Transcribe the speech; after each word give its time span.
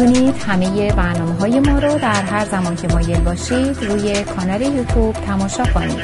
می‌تونید 0.00 0.34
همه 0.36 0.92
برنامه 0.92 1.32
های 1.32 1.60
ما 1.60 1.78
رو 1.78 1.98
در 1.98 2.22
هر 2.22 2.44
زمان 2.44 2.76
که 2.76 2.88
مایل 2.88 3.20
باشید 3.20 3.84
روی 3.84 4.24
کانال 4.24 4.62
یوتیوب 4.62 5.14
تماشا 5.14 5.64
کنید. 5.64 5.98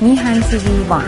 میهن 0.00 0.40
تیوی 0.40 0.82
وان. 0.88 1.04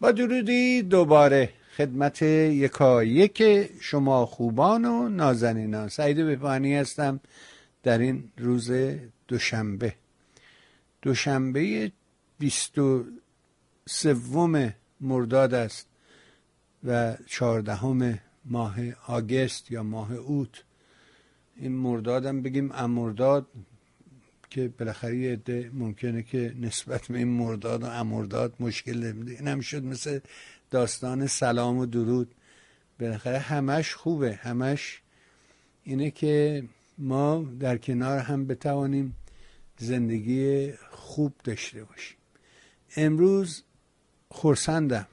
با 0.00 0.12
درودی 0.12 0.82
دوباره 0.82 1.48
خدمت 1.76 2.22
یکا 2.22 3.04
یک 3.04 3.42
شما 3.80 4.26
خوبان 4.26 4.84
و 4.84 5.08
نازنینان. 5.08 5.88
سعید 5.88 6.16
بهبانی 6.16 6.76
هستم 6.76 7.20
در 7.82 7.98
این 7.98 8.24
روز 8.38 8.70
دوشنبه. 9.28 9.94
دوشنبه 11.02 11.92
بیست 12.38 12.78
و 12.78 13.04
سوم 13.88 14.74
مرداد 15.00 15.54
است. 15.54 15.89
و 16.84 17.16
چهاردهم 17.26 18.18
ماه 18.44 18.76
آگست 19.06 19.70
یا 19.70 19.82
ماه 19.82 20.12
اوت. 20.12 20.64
این 21.56 21.72
مردادم 21.72 22.42
بگیم 22.42 22.72
امرداد 22.72 23.46
که 24.50 24.68
بالاخره 24.68 25.16
یه 25.16 25.70
ممکنه 25.72 26.22
که 26.22 26.54
نسبت 26.60 27.06
به 27.06 27.18
این 27.18 27.28
مرداد 27.28 27.82
و 27.82 27.86
امرداد 27.86 28.54
مشکل 28.60 29.12
نمیده 29.12 29.32
این 29.32 29.48
هم 29.48 29.60
شد 29.60 29.84
مثل 29.84 30.20
داستان 30.70 31.26
سلام 31.26 31.78
و 31.78 31.86
درود. 31.86 32.34
بالاخره 33.00 33.38
همش 33.38 33.94
خوبه. 33.94 34.34
همش 34.34 35.02
اینه 35.84 36.10
که 36.10 36.64
ما 36.98 37.48
در 37.60 37.78
کنار 37.78 38.18
هم 38.18 38.46
بتوانیم 38.46 39.16
زندگی 39.78 40.72
خوب 40.90 41.32
داشته 41.44 41.84
باشیم. 41.84 42.16
امروز 42.96 43.62
خورسندم 44.28 45.06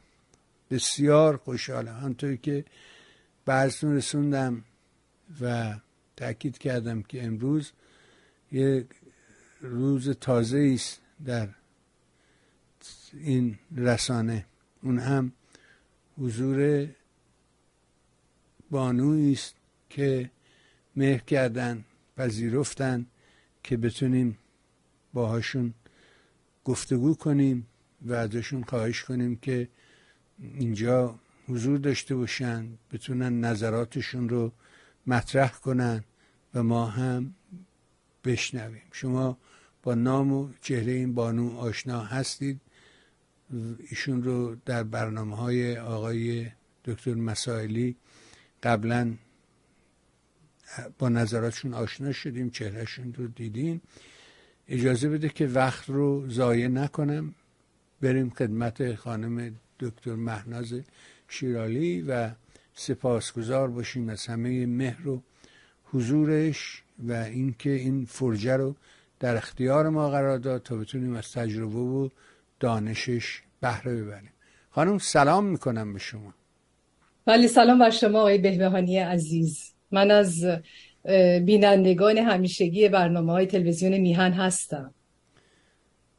بسیار 0.71 1.37
خوشحالم. 1.37 1.99
همطوری 1.99 2.37
که 2.37 2.65
برسون 3.45 3.95
رسوندم 3.95 4.63
و 5.41 5.75
تاکید 6.15 6.57
کردم 6.57 7.01
که 7.01 7.23
امروز 7.23 7.71
یه 8.51 8.85
روز 9.61 10.09
تازه 10.09 10.71
است 10.73 11.01
در 11.25 11.49
این 13.13 13.59
رسانه. 13.75 14.45
اون 14.83 14.99
هم 14.99 15.31
حضور 16.17 16.87
بانویی 18.71 19.33
است 19.33 19.55
که 19.89 20.31
مهر 20.95 21.19
کردن 21.19 21.85
پذیرفتن 22.17 23.05
که 23.63 23.77
بتونیم 23.77 24.37
باهاشون 25.13 25.73
گفتگو 26.65 27.15
کنیم 27.15 27.67
و 28.01 28.13
ازشون 28.13 28.63
خواهش 28.63 29.03
کنیم 29.03 29.35
که 29.35 29.67
اینجا 30.39 31.19
حضور 31.47 31.77
داشته 31.77 32.15
باشن 32.15 32.67
بتونن 32.91 33.39
نظراتشون 33.39 34.29
رو 34.29 34.51
مطرح 35.07 35.51
کنن 35.51 36.03
و 36.53 36.63
ما 36.63 36.85
هم 36.85 37.35
بشنویم. 38.23 38.81
شما 38.91 39.37
با 39.83 39.95
نام 39.95 40.33
و 40.33 40.49
چهره 40.61 40.91
این 40.91 41.13
بانو 41.13 41.57
آشنا 41.57 42.01
هستید. 42.01 42.61
ایشون 43.89 44.23
رو 44.23 44.55
در 44.65 44.83
برنامه 44.83 45.35
های 45.35 45.77
آقای 45.77 46.51
دکتر 46.85 47.13
مسائلی 47.13 47.95
قبلا 48.63 49.13
با 50.99 51.09
نظراتشون 51.09 51.73
آشنا 51.73 52.11
شدیم 52.11 52.49
چهرهشون 52.49 53.13
رو 53.13 53.27
دیدیم. 53.27 53.81
اجازه 54.67 55.09
بده 55.09 55.29
که 55.29 55.47
وقت 55.47 55.89
رو 55.89 56.29
ضایع 56.29 56.67
نکنم. 56.67 57.35
بریم 58.01 58.29
خدمت 58.29 58.95
خانم 58.95 59.55
دکتر 59.79 60.15
مهناز 60.15 60.73
شیرالی 61.27 62.01
و 62.01 62.29
سپاسگزار 62.73 63.67
باشیم 63.67 64.09
از 64.09 64.25
همه 64.25 64.65
مهر 64.65 65.07
و 65.07 65.21
حضورش 65.93 66.83
و 67.07 67.13
اینکه 67.13 67.69
این 67.69 68.05
فرجه 68.05 68.57
رو 68.57 68.75
در 69.19 69.35
اختیار 69.35 69.89
ما 69.89 70.09
قرار 70.09 70.37
داد 70.37 70.63
تا 70.63 70.75
بتونیم 70.75 71.15
از 71.15 71.31
تجربه 71.31 71.79
و 71.79 72.09
دانشش 72.59 73.41
بهره 73.61 73.95
ببریم. 73.95 74.31
خانم 74.71 74.97
سلام 74.97 75.45
می‌کنم 75.45 75.93
به 75.93 75.99
شما. 75.99 76.33
ولی 77.27 77.47
سلام 77.47 77.79
بر 77.79 77.89
شما 77.89 78.19
آقای 78.19 78.37
بهبهانی 78.37 78.97
عزیز. 78.97 79.73
من 79.91 80.11
از 80.11 80.45
بینندگان 81.45 82.17
همیشگی 82.17 82.89
برنامه 82.89 83.31
های 83.31 83.45
تلویزیون 83.45 83.97
میهن 83.97 84.31
هستم. 84.31 84.93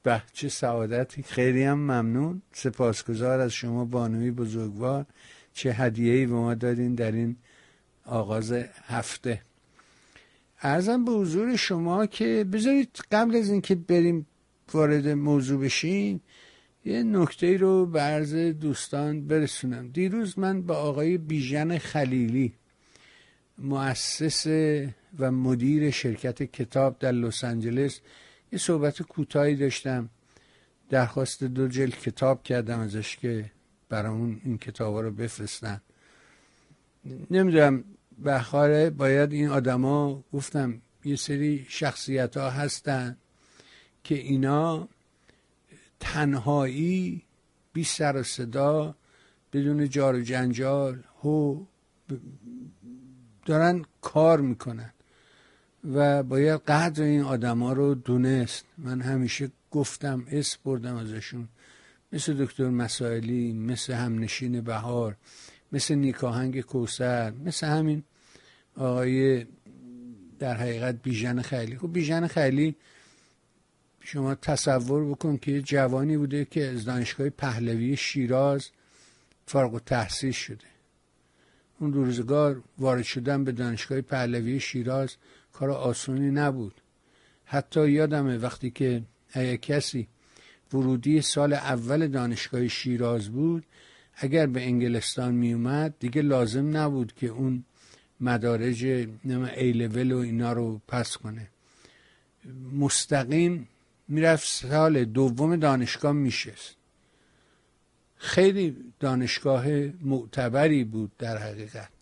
به 0.09 0.23
چه 0.33 0.49
سعادتی. 0.49 1.23
خیلی 1.23 1.63
هم 1.63 1.79
ممنون. 1.79 2.43
سپاسگزار 2.53 3.41
از 3.41 3.53
شما 3.53 3.85
بانوی 3.85 4.31
بزرگوار. 4.31 5.07
چه 5.53 5.73
هدیه‌ای 5.73 6.27
به 6.27 6.33
ما 6.35 6.55
دادین 6.55 6.95
در 6.95 7.13
این 7.13 7.37
آغاز 8.05 8.53
هفته. 8.87 9.43
ارزم 10.63 11.05
به 11.05 11.13
حضور 11.13 11.57
شما 11.57 12.07
که 12.07 12.47
بذارید 12.53 12.99
قبل 13.13 13.37
از 13.37 13.51
اینکه 13.51 13.75
بریم 13.75 14.27
وارد 14.73 15.09
موضوع 15.09 15.61
بشین 15.61 16.21
یه 16.85 17.03
نکته 17.03 17.57
رو 17.57 17.87
به 17.87 18.01
عرض 18.01 18.35
دوستان 18.35 19.27
برسونم. 19.27 19.89
دیروز 19.89 20.39
من 20.39 20.63
با 20.63 20.77
آقای 20.77 21.19
بیژن 21.19 21.79
خلیلی 21.79 22.53
مؤسس 23.59 24.47
و 25.19 25.33
مدیر 25.33 25.91
شرکت 25.91 26.43
کتاب 26.43 26.99
در 26.99 27.13
لس 27.13 27.45
آنجلس 27.45 28.01
یه 28.53 28.59
صحبت 28.59 29.03
کوتاهی 29.03 29.57
داشتم. 29.57 30.09
درخواست 30.89 31.45
دو 31.45 31.69
جلد 31.69 31.99
کتاب 31.99 32.43
کردم 32.43 32.81
ازش 32.81 33.17
که 33.17 33.51
برامون 33.89 34.41
این 34.45 34.59
کتاب 34.59 34.97
رو 34.97 35.11
بفرستن. 35.11 35.81
نمی‌دونم 37.31 37.85
بخاره 38.25 38.91
باید 38.91 39.33
این 39.33 39.49
آدما 39.49 40.25
گفتم 40.33 40.83
یه 41.05 41.17
سری 41.17 41.67
شخصیت 41.69 42.37
ها 42.37 42.51
هستن 42.51 43.17
که 44.05 44.15
اینا 44.15 44.89
تنهایی 46.01 47.23
بی 47.73 47.85
سر 47.85 48.17
و 48.17 48.23
صدا 48.23 48.95
بدون 49.53 49.89
جار 49.89 50.15
و 50.15 50.21
جنجال 50.21 51.03
هو 51.23 51.65
دارن 53.47 53.85
کار 54.01 54.41
می‌کنن. 54.41 54.93
و 55.85 56.23
باید 56.23 56.61
قدر 56.61 57.03
این 57.03 57.23
آدما 57.23 57.73
رو 57.73 57.95
دونست. 57.95 58.65
من 58.79 59.01
همیشه 59.01 59.51
گفتم 59.71 60.27
اس 60.31 60.57
بردم 60.57 60.97
ازشون. 60.97 61.49
مثل 62.13 62.45
دکتر 62.45 62.69
مسائلی 62.69 63.53
مثل 63.53 63.93
همنشین 63.93 64.61
بهار 64.61 65.17
مثل 65.73 65.95
نیکاهنگ 65.95 66.61
کوسر 66.61 67.31
مثل 67.31 67.67
همین 67.67 68.03
آقای 68.77 69.47
در 70.39 70.57
حقیقت 70.57 71.03
بیژن 71.03 71.43
خیلی. 71.43 71.79
خب 71.79 71.93
بیژن 71.93 72.27
خیلی 72.27 72.77
شما 74.01 74.35
تصور 74.35 75.11
بکن 75.11 75.37
که 75.37 75.63
جوانی 75.63 76.17
بوده 76.17 76.45
که 76.45 76.69
از 76.69 76.85
دانشگاه 76.85 77.29
پهلوی 77.29 77.97
شیراز 77.97 78.69
فارغ 79.47 79.75
و 79.75 79.79
تحصیل 79.79 80.33
شده. 80.33 80.67
اون 81.81 81.93
روزگار 81.93 82.63
وارد 82.79 83.03
شدن 83.03 83.45
به 83.45 83.53
دانشگاه 83.53 84.01
پهلوی 84.01 84.61
شیراز 84.61 85.17
کار 85.59 85.71
آسونی 85.71 86.31
نبود. 86.31 86.75
حتی 87.45 87.91
یادمه 87.91 88.39
وقتی 88.39 88.71
که 88.71 89.03
کسی 89.63 90.09
ورودی 90.73 91.23
سال 91.23 91.53
اول 91.53 92.09
دانشگاه 92.09 92.69
شیراز 92.69 93.29
بود 93.29 93.65
اگر 94.15 94.47
به 94.47 94.63
انگلستان 94.63 95.35
می 95.35 95.53
اومد 95.53 95.95
دیگه 96.01 96.23
لازم 96.23 96.77
نبود 96.77 97.13
که 97.15 97.27
اون 97.27 97.65
مدارج 98.21 98.85
ای 98.85 99.73
لول 99.73 100.13
و 100.13 100.19
اینا 100.19 100.53
رو 100.53 100.81
پس 100.89 101.17
کنه. 101.17 101.49
مستقیم 102.73 103.69
می‌رفت 104.09 104.49
سال 104.49 105.05
دوم 105.05 105.57
دانشگاه 105.57 106.13
میشست. 106.13 106.77
خیلی 108.17 108.77
دانشگاه 109.01 109.67
معتبری 110.03 110.85
بود 110.85 111.13
در 111.19 111.39
حقیقت. 111.39 111.98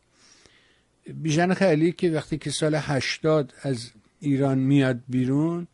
بیژن 1.14 1.55
خیلی 1.55 1.93
که 1.93 2.11
وقتی 2.11 2.38
که 2.38 2.50
سال 2.50 2.75
هشتاد 2.75 3.55
از 3.62 3.91
ایران 4.20 4.58
میاد 4.58 5.00
بیرون 5.08 5.67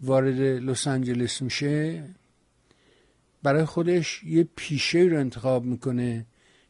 وارد 0.00 0.40
لس 0.40 0.86
آنجلس 0.86 1.42
میشه 1.42 2.04
برای 3.42 3.64
خودش 3.64 4.24
یه 4.24 4.48
پیشه 4.56 4.98
رو 4.98 5.18
انتخاب 5.18 5.64
می‌کنه 5.64 6.26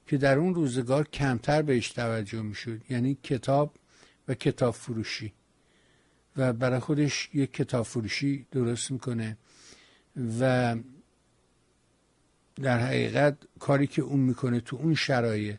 که 0.06 0.16
در 0.16 0.38
اون 0.38 0.54
روزگار 0.54 1.08
کمتر 1.08 1.62
بهش 1.62 1.88
توجه 1.88 2.42
می‌شد 2.42 2.80
یعنی 2.90 3.18
کتاب 3.22 3.74
و 4.28 4.34
کتاب 4.34 4.74
فروشی. 4.74 5.32
و 6.36 6.52
برای 6.52 6.80
خودش 6.80 7.30
یه 7.34 7.46
کتاب 7.46 7.86
فروشی 7.86 8.46
درست 8.52 8.90
می‌کنه. 8.90 9.36
و 10.40 10.76
در 12.56 12.78
حقیقت 12.78 13.38
کاری 13.58 13.86
که 13.86 14.02
اون 14.02 14.20
می‌کنه 14.20 14.60
تو 14.60 14.76
اون 14.76 14.94
شرایط. 14.94 15.56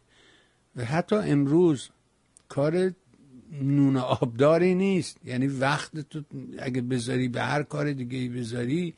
و 0.76 0.86
حتی 0.86 1.16
امروز 1.16 1.90
کار 2.52 2.94
نون 3.62 3.98
آبداری 3.98 4.76
نیست. 4.76 5.18
یعنی 5.26 5.48
وقت 5.48 6.00
تو 6.00 6.24
اگه 6.60 6.82
بذاری 6.82 7.28
به 7.28 7.42
هر 7.42 7.64
کار 7.64 7.92
دیگه 7.92 8.30
بذاری 8.40 8.94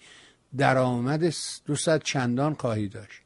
درآمد 0.58 1.34
دو 1.66 1.76
چندان 2.04 2.54
خواهی 2.54 2.88
داشت. 2.88 3.22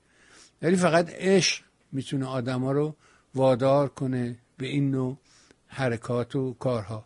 ولی 0.61 0.75
فقط 0.75 1.09
عشق 1.09 1.63
می‌تونه 1.91 2.25
آدما 2.25 2.71
رو 2.71 2.95
وادار 3.35 3.89
کنه 3.89 4.35
به 4.57 4.67
این 4.67 4.91
نوع 4.91 5.17
حرکات 5.67 6.35
و 6.35 6.53
کارها. 6.53 7.05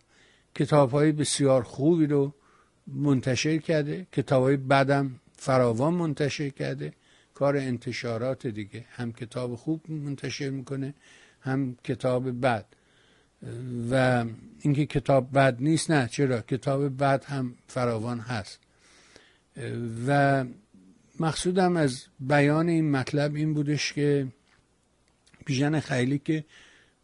کتاب 0.56 0.91
های 0.91 1.12
بسیار 1.12 1.63
خوبی 1.63 2.06
رو 2.06 2.33
منتشر 2.88 3.57
کرده. 3.57 4.07
کتاب 4.12 4.44
های 4.44 4.57
بدم 4.57 5.19
فراوان 5.38 5.94
منتشر 5.94 6.50
کرده. 6.50 6.94
کار 7.33 7.57
انتشارات 7.57 8.47
دیگه. 8.47 8.85
هم 8.89 9.13
کتاب 9.13 9.56
خوب 9.56 9.91
منتشر 9.91 10.50
می‌کنه 10.50 10.94
هم 11.41 11.77
کتاب 11.83 12.41
بد. 12.41 12.65
و 13.91 14.25
اینکه 14.61 14.85
کتاب 14.85 15.33
بد 15.33 15.57
نیست 15.59 15.91
نه. 15.91 16.07
چرا؟ 16.07 16.41
کتاب 16.41 16.97
بد 16.97 17.23
هم 17.23 17.55
فراوان 17.67 18.19
هست. 18.19 18.59
و 20.07 20.45
مقصودم 21.19 21.77
از 21.77 22.03
بیان 22.19 22.69
این 22.69 22.91
مطلب 22.91 23.35
این 23.35 23.53
بودش 23.53 23.93
که 23.93 24.27
بیژن 25.45 25.79
خیلی 25.79 26.19
که 26.19 26.45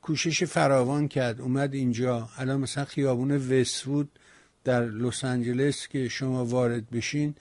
کوشش 0.02 0.44
فراوان 0.44 1.08
کرد 1.08 1.42
اومد 1.42 1.74
اینجا. 1.74 2.30
الان 2.38 2.60
مثلا 2.60 2.86
خیابون 2.86 3.32
وستوود 3.32 4.10
در 4.64 4.86
لس 4.86 5.26
آنجلس 5.26 5.88
که 5.88 6.08
شما 6.08 6.46
وارد 6.46 6.90
بشین 6.90 7.36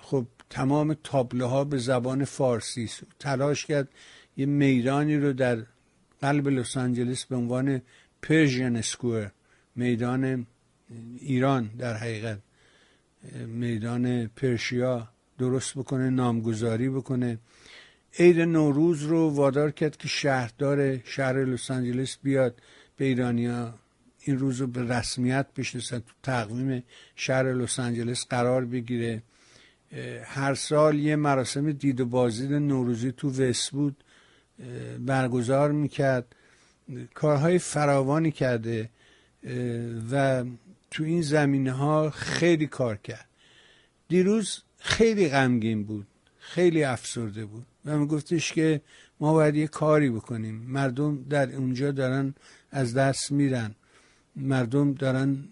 خب 0.00 0.26
تمام 0.50 0.94
تابلوها 1.04 1.64
به 1.64 1.78
زبان 1.78 2.24
فارسی 2.24 2.84
است 2.84 3.02
تلاش 3.18 3.66
کرد 3.66 3.88
یه 4.36 4.46
میدانی 4.46 5.16
رو 5.16 5.32
در 5.32 5.62
قلب 6.20 6.48
لس 6.48 6.76
آنجلس 6.76 7.24
به 7.24 7.36
عنوان 7.36 7.82
پرژین 8.22 8.76
اسکوئر 8.76 9.28
میدان 9.76 10.46
ایران 11.18 11.70
در 11.78 11.94
حقیقت. 11.94 12.38
میدان 13.46 14.26
پرشیا 14.26 15.08
درست 15.38 15.78
بکنه 15.78 16.10
نامگذاری 16.10 16.88
بکنه. 16.88 17.38
عید 18.18 18.40
نوروز 18.40 19.02
رو 19.02 19.30
وادار 19.30 19.70
کرد 19.70 19.96
که 19.96 20.08
شهردار 20.08 20.98
شهر 21.04 21.44
لس 21.44 21.70
آنجلس 21.70 22.18
بیاد 22.22 22.62
به 22.96 23.04
ایرانیا. 23.04 23.74
این 24.20 24.38
روز 24.38 24.60
رو 24.60 24.66
به 24.66 24.82
رسمیت 24.82 25.46
بشناسن 25.56 25.98
تو 25.98 26.12
تقویم 26.22 26.82
شهر 27.14 27.52
لس 27.52 27.80
آنجلس 27.80 28.26
قرار 28.26 28.64
بگیره. 28.64 29.22
هر 30.24 30.54
سال 30.54 30.98
یه 30.98 31.16
مراسم 31.16 31.72
دید 31.72 32.00
و 32.00 32.06
بازدید 32.06 32.52
نوروزی 32.52 33.12
تو 33.12 33.30
وست 33.30 33.70
بود. 33.70 34.04
برگزار 34.98 35.72
می‌کرد 35.72 36.34
کارهای 37.14 37.58
فراوانی 37.58 38.30
کرده 38.30 38.90
و 40.12 40.44
تو 40.90 41.04
این 41.04 41.22
زمینه 41.22 41.72
ها 41.72 42.10
خیلی 42.10 42.66
کار 42.66 42.96
کرد. 42.96 43.26
دیروز 44.08 44.62
خیلی 44.78 45.28
غمگین 45.28 45.84
بود 45.84 46.06
خیلی 46.38 46.84
افسرده 46.84 47.44
بود 47.44 47.66
و 47.84 47.98
میگفتش 47.98 48.52
که 48.52 48.80
ما 49.20 49.32
باید 49.32 49.56
یه 49.56 49.66
کاری 49.66 50.10
بکنیم. 50.10 50.54
مردم 50.54 51.24
در 51.30 51.52
اونجا 51.52 51.90
دارن 51.90 52.34
از 52.70 52.94
دست 52.94 53.32
میرن. 53.32 53.74
مردم 54.36 54.94
دارن 54.94 55.44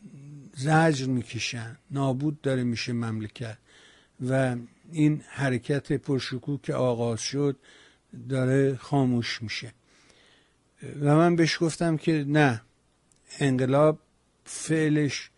زجر 0.56 1.06
می‌کشن. 1.06 1.76
نابود 1.90 2.40
داره 2.40 2.64
میشه 2.64 2.92
مملکت. 2.92 3.58
و 4.28 4.56
این 4.92 5.22
حرکت 5.28 5.92
پرشکوه 5.92 6.60
که 6.62 6.74
آغاز 6.74 7.20
شد 7.20 7.56
داره 8.28 8.76
خاموش 8.76 9.42
میشه. 9.42 9.72
و 11.00 11.16
من 11.16 11.36
بهش 11.36 11.58
گفتم 11.60 11.96
که 11.96 12.24
نه 12.28 12.62
انقلاب 13.38 13.98
فعلش 14.44 15.30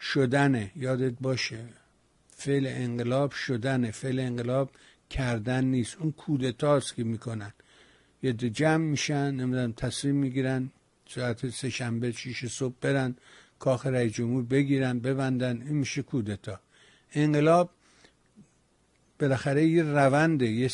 شدنه 0.00 0.70
یادت 0.76 1.14
باشه. 1.20 1.64
فعل 2.30 2.66
انقلاب 2.70 3.30
شدنه 3.32 3.90
فعل 3.90 4.18
انقلاب 4.18 4.70
کردن 5.10 5.64
نیست. 5.64 5.96
اون 6.00 6.12
کودتاست 6.12 6.94
که 6.94 7.04
می‌کنن. 7.04 7.52
یه 8.22 8.32
جمع 8.32 8.84
میشن 8.84 9.30
نمی‌دونم 9.30 9.72
تصمیم 9.72 10.14
می‌گیرن 10.14 10.70
ساعت 11.08 11.50
سه 11.50 11.70
شنبه 11.70 12.12
شیش 12.12 12.46
صبح 12.46 12.74
برن 12.80 13.16
کاخ 13.58 13.86
رئیس 13.86 14.12
جمهور 14.12 14.44
بگیرن 14.44 14.98
ببندن. 14.98 15.62
این 15.62 15.76
میشه 15.76 16.02
کودتا. 16.02 16.60
انقلاب 17.12 17.70
بالاخره 19.18 19.66
یه 19.66 19.82
رونده 19.82 20.46
یه 20.46 20.68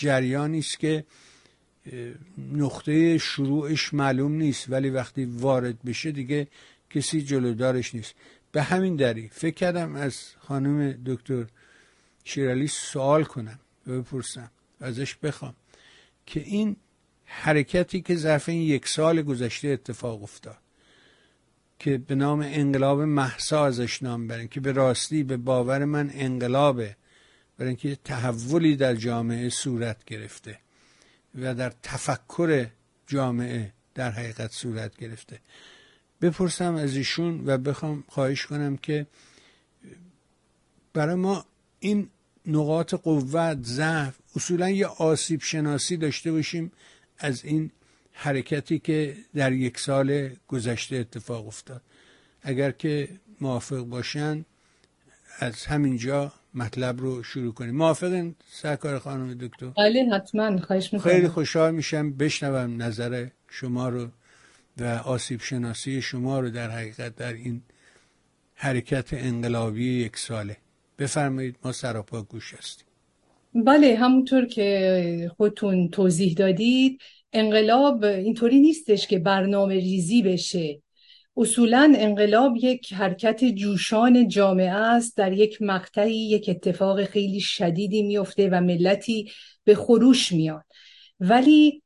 جریانی 0.00 0.58
است 0.58 0.78
که 0.78 1.04
نقطه 2.52 3.18
شروعش 3.18 3.94
معلوم 3.94 4.32
نیست 4.32 4.70
ولی 4.70 4.90
وقتی 4.90 5.24
وارد 5.24 5.82
بشه 5.82 6.12
دیگه 6.12 6.48
کسی 6.90 7.22
جلودارش 7.22 7.94
نیست. 7.94 8.14
به 8.52 8.62
همین 8.62 8.96
دری 8.96 9.28
فکر 9.28 9.54
کردم 9.54 9.96
از 9.96 10.20
خانم 10.38 10.92
دکتر 11.06 11.44
شیرالی 12.24 12.66
سوال 12.66 13.24
کنم 13.24 13.58
و 13.86 14.00
بپرسم 14.00 14.50
ازش 14.80 15.16
بخوام 15.16 15.54
که 16.26 16.40
این 16.40 16.76
حرکتی 17.24 18.00
که 18.00 18.16
ظرف 18.16 18.48
این 18.48 18.62
یک 18.62 18.88
سال 18.88 19.22
گذشته 19.22 19.68
اتفاق 19.68 20.22
افتاد 20.22 20.58
که 21.78 21.98
به 21.98 22.14
نام 22.14 22.40
انقلاب 22.46 23.00
محسا 23.00 23.66
ازش 23.66 24.02
نام 24.02 24.26
برن 24.26 24.48
که 24.48 24.60
به 24.60 24.72
راستی 24.72 25.22
به 25.22 25.36
باور 25.36 25.84
من 25.84 26.10
انقلابه 26.14 26.96
برای 27.60 27.68
اینکه 27.68 27.96
تحولی 28.04 28.76
در 28.76 28.94
جامعه 28.94 29.48
صورت 29.48 30.04
گرفته 30.04 30.58
و 31.34 31.54
در 31.54 31.72
تفکر 31.82 32.66
جامعه 33.06 33.72
در 33.94 34.10
حقیقت 34.10 34.52
صورت 34.52 34.96
گرفته. 34.96 35.40
بپرسم 36.20 36.74
از 36.74 36.96
ایشون 36.96 37.42
و 37.46 37.58
بخوام 37.58 38.04
خواهش 38.08 38.46
کنم 38.46 38.76
که 38.76 39.06
برای 40.92 41.14
ما 41.14 41.44
این 41.80 42.08
نقاط 42.46 42.94
قوت 42.94 43.58
ضعف 43.62 44.16
اصولا 44.36 44.70
یه 44.70 44.86
آسیب 44.86 45.42
شناسی 45.42 45.96
داشته 45.96 46.32
باشیم 46.32 46.72
از 47.18 47.44
این 47.44 47.70
حرکتی 48.12 48.78
که 48.78 49.16
در 49.34 49.52
یک 49.52 49.78
سال 49.78 50.30
گذشته 50.48 50.96
اتفاق 50.96 51.46
افتاد. 51.46 51.82
اگر 52.42 52.70
که 52.70 53.08
موافق 53.40 53.80
باشن 53.80 54.44
از 55.38 55.64
همینجا 55.66 56.39
مطلب 56.54 57.00
رو 57.00 57.22
شروع 57.22 57.52
کنیم. 57.52 57.76
موافقین 57.76 58.34
سرکار 58.46 58.98
خانم 58.98 59.34
دکتر؟ 59.34 59.66
بله 59.66 60.10
حتما. 60.12 60.58
خواهش 60.58 60.92
می‌کنم. 60.92 61.12
خیلی 61.12 61.28
خوشحال 61.28 61.74
میشم 61.74 62.12
بشنوم 62.12 62.82
نظر 62.82 63.26
شما 63.48 63.88
رو 63.88 64.08
و 64.78 64.84
آسیب 64.84 65.40
شناسی 65.40 66.02
شما 66.02 66.40
رو 66.40 66.50
در 66.50 66.70
حقیقت 66.70 67.16
در 67.16 67.32
این 67.32 67.62
حرکت 68.54 69.08
انقلابی 69.12 69.92
یک 69.92 70.16
ساله. 70.16 70.56
بفرمایید 70.98 71.56
ما 71.64 71.72
سراپا 71.72 72.22
گوش 72.22 72.54
هستیم. 72.54 72.86
بله 73.54 73.96
همونطور 73.96 74.46
که 74.46 75.30
خودتون 75.36 75.88
توضیح 75.88 76.34
دادید 76.34 77.00
انقلاب 77.32 78.04
اینطوری 78.04 78.60
نیستش 78.60 79.06
که 79.06 79.18
برنامه 79.18 79.74
ریزی 79.74 80.22
بشه. 80.22 80.80
اصولا 81.36 81.92
انقلاب 81.96 82.56
یک 82.56 82.92
حرکت 82.92 83.44
جوشان 83.44 84.28
جامعه 84.28 84.70
است. 84.70 85.16
در 85.16 85.32
یک 85.32 85.62
مقطعی 85.62 86.14
یک 86.14 86.48
اتفاق 86.48 87.04
خیلی 87.04 87.40
شدیدی 87.40 88.02
میفته 88.02 88.48
و 88.48 88.60
ملتی 88.60 89.30
به 89.64 89.74
خروش 89.74 90.32
میاد. 90.32 90.64
ولی 91.20 91.82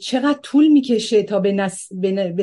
چقدر 0.00 0.38
طول 0.42 0.68
می‌کشه 0.68 1.22
تا 1.22 1.40
به, 1.40 1.52
نس... 1.52 1.88
به, 1.92 2.34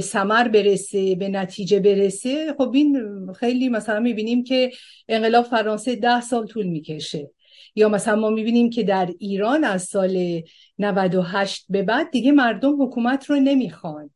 برسه 0.53 1.15
به 1.15 1.29
نتیجه 1.29 1.79
برسه؟ 1.79 2.53
خب 2.57 2.71
این 2.73 2.97
خیلی 3.33 3.69
مثلا 3.69 3.99
می‌بینیم 3.99 4.43
که 4.43 4.71
انقلاب 5.09 5.45
فرانسه 5.45 5.95
ده 5.95 6.21
سال 6.21 6.47
طول 6.47 6.65
می‌کشه. 6.65 7.31
یا 7.75 7.89
مثلا 7.89 8.15
ما 8.15 8.29
می‌بینیم 8.29 8.69
که 8.69 8.83
در 8.83 9.09
ایران 9.19 9.63
از 9.63 9.83
سال 9.83 10.41
98 10.79 11.65
به 11.69 11.83
بعد 11.83 12.11
دیگه 12.11 12.31
مردم 12.31 12.81
حکومت 12.83 13.25
رو 13.25 13.35
نمی‌خوان. 13.35 14.09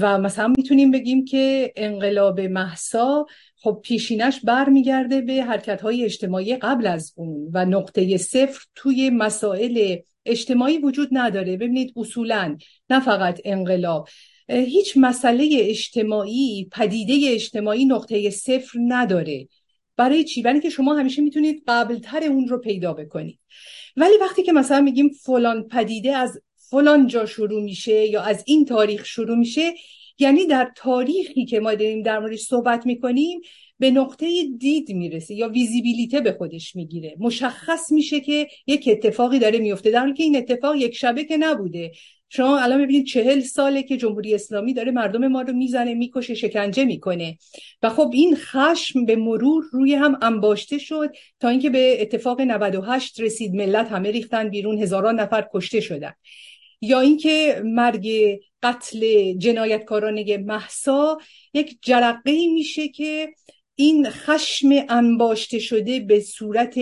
و 0.00 0.18
مثلا 0.18 0.52
می‌تونیم 0.56 0.90
بگیم 0.90 1.24
که 1.24 1.72
انقلاب 1.76 2.40
محسا 2.40 3.26
خب 3.56 3.80
پیشینش 3.82 4.40
برمیگرده 4.44 5.20
به 5.20 5.42
حرکت 5.42 5.80
های 5.80 6.04
اجتماعی 6.04 6.56
قبل 6.56 6.86
از 6.86 7.12
اون 7.16 7.50
و 7.52 7.64
نقطه 7.64 8.16
صفر 8.16 8.64
توی 8.74 9.10
مسائل 9.10 9.96
اجتماعی 10.26 10.78
وجود 10.78 11.08
نداره. 11.12 11.56
ببینید 11.56 11.92
اصولا 11.96 12.56
نه 12.90 13.00
فقط 13.00 13.40
انقلاب. 13.44 14.08
هیچ 14.48 14.92
مسئله 14.96 15.48
اجتماعی 15.52 16.68
پدیده 16.72 17.32
اجتماعی 17.32 17.84
نقطه 17.84 18.30
صفر 18.30 18.78
نداره. 18.88 19.48
برای 19.96 20.24
چی؟ 20.24 20.42
برای 20.42 20.60
که 20.60 20.70
شما 20.70 20.94
همیشه 20.94 21.22
می‌تونید 21.22 21.62
قبلتر 21.68 22.24
اون 22.24 22.48
رو 22.48 22.58
پیدا 22.58 22.92
بکنید. 22.92 23.38
ولی 23.96 24.14
وقتی 24.20 24.42
که 24.42 24.52
مثلا 24.52 24.80
میگیم 24.80 25.08
فلان 25.08 25.68
پدیده 25.68 26.16
از 26.16 26.40
فلان 26.74 27.06
جا 27.06 27.26
شروع 27.26 27.62
میشه 27.62 28.06
یا 28.06 28.22
از 28.22 28.42
این 28.46 28.64
تاریخ 28.64 29.04
شروع 29.04 29.36
میشه 29.36 29.72
یعنی 30.18 30.46
در 30.46 30.72
تاریخی 30.76 31.44
که 31.44 31.60
ما 31.60 31.74
داریم 31.74 32.02
در 32.02 32.18
موردش 32.18 32.40
صحبت 32.40 32.86
می‌کنیم 32.86 33.40
به 33.78 33.90
نقطه 33.90 34.44
دید 34.58 34.92
می‌رسه 34.92 35.34
یا 35.34 35.48
ویزیبیلیته 35.48 36.20
به 36.20 36.32
خودش 36.32 36.76
می‌گیره. 36.76 37.14
مشخص 37.18 37.92
میشه 37.92 38.20
که 38.20 38.46
یک 38.66 38.88
اتفاقی 38.92 39.38
داره 39.38 39.58
میفته 39.58 39.90
در 39.90 40.00
حالی 40.00 40.14
که 40.14 40.22
این 40.22 40.36
اتفاق 40.36 40.76
یک 40.76 40.96
شبه 40.96 41.24
که 41.24 41.36
نبوده. 41.36 41.92
شما 42.28 42.58
الان 42.58 42.82
ببینید 42.84 43.06
چهل 43.06 43.40
ساله 43.40 43.82
که 43.82 43.96
جمهوری 43.96 44.34
اسلامی 44.34 44.74
داره 44.74 44.90
مردم 44.90 45.26
ما 45.26 45.42
رو 45.42 45.52
می‌زنه 45.52 45.94
می‌کشه 45.94 46.34
شکنجه 46.34 46.84
می‌کنه. 46.84 47.38
و 47.82 47.90
خب 47.90 48.10
این 48.14 48.36
خشم 48.36 49.04
به 49.04 49.16
مرور 49.16 49.64
روی 49.72 49.94
هم 49.94 50.18
انباشته 50.22 50.78
شد 50.78 51.10
تا 51.40 51.48
اینکه 51.48 51.70
به 51.70 52.02
اتفاق 52.02 52.40
98 52.40 53.20
رسید. 53.20 53.54
ملت 53.54 53.88
همه 53.88 54.10
ریختن 54.10 54.48
بیرون 54.48 54.78
هزاران 54.78 55.20
نفر 55.20 55.46
کشته 55.54 55.80
شدن. 55.80 56.12
یا 56.84 57.00
اینکه 57.00 57.62
مرگ 57.64 58.08
قتل 58.62 59.32
جنایتکارانه 59.32 60.36
محسا 60.36 61.18
یک 61.54 61.78
جرقه 61.82 62.48
میشه 62.54 62.88
که 62.88 63.34
این 63.74 64.10
خشم 64.10 64.68
انباشته 64.88 65.58
شده 65.58 66.00
به 66.00 66.20
صورت 66.20 66.74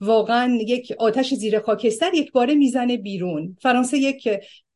واقعا 0.00 0.58
یک 0.60 0.92
آتش 0.98 1.34
زیر 1.34 1.60
خاکستر 1.60 2.14
یک 2.14 2.32
باره 2.32 2.54
می‌زنه 2.54 2.96
بیرون. 2.96 3.56
فرانسه 3.62 3.98
یک 3.98 4.28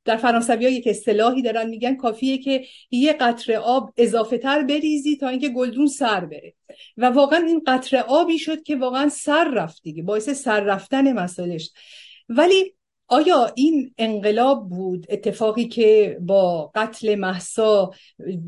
در 0.05 0.17
فرانسوی 0.17 0.65
ها 0.65 0.71
یک 0.71 0.87
اصطلاحی 0.87 1.43
دارن 1.43 1.69
میگن 1.69 1.97
کافیه 1.97 2.39
که 2.39 2.65
یه 2.91 3.13
قطره 3.13 3.59
آب 3.59 3.93
اضافه 3.97 4.39
تر 4.39 4.63
بریزی 4.63 5.17
تا 5.17 5.29
اینکه 5.29 5.49
گلدون 5.49 5.87
سر 5.87 6.25
بره. 6.25 6.55
و 6.97 7.07
واقعا 7.07 7.47
این 7.47 7.63
قطره 7.67 8.01
آبی 8.01 8.39
شد 8.39 8.63
که 8.63 8.77
واقعا 8.77 9.09
سر 9.09 9.51
رفت 9.51 9.83
دیگه 9.83 10.03
باعث 10.03 10.31
سر 10.31 10.61
رفتن 10.61 11.13
مسائلش. 11.13 11.71
ولی 12.29 12.76
آیا 13.09 13.53
این 13.55 13.95
انقلاب 13.99 14.69
بود 14.69 15.07
اتفاقی 15.09 15.69
که 15.69 16.19
با 16.21 16.71
قتل 16.75 17.15
محسا 17.15 17.91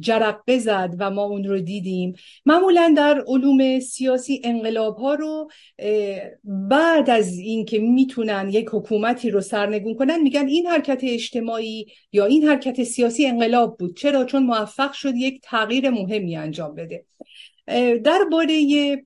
جرقه 0.00 0.58
زد 0.58 0.94
و 0.98 1.10
ما 1.10 1.22
اون 1.22 1.44
رو 1.44 1.60
دیدیم؟ 1.60 2.14
معمولا 2.46 2.94
در 2.96 3.24
علوم 3.26 3.80
سیاسی 3.80 4.40
انقلاب 4.44 4.96
ها 4.96 5.14
رو 5.14 5.50
بعد 6.44 7.10
از 7.10 7.38
اینکه 7.38 7.78
می‌تونن 7.78 8.50
یک 8.52 8.68
حکومتی 8.72 9.30
رو 9.30 9.40
سرنگون 9.40 9.94
کنن 9.94 10.22
میگن 10.22 10.48
این 10.48 10.66
حرکت 10.66 11.00
اجتماعی 11.02 11.86
یا 12.12 12.24
این 12.24 12.44
حرکت 12.44 12.84
سیاسی 12.84 13.26
انقلاب 13.26 13.78
بود. 13.78 13.96
چرا؟ 13.96 14.24
چون 14.24 14.42
موفق 14.42 14.92
شد 14.92 15.16
یک 15.16 15.40
تغییر 15.42 15.90
مهمی 15.90 16.36
انجام 16.36 16.74
بده. 16.74 17.04
درباره 18.04 18.96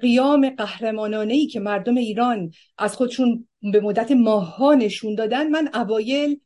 قیام 0.00 0.50
قهرمانانه 0.50 1.34
ای 1.34 1.46
که 1.46 1.60
مردم 1.60 1.96
ایران 1.96 2.50
از 2.78 2.96
خودشون 2.96 3.47
به 3.62 3.80
مدت 3.80 4.12
ماها 4.12 4.74
نشون 4.74 5.14
دادن 5.14 5.48
من 5.48 5.70
اوایل 5.74 6.40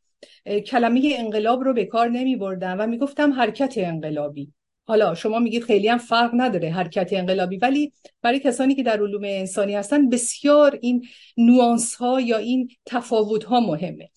کلمه 0.66 1.14
انقلاب 1.18 1.62
رو 1.62 1.74
به 1.74 1.84
کار 1.84 2.08
نمی 2.08 2.36
بردم 2.36 2.76
و 2.78 2.86
می‌گفتم 2.86 3.32
حرکت 3.32 3.74
انقلابی. 3.76 4.52
حالا 4.84 5.14
شما 5.14 5.38
میگید 5.38 5.64
خیلی 5.64 5.88
هم 5.88 5.98
فرق 5.98 6.30
نداره 6.34 6.70
حرکت 6.70 7.08
انقلابی 7.12 7.56
ولی 7.56 7.92
برای 8.22 8.40
کسانی 8.40 8.74
که 8.74 8.82
در 8.82 9.02
علوم 9.02 9.24
انسانی 9.24 9.74
هستن 9.74 10.08
بسیار 10.08 10.78
این 10.82 11.06
نوانس 11.36 11.94
ها 11.94 12.20
یا 12.20 12.38
این 12.38 12.68
تفاوت 12.86 13.44
ها 13.44 13.60
مهمه. 13.60 14.10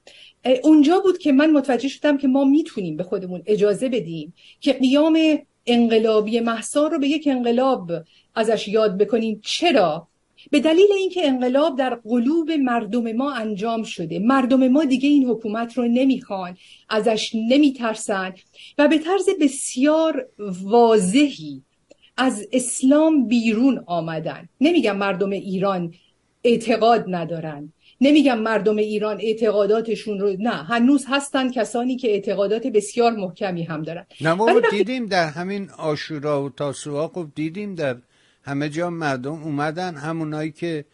اونجا 0.63 1.01
بود 1.01 1.19
که 1.19 1.33
من 1.33 1.51
متوجه 1.51 1.89
شدم 1.89 2.19
که 2.19 2.29
ما 2.29 2.45
می‌تونیم 2.45 2.97
به 2.97 3.03
خودمون 3.03 3.43
اجازه 3.47 3.89
بدیم 3.89 4.35
که 4.61 4.73
قیام 4.73 5.19
انقلابی 5.67 6.41
محسا 6.41 6.87
رو 6.87 6.99
به 6.99 7.09
یک 7.09 7.29
انقلاب 7.31 7.93
ازش 8.35 8.69
یاد 8.69 8.99
بکنیم. 8.99 9.41
چرا؟ 9.45 10.09
به 10.51 10.61
دلیل 10.61 10.93
اینکه 10.99 11.27
انقلاب 11.29 11.79
در 11.79 11.95
قلوب 11.95 12.51
مردم 12.51 13.13
ما 13.13 13.33
انجام 13.33 13.83
شده. 13.83 14.19
مردم 14.19 14.69
ما 14.69 14.85
دیگه 14.85 15.09
این 15.09 15.25
حکومت 15.25 15.79
رو 15.79 15.85
نمی‌خوان 15.85 16.57
ازش 16.89 17.31
نمیترسن 17.35 18.35
و 18.79 18.89
به 18.89 18.99
طرز 18.99 19.29
بسیار 19.41 20.29
واضحی 20.63 21.63
از 22.17 22.49
اسلام 22.53 23.29
بیرون 23.29 23.85
آمدن. 23.87 24.49
نمیگم 24.61 24.97
مردم 24.97 25.31
ایران 25.31 25.95
اعتقاد 26.45 27.05
ندارن. 27.09 27.73
نمیگم 28.01 28.39
مردم 28.39 28.77
ایران 28.77 29.21
اعتقاداتشون 29.21 30.21
رو 30.21 30.37
نه 30.39 30.51
هنوز 30.51 31.05
هستن 31.09 31.51
کسانی 31.51 31.97
که 31.97 32.11
اعتقادات 32.11 32.67
بسیار 32.67 33.13
محکمی 33.13 33.63
هم 33.63 33.83
دارن. 33.83 34.07
نه 34.21 34.37
دیدیم 34.71 35.07
در 35.07 35.27
همین 35.27 35.71
آشورا 35.71 36.43
و 36.45 36.49
تاسوعا 36.51 37.09
خب 37.09 37.27
دیدیم 37.35 37.75
در 37.75 37.97
همه 38.43 38.69
جا 38.69 38.91
مردم 38.91 39.43
اومدن. 39.43 39.95
همونایی 39.95 40.53
که 40.53 40.85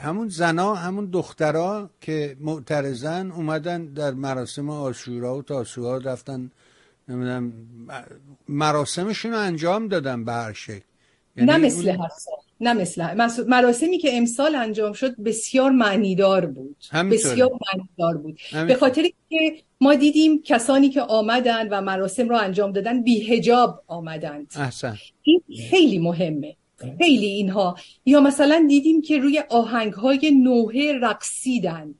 همون 0.00 0.28
زنا 0.28 0.74
همون 0.74 1.10
دخترها 1.10 1.90
که 2.00 2.36
معترضن 2.40 3.30
اومدن 3.30 3.84
در 3.84 4.10
مراسم 4.10 4.70
آشورا 4.70 5.36
و 5.36 5.42
تاسوعا 5.42 5.98
رفتن 5.98 6.50
نمی‌دونم 7.08 7.52
مراسمشون 8.48 9.32
رو 9.32 9.38
انجام 9.38 9.88
دادن 9.88 10.24
به 10.24 10.32
هر 10.32 10.52
شکل. 10.52 10.80
یعنی 11.36 11.50
نه 11.50 11.56
مثل 11.58 11.88
اون... 11.88 12.08
نه 12.60 12.72
مثل 12.72 13.14
مراسمی 13.48 13.98
که 13.98 14.16
امسال 14.16 14.54
انجام 14.54 14.92
شد 14.92 15.16
بسیار 15.16 15.70
معنیدار 15.70 16.46
بود. 16.46 16.76
بسیار 17.10 17.50
معنیدار 17.74 18.16
بود. 18.16 18.38
به 18.66 18.74
خاطر 18.74 19.02
که 19.30 19.54
ما 19.80 19.94
دیدیم 19.94 20.42
کسانی 20.42 20.88
که 20.88 21.00
آمدن 21.00 21.68
و 21.68 21.80
مراسم 21.80 22.28
رو 22.28 22.36
انجام 22.36 22.72
دادن 22.72 23.02
بیهجاب 23.02 23.82
آمدند. 23.86 24.52
احسن. 24.56 24.96
این 25.22 25.42
خیلی 25.70 25.98
مهمه. 25.98 26.56
خیلی 26.98 27.26
اینها. 27.26 27.76
یا 28.06 28.20
مثلا 28.20 28.66
دیدیم 28.68 29.02
که 29.02 29.18
روی 29.18 29.42
آهنگ 29.50 29.92
های 29.92 30.30
نوحه 30.30 30.92
رقصیدن. 31.02 31.94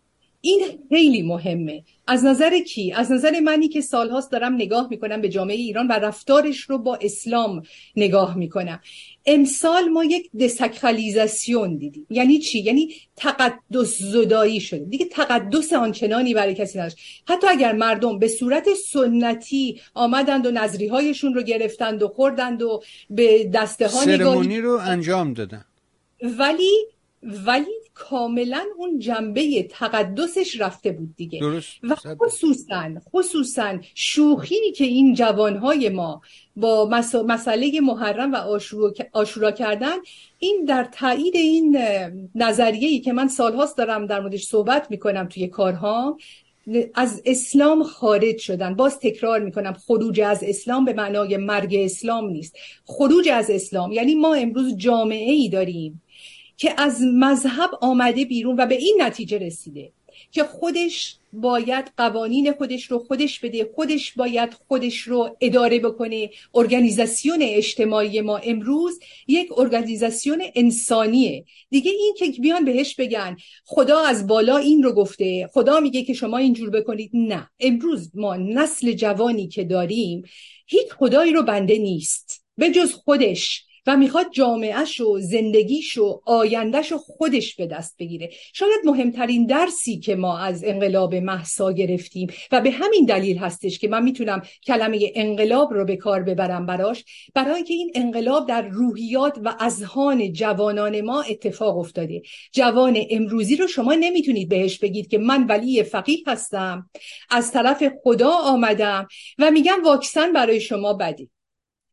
این 0.45 0.65
خیلی 0.89 1.23
مهمه. 1.23 1.85
از 2.07 2.25
نظر 2.25 2.59
کی؟ 2.59 2.93
از 2.93 3.13
نظر 3.13 3.41
منی 3.41 3.69
که 3.69 3.81
سالهاست 3.81 4.33
دارم 4.33 4.55
نگاه 4.55 4.89
می‌کنم 4.91 5.21
به 5.21 5.29
جامعه 5.29 5.57
ایران 5.57 5.87
و 5.87 5.93
رفتارش 5.93 6.61
رو 6.61 6.79
با 6.79 6.99
اسلام 7.01 7.63
نگاه 7.97 8.37
می‌کنم. 8.37 8.81
امسال 9.27 9.89
ما 9.89 10.05
یک 10.05 10.31
دسکرالیزاسیون 10.41 11.77
دیدیم. 11.77 12.07
یعنی 12.11 12.39
چی؟ 12.39 12.61
یعنی 12.61 12.95
تقدس 13.17 13.99
زدایی 13.99 14.61
شده 14.61 14.85
دیگه 14.85 15.05
تقدس 15.05 15.73
آنچنانی 15.73 16.35
برای 16.35 16.55
کسی 16.55 16.79
نداشت. 16.79 16.99
حتی 17.29 17.47
اگر 17.47 17.73
مردم 17.73 18.19
به 18.19 18.29
صورت 18.29 18.69
سنتی 18.75 19.81
آمدند 19.95 20.47
و 20.47 20.51
نظری 20.51 20.87
هایشون 20.87 21.35
رو 21.35 21.43
گرفتند 21.43 22.03
و 22.03 22.09
خوردند 22.09 22.63
و 22.63 22.83
به 23.11 23.45
دسته 23.45 23.89
ها 23.89 24.05
نگاهی 24.05 24.61
رو 24.61 24.79
انجام 24.83 25.33
دادن. 25.33 25.65
ولی 26.23 26.87
ولی 27.23 27.84
کاملا 27.95 28.65
اون 28.77 28.99
جنبه 28.99 29.63
تقدسش 29.63 30.61
رفته 30.61 30.93
بود 30.93 31.17
دیگه. 31.17 31.41
درست. 31.41 31.73
و 31.83 31.95
خصوصا 31.95 32.91
خصوصا 33.13 33.79
شوخی 33.95 34.73
که 34.77 34.85
این 34.85 35.15
جوانهای 35.15 35.89
ما 35.89 36.21
با 36.57 36.89
مسئله 37.27 37.81
محرم 37.81 38.33
و 38.33 38.37
آشورا, 39.13 39.51
کردن 39.51 39.97
این 40.39 40.65
در 40.65 40.89
تایید 40.93 41.37
این 41.37 41.79
نظریه 42.35 42.89
ای 42.89 43.01
که 43.01 43.13
من 43.13 43.29
سالهاست 43.29 43.77
دارم 43.77 44.07
در 44.07 44.21
موردش 44.21 44.45
صحبت 44.45 44.91
می‌کنم 44.91 45.29
توی 45.29 45.49
کارها 45.49 46.19
از 46.95 47.23
اسلام 47.25 47.83
خارج 47.83 48.39
شدن. 48.39 48.75
باز 48.75 48.99
تکرار 48.99 49.41
می‌کنم 49.41 49.73
خروج 49.73 50.21
از 50.21 50.45
اسلام 50.45 50.85
به 50.85 50.93
معنای 50.93 51.37
مرگ 51.37 51.75
اسلام 51.79 52.31
نیست. 52.31 52.57
خروج 52.85 53.29
از 53.29 53.51
اسلام 53.51 53.93
یعنی 53.93 54.15
ما 54.15 54.35
امروز 54.35 54.77
جامعه 54.77 55.33
ای 55.33 55.49
داریم. 55.49 56.03
که 56.57 56.75
از 56.77 57.01
مذهب 57.15 57.71
آمده 57.81 58.25
بیرون 58.25 58.57
و 58.57 58.67
به 58.67 58.75
این 58.75 58.97
نتیجه 59.01 59.39
رسیده 59.39 59.93
که 60.31 60.45
خودش 60.45 61.17
باید 61.33 61.93
قوانین 61.97 62.53
خودش 62.53 62.91
رو 62.91 62.99
خودش 62.99 63.41
بده 63.41 63.71
خودش 63.75 64.13
باید 64.13 64.55
خودش 64.69 64.99
رو 64.99 65.37
اداره 65.41 65.79
بکنه. 65.79 66.31
ارگانیزاسیون 66.55 67.39
اجتماعی 67.43 68.21
ما 68.21 68.37
امروز 68.37 69.01
یک 69.29 69.59
ارگانیزاسیون 69.59 70.43
انسانیه. 70.55 71.45
دیگه 71.71 71.91
این 71.91 72.15
که 72.19 72.41
بیان 72.41 72.65
بهش 72.65 72.95
بگن 72.95 73.37
خدا 73.65 74.01
از 74.01 74.27
بالا 74.27 74.57
این 74.57 74.83
رو 74.83 74.93
گفته 74.93 75.51
خدا 75.53 75.81
میگه 75.81 76.03
که 76.03 76.13
شما 76.13 76.39
اینجور 76.39 76.71
بکنید. 76.71 77.11
نه 77.15 77.51
امروز 77.61 78.11
ما 78.15 78.37
نسل 78.37 78.93
جوانی 78.93 79.49
که 79.49 79.65
داریم 79.65 80.23
هیچ 80.67 80.93
خدایی 80.93 81.33
رو 81.33 81.43
بنده 81.43 81.79
نیست. 81.79 82.45
به 82.57 82.71
جز 82.71 82.93
خودش. 82.93 83.65
و 83.87 83.97
می‌خواد 83.97 84.27
جامعهش 84.33 85.01
و 85.01 85.19
زندگیش 85.21 85.99
و 85.99 86.21
آیندهش 86.27 86.93
و 86.93 86.99
خودش 86.99 87.55
به 87.55 87.67
دست 87.67 87.97
بگیره. 87.99 88.31
شاید 88.53 88.81
مهمترین 88.85 89.47
درسی 89.47 89.99
که 89.99 90.17
ما 90.17 90.39
از 90.39 90.65
انقلاب 90.65 91.15
محسا 91.15 91.73
گرفتیم 91.73 92.29
و 92.53 92.61
به 92.61 92.71
همین 92.71 93.05
دلیل 93.05 93.39
هستش 93.39 93.79
که 93.79 93.89
من 93.89 94.03
می‌تونم 94.03 94.43
کلمه 94.67 95.13
انقلاب 95.15 95.73
رو 95.73 95.85
به 95.85 95.97
کار 95.97 96.23
ببرم 96.23 96.67
براش 96.67 97.05
برای 97.35 97.63
که 97.63 97.75
این 97.75 97.93
انقلاب 97.95 98.49
در 98.49 98.63
روحیات 98.63 99.39
و 99.45 99.55
اذهان 99.61 100.33
جوانان 100.33 101.01
ما 101.01 101.23
اتفاق 101.23 101.79
افتاده. 101.79 102.23
جوان 102.53 102.99
امروزی 103.11 103.57
رو 103.57 103.67
شما 103.67 103.95
نمی‌تونید 103.95 104.49
بهش 104.49 104.79
بگید 104.79 105.09
که 105.09 105.19
من 105.19 105.47
ولی 105.47 105.83
فقیه 105.83 106.19
هستم 106.27 106.91
از 107.31 107.53
طرف 107.53 107.85
خدا 108.03 108.31
آمدم 108.31 109.09
و 109.39 109.51
میگم 109.51 109.85
واکسن 109.85 110.33
برای 110.33 110.61
شما 110.61 110.93
بده. 110.93 111.29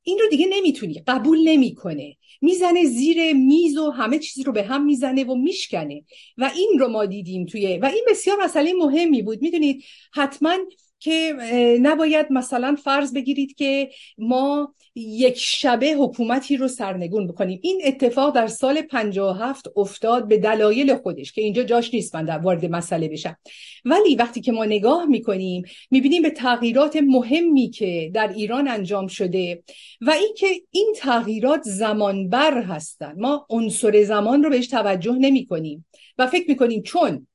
این 0.03 0.19
رو 0.19 0.29
دیگه 0.29 0.47
نمی‌تونی 0.49 1.03
قبول 1.07 1.49
نمی‌کنه. 1.49 2.17
می‌زنه 2.41 2.85
زیر 2.85 3.33
میز 3.33 3.77
و 3.77 3.91
همه 3.91 4.19
چیز 4.19 4.45
رو 4.45 4.53
به 4.53 4.63
هم 4.63 4.85
می‌زنه 4.85 5.23
و 5.23 5.35
میشکنه. 5.35 6.03
و 6.37 6.51
این 6.55 6.79
رو 6.79 6.87
ما 6.87 7.05
دیدیم 7.05 7.45
توی 7.45 7.77
و 7.77 7.85
این 7.85 8.05
بسیار 8.09 8.43
مسئله 8.43 8.73
مهمی 8.73 9.21
بود. 9.21 9.41
می‌دونید 9.41 9.83
حتما 10.13 10.57
که 11.01 11.33
نباید 11.81 12.25
مثلا 12.29 12.75
فرض 12.83 13.13
بگیرید 13.13 13.55
که 13.55 13.89
ما 14.17 14.75
یک 14.95 15.37
شبه 15.37 15.93
حکومتی 15.93 16.57
رو 16.57 16.67
سرنگون 16.67 17.27
بکنیم. 17.27 17.59
این 17.63 17.81
اتفاق 17.85 18.35
در 18.35 18.47
سال 18.47 18.81
57 18.81 19.67
افتاد 19.75 20.27
به 20.27 20.37
دلایل 20.37 20.95
خودش 20.95 21.31
که 21.31 21.41
اینجا 21.41 21.63
جاش 21.63 21.93
نیست 21.93 22.15
من 22.15 22.25
در 22.25 22.37
وارد 22.37 22.65
مسئله 22.65 23.07
بشم. 23.07 23.37
ولی 23.85 24.15
وقتی 24.15 24.41
که 24.41 24.51
ما 24.51 24.65
نگاه 24.65 25.05
می‌کنیم 25.05 25.63
می‌بینیم 25.91 26.21
به 26.21 26.29
تغییرات 26.29 26.95
مهمی 26.95 27.69
که 27.69 28.11
در 28.13 28.27
ایران 28.27 28.67
انجام 28.67 29.07
شده 29.07 29.63
و 30.01 30.11
اینکه 30.11 30.47
این 30.71 30.93
تغییرات 30.97 31.61
زمانبر 31.63 32.61
هستند 32.61 33.19
ما 33.19 33.45
عنصر 33.49 34.03
زمان 34.03 34.43
رو 34.43 34.49
بهش 34.49 34.67
توجه 34.67 35.15
نمی 35.19 35.45
کنیم 35.45 35.85
و 36.17 36.27
فکر 36.27 36.49
می‌کنیم 36.49 36.81
چون 36.81 37.27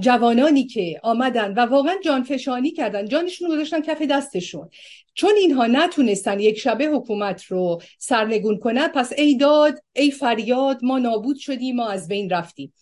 جوانانی 0.00 0.64
که 0.64 1.00
آمدن 1.02 1.54
و 1.54 1.60
واقعا 1.60 1.94
جانفشانی 2.04 2.70
کردن 2.70 3.08
جانشون 3.08 3.48
رو 3.48 3.54
گذاشتن 3.54 3.80
کف 3.80 4.02
دستشون. 4.02 4.68
چون 5.14 5.30
اینها 5.36 5.66
نتونستن 5.66 6.40
یک 6.40 6.58
شبه 6.58 6.84
حکومت 6.84 7.44
رو 7.44 7.82
سرنگون 7.98 8.58
کنن 8.58 8.88
پس 8.88 9.12
ای 9.18 9.36
داد 9.36 9.82
ای 9.96 10.10
فریاد 10.10 10.78
ما 10.82 10.98
نابود 10.98 11.36
شدیم 11.36 11.76
ما 11.76 11.88
از 11.88 12.08
بین 12.08 12.30
رفتیم. 12.30 12.72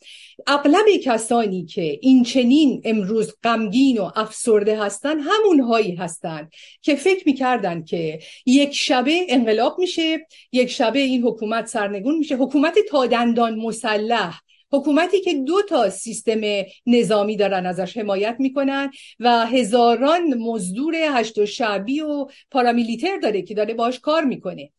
اغلب 0.47 0.85
کسانی 1.05 1.65
که 1.65 1.99
این 2.03 2.23
چنین 2.23 2.83
امروز 2.85 3.35
غمگین 3.43 3.99
و 3.99 4.11
افسرده 4.17 4.83
هستن 4.83 5.21
همونهایی 5.21 5.95
هستند 5.95 6.53
که 6.83 6.95
فکر 6.95 7.23
می‌کردن 7.27 7.85
که 7.85 8.19
یک 8.47 8.75
شبه 8.75 9.27
انقلاب 9.29 9.79
میشه 9.79 10.27
یک 10.53 10.71
شبه 10.71 10.99
این 10.99 11.23
حکومت 11.23 11.67
سرنگون 11.67 12.19
میشه. 12.19 12.37
حکومت 12.37 12.79
تا 12.91 13.07
دندان 13.07 13.55
مسلح 13.55 14.41
حکومتی 14.75 15.21
که 15.21 15.35
دو 15.35 15.63
تا 15.69 15.91
سیستم 15.91 16.41
نظامی 16.87 17.37
دارن 17.37 17.67
ازش 17.67 17.97
حمایت 17.97 18.37
می‌کنن 18.39 18.91
و 19.21 19.47
هزاران 19.47 20.35
مزدور 20.35 20.95
هشت 20.95 21.39
و 21.39 21.47
شعبی 21.47 22.01
و 22.01 22.27
پارامیلیتر 22.51 23.19
داره 23.23 23.43
که 23.43 23.55
داره 23.55 23.75
باش 23.75 24.01
کار 24.01 24.25
می‌کنه. 24.25 24.71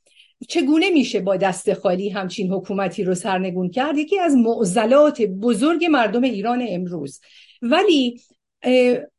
چگونه 0.47 0.89
میشه 0.89 1.19
با 1.19 1.37
دست 1.37 1.73
خالی 1.73 2.09
همچین 2.09 2.51
حکومتی 2.51 3.03
رو 3.03 3.15
سرنگون 3.15 3.69
کرد؟ 3.69 3.97
یکی 3.97 4.19
از 4.19 4.35
معضلات 4.35 5.21
بزرگ 5.21 5.85
مردم 5.85 6.23
ایران 6.23 6.65
امروز. 6.69 7.21
ولی 7.61 8.21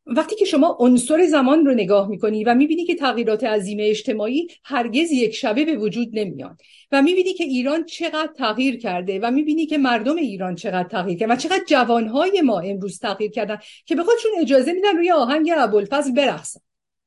وقتی 0.05 0.35
که 0.35 0.45
شما 0.45 0.77
عنصر 0.79 1.25
زمان 1.25 1.65
رو 1.65 1.73
نگاه 1.73 2.09
می‌کنی 2.09 2.43
و 2.43 2.55
می‌بینی 2.55 2.85
که 2.85 2.95
تغییرات 2.95 3.43
عظیم 3.43 3.77
اجتماعی 3.81 4.47
هرگز 4.63 5.11
یک 5.11 5.35
شبه 5.35 5.65
به 5.65 5.77
وجود 5.77 6.09
نمیان 6.13 6.57
و 6.91 7.01
می‌بینی 7.01 7.33
که 7.33 7.43
ایران 7.43 7.85
چقدر 7.85 8.29
تغییر 8.37 8.77
کرده 8.77 9.19
و 9.19 9.31
می‌بینی 9.31 9.65
که 9.65 9.77
مردم 9.77 10.15
ایران 10.15 10.55
چقدر 10.55 10.87
تغییر 10.87 11.17
کرده 11.17 11.33
و 11.33 11.35
چقدر 11.35 11.63
جوانهای 11.67 12.41
ما 12.41 12.59
امروز 12.59 12.99
تغییر 12.99 13.31
کردن 13.31 13.57
که 13.85 13.95
به 13.95 14.03
خودشون 14.03 14.31
اجازه 14.39 14.73
میدن 14.73 14.97
روی 14.97 15.11
آهنگ 15.11 15.51
ابوالفضل 15.57 16.11
برقصن. 16.11 16.59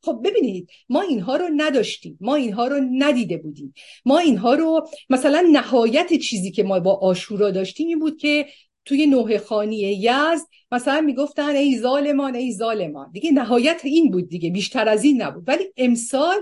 خب 0.02 0.20
ببینید 0.25 0.68
ما 0.88 1.00
اینها 1.00 1.37
رو 1.37 1.49
نداشتیم 1.56 2.18
ما 2.20 2.35
اینها 2.35 2.66
رو 2.66 2.80
ندیده 2.92 3.37
بودیم. 3.37 3.75
ما 4.04 4.18
اینها 4.18 4.54
رو 4.54 4.88
مثلا 5.11 5.49
نهایت 5.52 6.14
چیزی 6.14 6.50
که 6.50 6.62
ما 6.62 6.80
با 6.80 6.94
آشورا 6.94 7.50
داشتیم 7.50 7.88
این 7.88 7.99
بود 7.99 8.16
که 8.16 8.47
توی 8.84 9.06
نوه 9.06 9.38
خانی 9.38 9.76
یزد 9.76 10.46
مثلا 10.72 11.00
می‌گفتن 11.00 11.57
ای 11.57 11.78
ظالمان 11.78 12.35
ای 12.35 12.52
ظالمان. 12.52 13.11
دیگه 13.12 13.31
نهایت 13.31 13.81
این 13.85 14.11
بود 14.11 14.28
دیگه 14.28 14.50
بیشتر 14.50 14.88
از 14.88 15.05
این 15.05 15.22
نبود. 15.22 15.44
ولی 15.48 15.64
امسال 15.76 16.38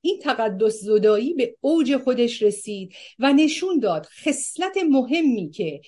این 0.00 0.18
تقدس 0.22 0.80
زدایی 0.80 1.34
به 1.34 1.56
اوج 1.60 1.96
خودش 1.96 2.42
رسید 2.42 2.92
و 3.18 3.32
نشون 3.32 3.78
داد 3.78 4.06
خصلت 4.24 4.76
مهمی 4.90 5.50
که 5.50 5.80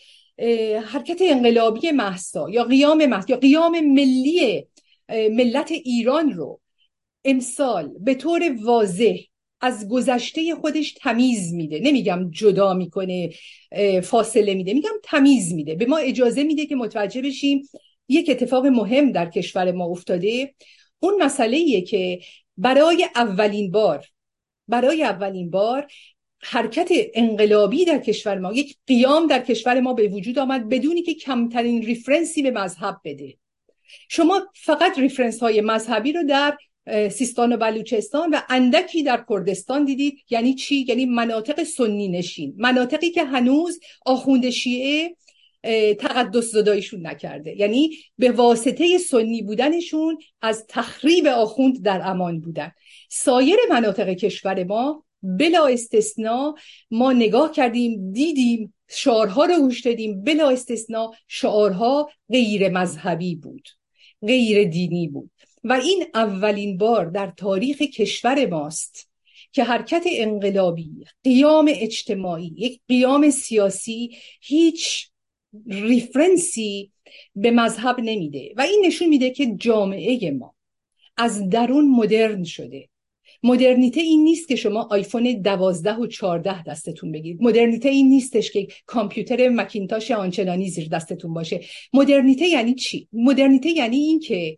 حرکت 0.84 1.18
انقلابی 1.20 1.90
محسا 1.90 2.50
یا 2.50 2.64
قیام 2.64 3.06
محسا 3.06 3.26
یا 3.28 3.36
قیام 3.36 3.80
ملی 3.80 4.66
ملت 5.08 5.70
ایران 5.70 6.32
رو 6.32 6.60
امسال 7.24 7.92
به 8.00 8.14
طور 8.14 8.56
واضح 8.62 9.16
از 9.64 9.88
گذشته 9.88 10.54
خودش 10.54 10.92
تمیز 10.92 11.54
میده. 11.54 11.78
نمیگم 11.78 12.30
جدا 12.30 12.74
می‌کنه 12.74 13.30
فاصله 14.02 14.54
میده. 14.54 14.74
میگم 14.74 14.90
تمیز 15.02 15.52
میده. 15.52 15.74
به 15.74 15.86
ما 15.86 15.96
اجازه 15.96 16.42
میده 16.42 16.66
که 16.66 16.76
متوجه 16.76 17.22
بشیم 17.22 17.68
یک 18.08 18.30
اتفاق 18.30 18.66
مهم 18.66 19.12
در 19.12 19.30
کشور 19.30 19.72
ما 19.72 19.84
افتاده. 19.84 20.54
اون 21.00 21.22
مسئله 21.22 21.80
که 21.80 22.18
برای 22.56 23.06
اولین 23.14 23.70
بار 23.70 24.06
برای 24.68 25.02
اولین 25.02 25.50
بار 25.50 25.86
حرکت 26.42 26.88
انقلابی 27.14 27.84
در 27.84 27.98
کشور 27.98 28.38
ما 28.38 28.52
یک 28.52 28.76
قیام 28.86 29.26
در 29.26 29.40
کشور 29.40 29.80
ما 29.80 29.92
به 29.92 30.08
وجود 30.08 30.38
آمد 30.38 30.68
بدونی 30.68 31.02
که 31.02 31.14
کمترین 31.14 31.82
reference 31.82 32.36
ی 32.36 32.42
به 32.42 32.50
مذهب 32.50 32.96
بده. 33.04 33.34
شما 34.08 34.46
فقط 34.54 34.98
reference 34.98 35.40
های 35.40 35.60
مذهبی 35.60 36.12
رو 36.12 36.22
در 36.22 36.56
سیستان 37.10 37.52
و 37.52 37.56
بلوچستان 37.56 38.30
و 38.34 38.40
اندکی 38.48 39.02
در 39.02 39.24
کردستان 39.28 39.84
دیدید. 39.84 40.18
یعنی 40.30 40.54
چی؟ 40.54 40.84
یعنی 40.88 41.06
مناطق 41.06 41.62
سنی 41.62 42.08
نشین. 42.08 42.54
مناطقی 42.56 43.10
که 43.10 43.24
هنوز 43.24 43.80
آخوند 44.06 44.50
شیعه 44.50 45.16
تقدس 45.94 46.50
زدایشون 46.50 47.06
نکرده. 47.06 47.56
یعنی 47.56 47.90
به 48.18 48.30
واسطه 48.30 48.98
سنی 48.98 49.42
بودنشون 49.42 50.18
از 50.42 50.66
تخریب 50.68 51.26
آخوند 51.26 51.82
در 51.82 52.00
امان 52.04 52.40
بودن. 52.40 52.72
سایر 53.10 53.56
مناطق 53.70 54.08
کشور 54.08 54.64
ما 54.64 55.04
بلا 55.22 55.66
استثنا 55.66 56.54
ما 56.90 57.12
نگاه 57.12 57.52
کردیم 57.52 58.12
دیدیم 58.12 58.74
شعارها 58.88 59.44
رو 59.44 59.58
گوش 59.58 59.80
دادیم. 59.80 60.24
بلا 60.24 60.50
استثنا 60.50 61.10
شعارها 61.28 62.10
غیر 62.30 62.68
مذهبی 62.68 63.34
بود 63.34 63.68
غیر 64.22 64.68
دینی 64.68 65.08
بود. 65.08 65.30
و 65.64 65.72
این 65.72 66.04
اولین 66.14 66.78
بار 66.78 67.06
در 67.06 67.32
تاریخ 67.36 67.82
کشور 67.82 68.46
ماست 68.46 69.10
که 69.52 69.64
حرکت 69.64 70.04
انقلابی 70.10 70.90
قیام 71.24 71.70
اجتماعی 71.74 72.54
یک 72.56 72.80
قیام 72.88 73.30
سیاسی 73.30 74.16
هیچ 74.40 75.08
ریفرنسی 75.66 76.92
به 77.36 77.50
مذهب 77.50 78.00
نمیده. 78.00 78.52
و 78.56 78.60
این 78.60 78.82
نشون 78.86 79.08
میده 79.08 79.30
که 79.30 79.54
جامعه 79.56 80.30
ما 80.30 80.54
از 81.16 81.48
درون 81.48 81.90
مدرن 81.90 82.44
شده. 82.44 82.88
مدرنیته 83.42 84.00
این 84.00 84.24
نیست 84.24 84.48
که 84.48 84.56
شما 84.56 84.88
آیفون 84.90 85.42
دوازده 85.42 85.94
و 85.94 86.06
چارده 86.06 86.62
دستتون 86.62 87.12
بگیرید. 87.12 87.42
مدرنیته 87.42 87.88
این 87.88 88.08
نیستش 88.08 88.50
که 88.50 88.66
کامپیوتر 88.86 89.48
مکینتاش 89.48 90.10
آنچنانی 90.10 90.68
زیر 90.68 90.88
دستتون 90.88 91.34
باشه. 91.34 91.60
مدرنیته 91.92 92.46
یعنی 92.46 92.74
چی؟ 92.74 93.08
مدرنیته 93.12 93.70
یعنی 93.70 93.96
این 93.96 94.20
که 94.20 94.56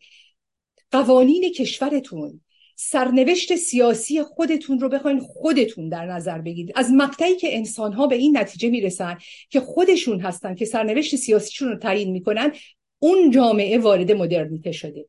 قوانین 1.02 1.52
کشورتون 1.52 2.40
سرنوشت 2.76 3.56
سیاسی 3.56 4.22
خودتون 4.22 4.80
رو 4.80 4.88
بخواین 4.88 5.20
خودتون 5.20 5.88
در 5.88 6.06
نظر 6.06 6.38
بگیرید. 6.38 6.72
از 6.74 6.90
مقطعی 6.92 7.36
که 7.36 7.56
انسان 7.56 7.92
ها 7.92 8.06
به 8.06 8.16
این 8.16 8.38
نتیجه 8.38 8.70
می‌رسن 8.70 9.18
که 9.50 9.60
خودشون 9.60 10.20
هستن 10.20 10.54
که 10.54 10.64
سرنوشت 10.64 11.16
سیاسیشون 11.16 11.68
رو 11.68 11.76
تعیین 11.76 12.10
می‌کنن 12.10 12.52
اون 12.98 13.30
جامعه 13.30 13.78
وارد 13.78 14.12
مدرنیته 14.12 14.72
شده. 14.72 15.06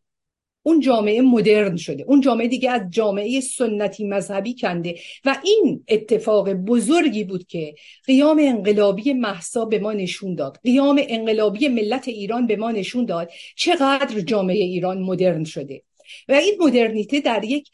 اون 0.68 0.80
جامعه 0.80 1.22
مدرن 1.22 1.76
شده 1.76 2.04
اون 2.08 2.22
جامعه 2.22 2.48
دیگه 2.48 2.72
از 2.72 2.82
جامعه 2.90 3.40
سنتی 3.40 4.04
مذهبی 4.04 4.56
کنده. 4.56 4.96
و 5.26 5.38
این 5.44 5.84
اتفاق 5.88 6.54
بزرگی 6.54 7.24
بود 7.24 7.48
که 7.48 7.76
قیام 8.06 8.40
انقلابی 8.42 9.14
محسا 9.14 9.66
به 9.66 9.80
ما 9.80 9.94
نشون 9.94 10.36
داد. 10.36 10.60
قیام 10.64 11.02
انقلابی 11.08 11.68
ملت 11.68 12.08
ایران 12.08 12.48
به 12.48 12.56
ما 12.56 12.72
نشون 12.72 13.06
داد 13.06 13.32
چقدر 13.56 14.20
جامعه 14.20 14.58
ایران 14.58 15.02
مدرن 15.02 15.44
شده. 15.44 15.84
و 16.30 16.34
این 16.34 16.54
مدرنیته 16.60 17.20
در 17.20 17.44
یک 17.44 17.70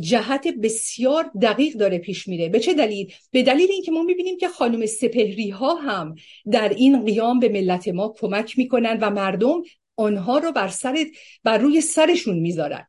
جهت 0.00 0.48
بسیار 0.48 1.30
دقیق 1.42 1.74
داره 1.74 1.98
پیش 1.98 2.28
میره. 2.28 2.48
به 2.48 2.60
چه 2.60 2.74
دلیل؟ 2.74 3.12
به 3.30 3.42
دلیل 3.42 3.68
اینکه 3.70 3.92
ما 3.92 4.02
می‌بینیم 4.02 4.36
که 4.36 4.48
خانم 4.48 4.86
سپهری 4.86 5.50
ها 5.50 5.74
هم 5.74 6.14
در 6.50 6.68
این 6.68 7.04
قیام 7.04 7.38
به 7.38 7.48
ملت 7.48 7.88
ما 7.88 8.14
کمک 8.20 8.58
می‌کنن 8.58 8.98
و 9.00 9.10
مردم 9.10 9.62
آنها 10.00 10.38
رو 10.38 10.52
بر 10.52 10.68
سر 10.68 11.06
بر 11.44 11.58
روی 11.58 11.80
سرشون 11.80 12.38
می‌ذارن. 12.38 12.86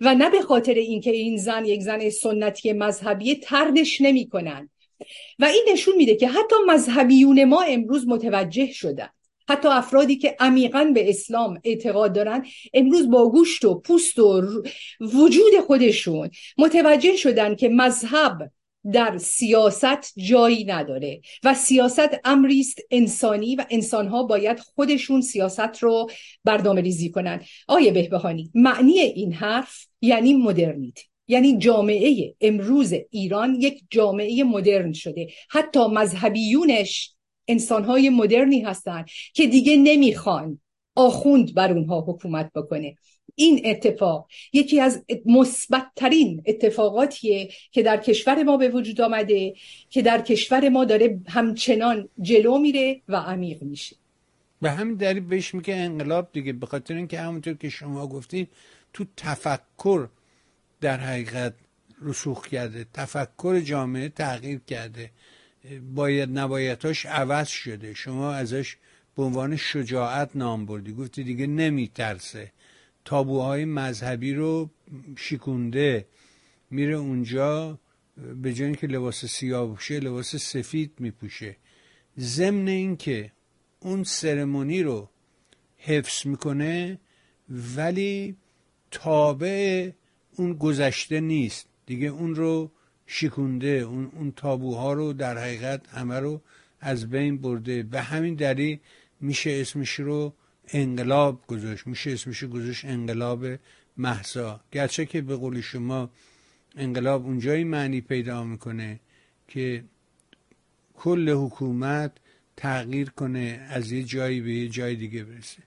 و 0.00 0.14
نه 0.14 0.30
به 0.30 0.40
خاطر 0.40 0.74
اینکه 0.74 1.10
این 1.10 1.36
زن 1.36 1.64
یک 1.64 1.80
زن 1.80 2.10
سنتی 2.10 2.72
مذهبی 2.72 3.34
تردش 3.34 4.00
نمی‌کنن. 4.00 4.70
و 5.38 5.44
این 5.44 5.64
نشون 5.72 5.94
میده 5.96 6.14
که 6.14 6.28
حتی 6.28 6.56
مذهبیون 6.66 7.44
ما 7.44 7.62
امروز 7.62 8.08
متوجه 8.08 8.72
شدن. 8.72 9.08
حتی 9.48 9.68
افرادی 9.68 10.16
که 10.16 10.36
عمیقا 10.40 10.84
به 10.94 11.08
اسلام 11.08 11.60
اعتقاد 11.64 12.14
دارن 12.14 12.46
امروز 12.74 13.10
با 13.10 13.30
گوشت 13.30 13.64
و 13.64 13.74
پوست 13.74 14.18
و 14.18 14.62
وجود 15.00 15.60
خودشون 15.66 16.30
متوجه 16.58 17.16
شدن 17.16 17.54
که 17.54 17.68
مذهب 17.68 18.50
در 18.92 19.18
سیاست 19.18 20.18
جایی 20.18 20.64
نداره 20.64 21.20
و 21.44 21.54
سیاست 21.54 22.20
امری 22.24 22.60
است 22.60 22.78
انسانی 22.90 23.56
و 23.56 23.64
انسانها 23.70 24.22
باید 24.22 24.58
خودشون 24.58 25.20
سیاست 25.20 25.78
رو 25.82 26.10
برنامه 26.44 26.80
ریزی 26.80 27.10
کنن. 27.10 27.40
آیه 27.68 27.92
بهبهانی 27.92 28.50
معنی 28.54 28.98
این 28.98 29.32
حرف 29.32 29.86
یعنی 30.00 30.32
مدرنیته 30.32 31.02
یعنی 31.28 31.58
جامعه 31.58 32.34
امروز 32.40 32.94
ایران 33.10 33.54
یک 33.54 33.84
جامعه 33.90 34.44
مدرن 34.44 34.92
شده. 34.92 35.28
حتی 35.50 35.86
مذهبیونش 35.86 37.14
انسانهای 37.48 38.10
مدرنی 38.10 38.60
هستند 38.60 39.08
که 39.34 39.46
دیگه 39.46 39.76
نمی‌خوان 39.76 40.60
آخوند 40.94 41.54
بر 41.54 41.72
اونها 41.72 42.00
حکومت 42.08 42.50
بکنه. 42.54 42.94
این 43.34 43.62
اتفاق 43.64 44.28
یکی 44.52 44.80
از 44.80 45.04
مثبتترین 45.26 46.42
اتفاقاتیه 46.46 47.48
که 47.72 47.82
در 47.82 47.96
کشور 47.96 48.42
ما 48.42 48.56
به 48.56 48.68
وجود 48.68 49.00
آمده 49.00 49.54
که 49.90 50.02
در 50.02 50.20
کشور 50.20 50.68
ما 50.68 50.84
داره 50.84 51.20
همچنان 51.28 52.08
جلو 52.20 52.58
میره 52.58 53.00
و 53.08 53.16
عمیق 53.16 53.62
میشه. 53.62 53.96
به 54.62 54.70
همین 54.70 54.94
دلیل 54.94 55.20
بهش 55.20 55.54
میگه 55.54 55.74
انقلاب 55.74 56.28
دیگه 56.32 56.52
به 56.52 56.66
خاطر 56.66 56.94
اینکه 56.94 57.20
همونطور 57.20 57.54
که 57.54 57.68
شما 57.68 58.06
گفتید 58.06 58.48
تو 58.92 59.04
تفکر 59.16 60.08
در 60.80 60.96
حقیقت 60.96 61.54
رسوخ 62.02 62.46
کرده 62.46 62.86
تفکر 62.94 63.60
جامعه 63.60 64.08
تغییر 64.08 64.60
کرده 64.66 65.10
باید 65.94 66.38
نبایدهاش 66.38 67.06
عوض 67.06 67.48
شده. 67.48 67.94
شما 67.94 68.32
ازش 68.32 68.76
به 69.16 69.22
عنوان 69.22 69.56
شجاعت 69.56 70.30
نام 70.34 70.66
بردی. 70.66 70.92
گفتی 70.92 71.24
دیگه 71.24 71.46
نمیترسه. 71.46 72.52
تابوهای 73.04 73.64
مذهبی 73.64 74.34
رو 74.34 74.70
شیکونده 75.16 76.06
میره 76.70 76.94
اونجا 76.94 77.78
به 78.42 78.52
جای 78.52 78.66
اینکه 78.66 78.86
لباس 78.86 79.24
سیاه 79.24 79.78
لباس 79.90 80.36
سفید 80.36 80.92
میپوشه. 80.98 81.56
ضمن 82.18 82.68
اینکه 82.68 83.32
اون 83.80 84.04
سرمونی 84.04 84.82
رو 84.82 85.08
حفظ 85.78 86.26
می‌کنه 86.26 86.98
ولی 87.76 88.36
تابع 88.90 89.90
اون 90.36 90.54
گذشته 90.54 91.20
نیست. 91.20 91.66
دیگه 91.86 92.06
اون 92.06 92.34
رو 92.34 92.70
شکونده 93.06 93.68
اون, 93.68 94.12
اون 94.14 94.32
تابوها 94.36 94.92
رو 94.92 95.12
در 95.12 95.38
حقیقت 95.38 95.88
همه 95.88 96.18
رو 96.18 96.40
از 96.80 97.10
بین 97.10 97.38
برده. 97.38 97.82
به 97.82 98.00
همین 98.00 98.34
دلیل 98.34 98.78
میشه 99.20 99.50
اسمش 99.50 99.90
رو 99.90 100.34
انقلاب 100.72 101.46
گذاشت 101.46 101.86
میشه 101.86 102.10
اسمش 102.10 102.44
گذاشت 102.44 102.84
انقلاب 102.84 103.46
محسا. 103.96 104.60
گرچه 104.72 105.06
که 105.06 105.20
به 105.20 105.36
قول 105.36 105.60
شما 105.60 106.10
انقلاب 106.76 107.26
اونجایی 107.26 107.64
معنی 107.64 108.00
پیدا 108.00 108.44
می‌کنه 108.44 109.00
که 109.48 109.84
کل 110.94 111.28
حکومت 111.28 112.12
تغییر 112.56 113.10
کنه 113.10 113.66
از 113.70 113.92
یه 113.92 114.02
جایی 114.02 114.40
به 114.40 114.52
یه 114.52 114.68
جای 114.68 114.96
دیگه 114.96 115.24
برسه. 115.24 115.62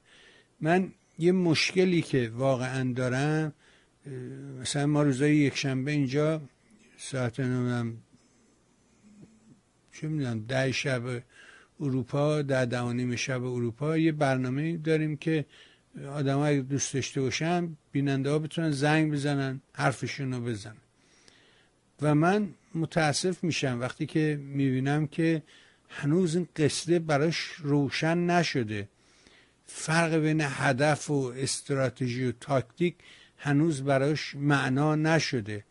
من 0.61 0.91
یه 1.19 1.31
مشکلی 1.31 2.01
که 2.01 2.31
واقعا 2.35 2.93
دارم 2.93 3.53
مثلا 4.61 4.85
ما 4.87 5.03
روزای 5.03 5.35
یک 5.35 5.55
شنبه 5.57 5.91
اینجا 5.91 6.41
ساعت 6.97 7.39
نمی‌دونم 7.39 7.97
چه 9.93 10.07
می‌دونم 10.07 10.45
ده 10.45 10.71
شب 10.71 11.23
اروپا 11.83 12.41
در 12.41 12.65
دوانیم 12.65 13.15
شب 13.15 13.43
اروپا 13.43 13.97
یه 13.97 14.11
برنامه 14.11 14.77
داریم 14.77 15.17
که 15.17 15.45
آدم 16.07 16.37
ها 16.37 16.53
دوست 16.53 16.93
داشته 16.93 17.21
باشن 17.21 17.77
بیننده 17.91 18.29
ها 18.29 18.39
بتونن 18.39 18.71
زنگ 18.71 19.11
بزنن 19.11 19.61
حرفشون 19.73 20.33
رو 20.33 20.41
بزنن. 20.41 20.75
و 22.01 22.15
من 22.15 22.49
متاسف 22.75 23.43
میشم 23.43 23.77
وقتی 23.81 24.05
که 24.05 24.39
می‌بینم 24.43 25.07
که 25.07 25.43
هنوز 25.89 26.35
این 26.35 26.47
قصه 26.55 26.99
براش 26.99 27.37
روشن 27.37 28.17
نشده. 28.17 28.87
فرق 29.65 30.15
بین 30.15 30.41
هدف 30.41 31.09
و 31.09 31.33
استراتژی 31.37 32.25
و 32.25 32.31
تاکتیک 32.31 32.95
هنوز 33.37 33.83
براش 33.83 34.35
معنا 34.35 34.95
نشده. 34.95 35.63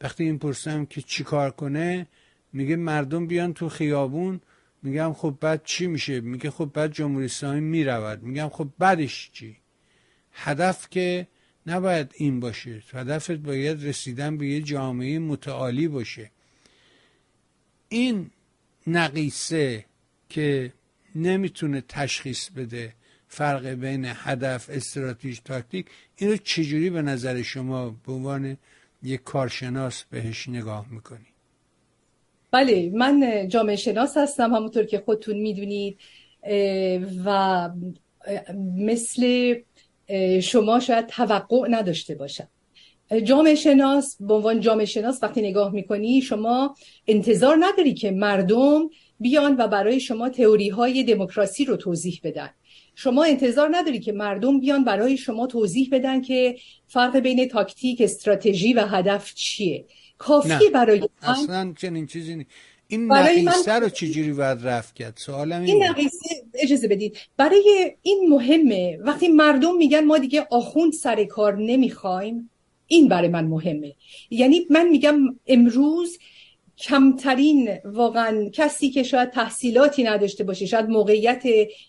وقتی 0.00 0.24
این 0.24 0.38
پرسم 0.38 0.84
که 0.84 1.02
چیکار 1.02 1.50
کنه 1.50 2.06
میگه 2.52 2.76
مردم 2.76 3.26
بیان 3.26 3.54
تو 3.54 3.68
خیابون 3.68 4.40
میگم 4.82 5.12
خب 5.12 5.38
بعد 5.40 5.64
چی 5.64 5.86
میشه؟ 5.86 6.20
میگه 6.20 6.50
خب 6.50 6.70
بعد 6.74 6.92
جمهوری 6.92 7.24
اسلامی 7.24 7.60
می‌رود. 7.60 8.22
میگم 8.22 8.48
خب 8.48 8.68
بعدش 8.78 9.30
چی؟ 9.32 9.56
هدف 10.32 10.90
که 10.90 11.28
نباید 11.66 12.12
این 12.16 12.40
باشه. 12.40 12.82
هدفت 12.92 13.30
باید 13.30 13.86
رسیدن 13.86 14.36
به 14.36 14.48
یه 14.48 14.62
جامعه 14.62 15.18
متعالی 15.18 15.88
باشه. 15.88 16.30
این 17.88 18.30
نقیصه 18.86 19.84
که 20.28 20.72
نمی‌تونه 21.14 21.80
تشخیص 21.80 22.50
بده 22.50 22.94
فرق 23.28 23.66
بین 23.66 24.04
هدف 24.04 24.70
استراتژی 24.70 25.40
تاکتیک 25.44 25.86
اینو 26.16 26.36
چجوری 26.36 26.90
به 26.90 27.02
نظر 27.02 27.42
شما 27.42 27.90
به 27.90 28.12
عنوان 28.12 28.56
یک 29.02 29.22
کارشناس 29.22 30.04
بهش 30.04 30.48
نگاه 30.48 30.86
می‌کنی؟ 30.90 31.26
بله 32.50 32.90
من 32.94 33.48
جامعه 33.48 33.76
شناس 33.76 34.16
هستم 34.16 34.54
همونطور 34.54 34.84
که 34.84 34.98
خودتون 34.98 35.36
می‌دونید 35.36 35.98
و 37.24 37.70
مثل 38.76 39.54
شما 40.42 40.80
شاید 40.80 41.06
توقع 41.06 41.68
نداشته 41.70 42.14
باشم. 42.14 42.48
جامعه 43.24 43.54
شناس 43.54 44.16
به 44.20 44.34
عنوان 44.34 44.60
جامعه 44.60 44.84
شناس 44.84 45.22
وقتی 45.22 45.42
نگاه 45.42 45.72
می‌کنی 45.72 46.22
شما 46.22 46.74
انتظار 47.06 47.56
نداری 47.60 47.94
که 47.94 48.10
مردم 48.10 48.88
بیان 49.20 49.56
و 49.58 49.68
برای 49.68 50.00
شما 50.00 50.28
تئوری 50.28 50.68
های 50.68 51.04
دموکراسی 51.04 51.64
رو 51.64 51.76
توضیح 51.76 52.20
بدن. 52.24 52.50
شما 52.94 53.24
انتظار 53.24 53.68
نداری 53.72 54.00
که 54.00 54.12
مردم 54.12 54.60
بیان 54.60 54.84
برای 54.84 55.16
شما 55.16 55.46
توضیح 55.46 55.88
بدن 55.92 56.20
که 56.20 56.56
فرق 56.86 57.16
بین 57.16 57.48
تاکتیک 57.48 58.00
استراتژی 58.00 58.72
و 58.72 58.86
هدف 58.86 59.34
چیه. 59.34 59.84
کافی 60.18 60.70
برای 60.74 61.00
من. 61.00 61.28
اصلا 61.28 61.74
چنین 61.78 62.06
چیزی 62.06 62.36
نیست 62.36 62.50
این 62.88 63.12
نقیصه 63.12 63.72
رو 63.72 63.88
چجوری 63.88 64.32
باید 64.32 64.58
رفت 64.62 64.94
کرد؟ 64.94 65.16
سوالم 65.16 65.62
این 65.62 65.84
نقیصه 65.84 66.42
اجازه 66.54 66.88
بدید. 66.88 67.16
برای 67.36 67.96
این 68.02 68.28
مهمه. 68.28 68.98
وقتی 69.00 69.28
مردم 69.28 69.76
میگن 69.76 70.04
ما 70.04 70.18
دیگه 70.18 70.46
آخوند 70.50 70.92
سر 70.92 71.24
کار 71.24 71.56
نمی‌خوایم 71.56 72.50
این 72.86 73.08
برای 73.08 73.28
من 73.28 73.44
مهمه. 73.44 73.94
یعنی 74.30 74.66
من 74.70 74.88
میگم 74.88 75.18
امروز 75.46 76.18
کمترین 76.78 77.70
واقعا 77.84 78.48
کسی 78.52 78.90
که 78.90 79.02
شاید 79.02 79.30
تحصیلاتی 79.30 80.02
نداشته 80.02 80.44
باشه 80.44 80.66
شاید 80.66 80.88
موقعیت 80.88 81.42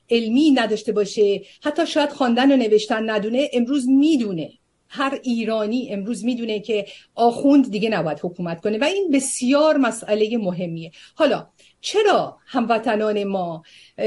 علمی 0.09 0.51
نداشته 0.51 0.91
باشه 0.91 1.41
حتی 1.63 1.87
شاید 1.87 2.09
خواندن 2.09 2.51
و 2.51 2.57
نوشتن 2.57 3.09
ندونه 3.09 3.49
امروز 3.53 3.89
می‌دونه. 3.89 4.51
هر 4.89 5.19
ایرانی 5.23 5.89
امروز 5.93 6.25
می‌دونه 6.25 6.59
که 6.59 6.85
آخوند 7.15 7.71
دیگه 7.71 7.89
نباید 7.89 8.19
حکومت 8.23 8.61
کنه 8.61 8.77
و 8.77 8.83
این 8.83 9.11
بسیار 9.13 9.77
مسئله 9.77 10.37
مهمیه. 10.37 10.91
حالا 11.15 11.47
چرا 11.81 12.37
هموطنان 12.45 13.23
ما 13.23 13.63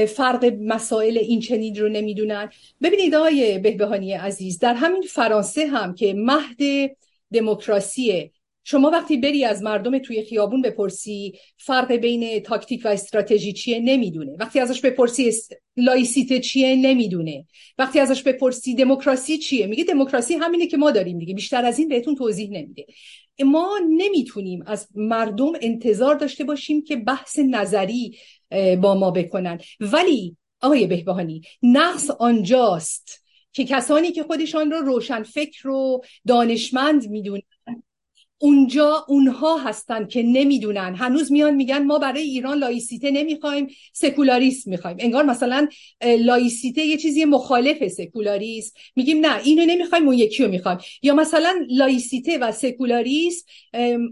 فرق 0.07 0.53
مسائل 0.61 1.17
این 1.17 1.39
چنین 1.39 1.75
رو 1.75 1.89
نمی‌دونن؟ 1.89 2.49
ببینید 2.81 3.15
آقای 3.15 3.59
بهبهانی 3.59 4.13
عزیز 4.13 4.59
در 4.59 4.73
همین 4.73 5.01
فرانسه 5.01 5.67
هم 5.67 5.95
که 5.95 6.13
مهد 6.13 6.91
دموکراسی 7.33 8.31
شما 8.63 8.89
وقتی 8.89 9.17
بری 9.17 9.45
از 9.45 9.63
مردم 9.63 9.99
توی 9.99 10.23
خیابون 10.23 10.61
بپرسی 10.61 11.33
فرق 11.57 11.91
بین 11.91 12.39
تاکتیک 12.39 12.81
و 12.85 12.87
استراتژی 12.87 13.53
چیه؟ 13.53 13.79
نمی‌دونه. 13.79 14.35
وقتی 14.39 14.59
ازش 14.59 14.81
بپرسی 14.81 15.31
لایسیته 15.77 16.39
چیه؟ 16.39 16.75
نمی‌دونه. 16.75 17.45
وقتی 17.77 17.99
ازش 17.99 18.23
بپرسی 18.23 18.75
دموکراسی 18.75 19.37
چیه؟ 19.37 19.67
میگه 19.67 19.83
دموکراسی 19.83 20.33
همینه 20.33 20.67
که 20.67 20.77
ما 20.77 20.91
داریم 20.91 21.19
دیگه. 21.19 21.33
بیشتر 21.33 21.65
از 21.65 21.79
این 21.79 21.87
بهتون 21.87 22.15
توضیح 22.15 22.49
نمیده. 22.49 22.85
ما 23.45 23.79
نمی‌تونیم 23.89 24.63
از 24.67 24.87
مردم 24.95 25.51
انتظار 25.61 26.15
داشته 26.15 26.43
باشیم 26.43 26.83
که 26.83 26.95
بحث 26.95 27.39
نظری 27.39 28.17
با 28.81 28.95
ما 28.95 29.11
بکنن. 29.11 29.59
ولی 29.79 30.37
آقای 30.61 30.87
بهبهانی 30.87 31.41
نقص 31.63 32.09
آنجاست 32.09 33.25
که 33.53 33.65
کسانی 33.65 34.11
که 34.11 34.23
خودشان 34.23 34.71
رو 34.71 34.77
روشن 34.77 35.23
فکر 35.23 35.63
رو 35.63 36.01
دانشمند 36.27 37.09
می‌دونن 37.09 37.41
اونجا 38.37 39.05
اونها 39.07 39.57
هستن 39.57 40.07
که 40.07 40.23
نمی‌دونن. 40.23 40.95
هنوز 40.95 41.31
میان 41.31 41.55
میگن 41.55 41.83
ما 41.83 41.99
برای 41.99 42.21
ایران 42.21 42.57
لایسیته 42.57 43.11
نمی‌خوایم 43.11 43.67
سکولاریسم 43.93 44.69
می‌خوایم. 44.69 44.97
انگار 44.99 45.23
مثلا 45.23 45.67
لایسیته 46.19 46.85
یه 46.85 46.97
چیزی 46.97 47.25
مخالف 47.25 47.87
سکولاریسم. 47.87 48.71
میگیم 48.95 49.25
نه 49.25 49.41
اینو 49.43 49.65
نمی‌خوایم 49.65 50.07
اون 50.07 50.17
یکی 50.17 50.43
رو 50.43 50.49
می‌خوایم. 50.49 50.77
یا 51.03 51.15
مثلا 51.15 51.65
لایسیته 51.69 52.37
و 52.37 52.51
سکولاریسم 52.51 53.45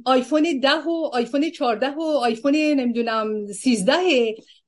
آیفون 0.05 0.60
ده 0.60 0.75
و 0.88 1.10
آیفون 1.13 1.49
14 1.49 1.89
و 1.89 2.01
آیفون 2.01 2.55
نمی‌دونم 2.55 3.47
13 3.47 3.93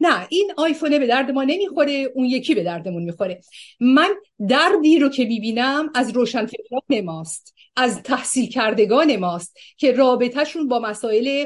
نه 0.04 0.28
این 0.30 0.52
آیفونه 0.58 1.00
به 1.00 1.08
درد 1.08 1.32
ما 1.32 1.44
نمی‌خوره 1.44 2.12
اون 2.16 2.26
یکی 2.26 2.56
به 2.56 2.63
دردمون 2.63 3.04
می‌خوره. 3.04 3.42
من 3.80 4.10
دردی 4.50 5.00
رو 5.00 5.10
که 5.10 5.26
می‌بینم 5.26 5.89
از 5.96 6.12
روشنفکران 6.12 7.02
ماست 7.04 7.54
از 7.76 8.04
تحصیل 8.04 8.50
کردگان 8.50 9.16
ماست 9.16 9.58
که 9.78 9.92
رابطهشون 9.92 10.68
با 10.68 10.80
مسائل 10.80 11.46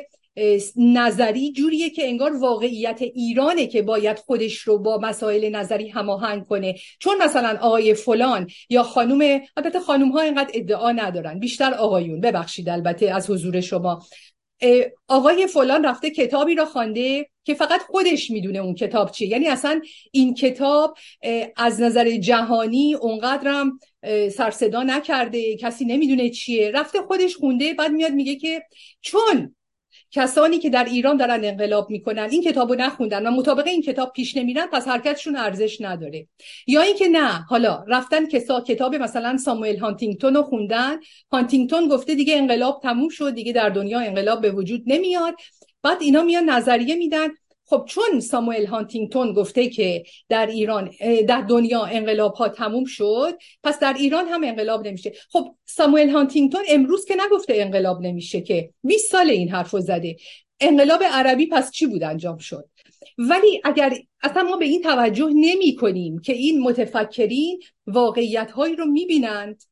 نظری 0.75 1.51
جوریه 1.51 1.89
که 1.89 2.07
انگار 2.07 2.37
واقعیت 2.37 3.01
ایرانه 3.01 3.67
که 3.67 3.81
باید 3.81 4.19
خودش 4.19 4.57
رو 4.57 4.77
با 4.77 4.97
مسائل 4.97 5.55
نظری 5.55 5.89
هماهنگ 5.89 6.45
کنه. 6.45 6.75
چون 6.99 7.17
مثلا 7.21 7.57
آقای 7.61 7.93
فلان 7.93 8.47
یا 8.69 8.83
خانم 8.83 9.41
البته 9.57 9.79
خانم 9.79 10.11
ها 10.11 10.19
اینقدر 10.19 10.51
ادعا 10.53 10.91
ندارن 10.91 11.39
بیشتر 11.39 11.73
آقایون. 11.73 12.21
ببخشید 12.21 12.69
البته 12.69 13.15
از 13.15 13.29
حضور 13.29 13.61
شما. 13.61 14.03
آقای 15.07 15.47
فلان 15.47 15.85
رفته 15.85 16.09
کتابی 16.09 16.55
را 16.55 16.65
خوانده 16.65 17.29
که 17.43 17.53
فقط 17.53 17.81
خودش 17.81 18.31
می‌دونه 18.31 18.59
اون 18.59 18.75
کتاب 18.75 19.11
چیه. 19.11 19.27
یعنی 19.27 19.47
اصلا 19.47 19.81
این 20.11 20.33
کتاب 20.33 20.97
از 21.55 21.81
نظر 21.81 22.11
جهانی 22.11 22.93
اونقدرم 22.93 23.79
سرصدا 24.31 24.83
نکرده 24.83 25.57
کسی 25.57 25.85
نمی‌دونه 25.85 26.29
چیه. 26.29 26.71
رفته 26.71 27.01
خودش 27.01 27.35
خونده 27.35 27.73
بعد 27.73 27.91
میاد 27.91 28.11
میگه 28.11 28.35
که 28.35 28.63
چون 29.01 29.55
کسانی 30.11 30.59
که 30.59 30.69
در 30.69 30.83
ایران 30.83 31.17
دارن 31.17 31.45
انقلاب 31.45 31.89
می‌کنن 31.89 32.27
این 32.31 32.43
کتابو 32.43 32.75
نخوندن 32.75 33.27
و 33.27 33.31
مطابق 33.31 33.67
این 33.67 33.81
کتاب 33.81 34.13
پیش 34.13 34.37
نمیرن 34.37 34.67
پس 34.67 34.87
حرکتشون 34.87 35.35
ارزش 35.35 35.81
نداره. 35.81 36.27
یا 36.67 36.81
اینکه 36.81 37.07
نه 37.07 37.45
حالا 37.49 37.83
رفتن 37.87 38.27
کسا 38.27 38.61
کتاب 38.61 38.95
مثلا 38.95 39.37
ساموئل 39.37 39.77
هانتینگتون 39.77 40.35
رو 40.35 40.41
خوندن. 40.43 40.97
هانتینگتون 41.31 41.87
گفته 41.87 42.15
دیگه 42.15 42.37
انقلاب 42.37 42.79
تموم 42.83 43.09
شد 43.09 43.33
دیگه 43.33 43.53
در 43.53 43.69
دنیا 43.69 43.99
انقلاب 43.99 44.41
به 44.41 44.51
وجود 44.51 44.83
نمیاد. 44.85 45.35
بعد 45.83 46.01
اینا 46.01 46.21
میان 46.21 46.49
نظریه 46.49 46.95
میدن. 46.95 47.27
خب 47.69 47.85
چون 47.87 48.19
ساموئل 48.19 48.65
هانتینگتون 48.65 49.33
گفته 49.33 49.69
که 49.69 50.03
در 50.29 50.45
ایران 50.45 50.91
در 51.27 51.41
دنیا 51.41 51.85
انقلاب 51.85 52.33
ها 52.33 52.49
تموم 52.49 52.85
شد 52.85 53.37
پس 53.63 53.79
در 53.79 53.93
ایران 53.93 54.27
هم 54.27 54.43
انقلاب 54.43 54.87
نمیشه. 54.87 55.13
خب 55.29 55.55
ساموئل 55.65 56.09
هانتینگتون 56.09 56.61
امروز 56.69 57.05
که 57.05 57.15
نگفته 57.25 57.53
انقلاب 57.57 58.01
نمیشه 58.01 58.41
که 58.41 58.69
20 58.83 59.11
سال 59.11 59.29
این 59.29 59.49
حرفو 59.49 59.79
زده. 59.79 60.15
انقلاب 60.59 61.03
عربی 61.03 61.45
پس 61.45 61.71
چی 61.71 61.85
بود 61.85 62.03
انجام 62.03 62.37
شد؟ 62.37 62.69
ولی 63.17 63.61
اگر 63.63 63.93
اصلا 64.23 64.43
ما 64.43 64.57
به 64.57 64.65
این 64.65 64.81
توجه 64.81 65.29
نمی 65.35 65.75
کنیم 65.75 66.19
که 66.19 66.33
این 66.33 66.61
متفکرین 66.61 67.61
واقعیت 67.87 68.51
هایی 68.51 68.75
رو 68.75 68.85
می‌بینند 68.85 69.63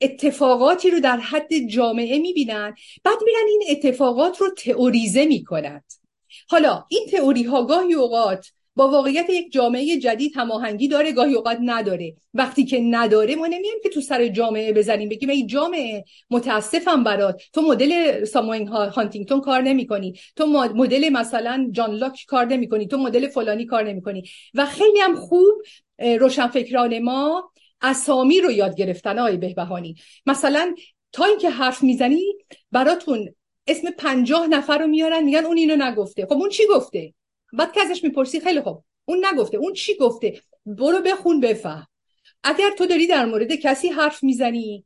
اتفاقاتی 0.00 0.90
رو 0.90 1.00
در 1.00 1.16
حد 1.16 1.58
جامعه 1.68 2.18
می‌بینن 2.18 2.74
بعد 3.04 3.18
میرن 3.24 3.46
این 3.48 3.62
اتفاقات 3.70 4.40
رو 4.40 4.50
تئوریزه 4.50 5.24
می‌کنند. 5.24 5.99
حالا 6.48 6.84
این 6.88 7.06
تئوری 7.10 7.42
ها 7.42 7.64
گاهی 7.64 7.94
اوقات 7.94 8.46
با 8.76 8.88
واقعیت 8.88 9.30
یک 9.30 9.52
جامعه 9.52 9.98
جدید 9.98 10.32
هماهنگی 10.36 10.88
داره 10.88 11.12
گاهی 11.12 11.34
اوقات 11.34 11.58
نداره. 11.64 12.14
وقتی 12.34 12.64
که 12.64 12.80
نداره 12.80 13.36
ما 13.36 13.46
نمیایم 13.46 13.78
که 13.82 13.88
تو 13.88 14.00
سر 14.00 14.28
جامعه 14.28 14.72
بزنیم. 14.72 15.08
بگیم 15.08 15.28
ای 15.28 15.46
جامعه 15.46 16.04
متاسفم 16.30 17.04
برات. 17.04 17.42
تو 17.52 17.62
مدل 17.62 18.24
ساموئل 18.24 18.66
هانتینگتون 18.66 19.40
کار 19.40 19.62
نمی‌کنی. 19.62 20.14
تو 20.36 20.46
مدل 20.74 21.08
مثلا 21.08 21.68
جان 21.70 21.90
لاک 21.90 22.24
کار 22.28 22.44
نمی‌کنی. 22.44 22.86
تو 22.86 22.98
مدل 22.98 23.28
فلانی 23.28 23.66
کار 23.66 23.84
نمی‌کنی. 23.84 24.24
و 24.54 24.66
خیلی 24.66 25.00
هم 25.00 25.14
خوب 25.14 25.62
روشنفکران 25.98 26.98
ما 26.98 27.52
اسامی 27.82 28.40
رو 28.40 28.50
یاد 28.50 28.74
گرفتن 28.76 29.18
آقای 29.18 29.36
بهبهانی. 29.36 29.94
مثلا 30.26 30.74
تا 31.12 31.24
اینکه 31.24 31.50
حرف 31.50 31.82
می‌زنی 31.82 32.22
براتون 32.72 33.34
اسم 33.70 33.90
پنجاه 33.90 34.46
نفر 34.46 34.78
رو 34.78 34.86
میارن 34.86 35.24
میگن 35.24 35.44
اون 35.44 35.56
اینو 35.56 35.76
نگفته. 35.76 36.26
خب 36.26 36.32
اون 36.32 36.48
چی 36.48 36.62
گفته؟ 36.74 37.14
بعد 37.52 37.72
که 37.72 37.80
ازش 37.80 38.04
می‌پرسی 38.04 38.40
خیلی 38.40 38.60
خوب 38.60 38.82
اون 39.04 39.24
نگفته. 39.32 39.56
اون 39.56 39.72
چی 39.72 39.94
گفته؟ 39.94 40.40
برو 40.66 41.02
بخون 41.02 41.40
بفهم. 41.40 41.86
اگر 42.44 42.70
تو 42.78 42.86
داری 42.86 43.06
در 43.06 43.24
مورد 43.24 43.54
کسی 43.54 43.88
حرف 43.88 44.22
می‌زنی 44.22 44.84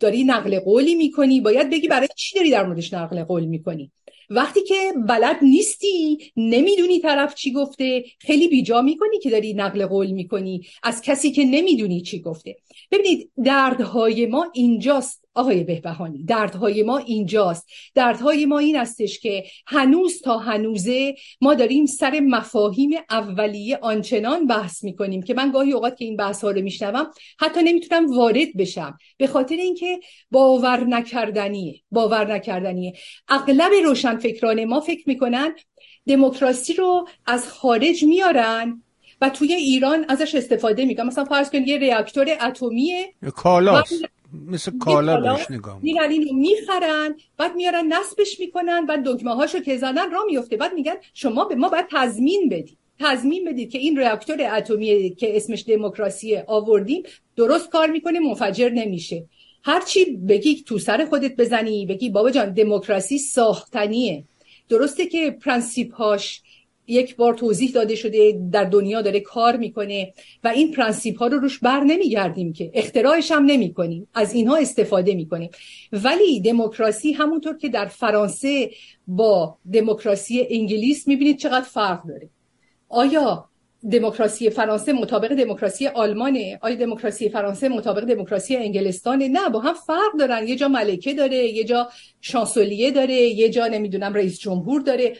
داری 0.00 0.24
نقل 0.24 0.58
قولی 0.58 0.94
می‌کنی 0.94 1.40
باید 1.40 1.70
بگی 1.70 1.88
برای 1.88 2.08
چی 2.16 2.36
داری 2.36 2.50
در 2.50 2.66
موردش 2.66 2.94
نقل 2.94 3.24
قول 3.24 3.44
می‌کنی. 3.44 3.92
وقتی 4.30 4.62
که 4.62 4.92
بلد 5.08 5.36
نیستی 5.42 6.18
نمی‌دونی 6.36 7.00
طرف 7.00 7.34
چی 7.34 7.52
گفته 7.52 8.04
خیلی 8.18 8.48
بیجا 8.48 8.82
می‌کنی 8.82 9.18
که 9.18 9.30
داری 9.30 9.54
نقل 9.54 9.86
قول 9.86 10.10
می‌کنی. 10.10 10.66
از 10.82 11.02
کسی 11.02 11.32
که 11.32 11.44
نمی‌دونی 11.44 12.00
چی 12.00 12.20
گفته. 12.20 12.56
ببینید 12.90 13.30
دردهای 13.44 14.26
ما 14.26 14.50
اینجاست. 14.54 15.25
آقای 15.36 15.64
بهبهانی 15.64 16.22
دردهای 16.24 16.82
ما 16.82 16.98
اینجاست. 16.98 17.68
دردهای 17.94 18.46
ما 18.46 18.58
این 18.58 18.76
استش 18.76 19.18
که 19.18 19.44
هنوز 19.66 20.22
تا 20.22 20.38
هنوزه 20.38 21.14
ما 21.40 21.54
داریم 21.54 21.86
سر 21.86 22.20
مفاهیم 22.20 22.90
اولیه 23.10 23.78
آنچنان 23.82 24.46
بحث 24.46 24.84
می‌کنیم 24.84 25.22
که 25.22 25.34
من 25.34 25.50
گاهی 25.50 25.72
اوقات 25.72 25.96
که 25.96 26.04
این 26.04 26.16
بحث 26.16 26.44
ها 26.44 26.50
رو 26.50 26.62
میشنوم 26.62 27.06
حتی 27.40 27.62
نمی‌تونم 27.62 28.16
وارد 28.16 28.56
بشم. 28.58 28.98
به 29.16 29.26
خاطر 29.26 29.56
اینکه 29.56 30.00
باور 30.30 30.84
نکردنیه 30.84 31.80
باور 31.90 32.34
نکردنیه. 32.34 32.92
اغلب 33.28 33.72
روشنفکران 33.84 34.64
ما 34.64 34.80
فکر 34.80 35.08
می‌کنن 35.08 35.54
دموکراسی 36.08 36.74
رو 36.74 37.08
از 37.26 37.48
خارج 37.48 38.04
میارن 38.04 38.82
و 39.20 39.30
توی 39.30 39.54
ایران 39.54 40.04
ازش 40.08 40.34
استفاده 40.34 40.84
می‌کنن. 40.84 41.06
مثلا 41.06 41.24
فرض 41.24 41.50
کنید 41.50 41.68
یه 41.68 41.78
ریاکتور 41.78 42.26
اتمیه. 42.40 43.14
کالاست 43.34 44.04
مثل 44.32 44.78
کالا 44.78 45.20
بهش 45.20 45.50
نگاه 45.50 45.78
میرن 45.82 46.10
اینو 46.10 46.32
می‌خرن 46.32 47.14
بعد 47.36 47.56
میارن 47.56 47.92
نصبش 47.92 48.40
می‌کنن 48.40 48.86
بعد 48.86 49.04
دکمه 49.04 49.34
هاشو 49.34 49.60
که 49.60 49.76
زدن 49.76 50.10
را 50.10 50.24
میفته 50.24 50.56
بعد 50.56 50.74
میگن 50.74 50.94
شما 51.14 51.44
به 51.44 51.54
ما 51.54 51.68
باید 51.68 51.86
تضمین 51.90 52.48
بدید. 52.48 52.78
تضمین 53.00 53.44
بدید 53.44 53.70
که 53.70 53.78
این 53.78 53.98
ریاکتور 53.98 54.56
اتمی 54.56 55.14
که 55.14 55.36
اسمش 55.36 55.64
دموکراسی 55.68 56.36
آوردیم 56.46 57.02
درست 57.36 57.70
کار 57.70 57.90
می‌کنه 57.90 58.20
منفجر 58.20 58.70
نمیشه. 58.70 59.24
هرچی 59.62 60.04
بگی 60.04 60.62
تو 60.62 60.78
سر 60.78 61.04
خودت 61.04 61.36
بزنی 61.36 61.86
بگی 61.86 62.10
بابا 62.10 62.30
جان 62.30 62.52
دموکراسی 62.52 63.18
ساختنیه. 63.18 64.24
درسته 64.68 65.06
که 65.06 65.30
پرنسیپ 65.30 65.94
هاش 65.94 66.42
یک 66.86 67.16
بار 67.16 67.34
توضیح 67.34 67.70
داده 67.70 67.94
شده 67.94 68.40
در 68.52 68.64
دنیا 68.64 69.02
داره 69.02 69.20
کار 69.20 69.56
می‌کنه 69.56 70.12
و 70.44 70.48
این 70.48 70.72
پرنسیپ 70.72 71.18
ها 71.18 71.26
رو 71.26 71.38
روش 71.38 71.58
بر 71.58 71.80
نمیگردیم 71.80 72.52
که 72.52 72.70
اختراعش 72.74 73.32
هم 73.32 73.44
نمی 73.44 73.74
کنیم 73.74 74.08
از 74.14 74.34
اینها 74.34 74.56
استفاده 74.56 75.14
می‌کنیم. 75.14 75.50
ولی 75.92 76.40
دموکراسی 76.40 77.12
همونطور 77.12 77.56
که 77.56 77.68
در 77.68 77.86
فرانسه 77.86 78.70
با 79.06 79.58
دموکراسی 79.72 80.46
انگلیس 80.50 81.08
می‌بینید 81.08 81.38
چقدر 81.38 81.66
فرق 81.66 82.06
داره. 82.08 82.28
آیا 82.88 83.48
دموکراسی 83.92 84.50
فرانسه 84.50 84.92
مطابق 84.92 85.34
دموکراسی 85.34 85.86
آلمانه؟ 85.86 86.58
آیا 86.62 86.74
دموکراسی 86.74 87.28
فرانسه 87.28 87.68
مطابق 87.68 88.04
دموکراسی 88.04 88.56
انگلستانه؟ 88.56 89.28
نه 89.28 89.48
با 89.48 89.60
هم 89.60 89.74
فرق 89.74 90.18
دارن. 90.18 90.48
یه 90.48 90.56
جا 90.56 90.68
ملکه 90.68 91.14
داره 91.14 91.36
یه 91.36 91.64
جا 91.64 91.88
شانسولیه 92.20 92.90
داره 92.90 93.14
یه 93.14 93.48
جا 93.48 93.66
نمی‌دونم 93.66 94.14
رئیس 94.14 94.38
جمهور 94.38 94.80
داره. 94.80 95.16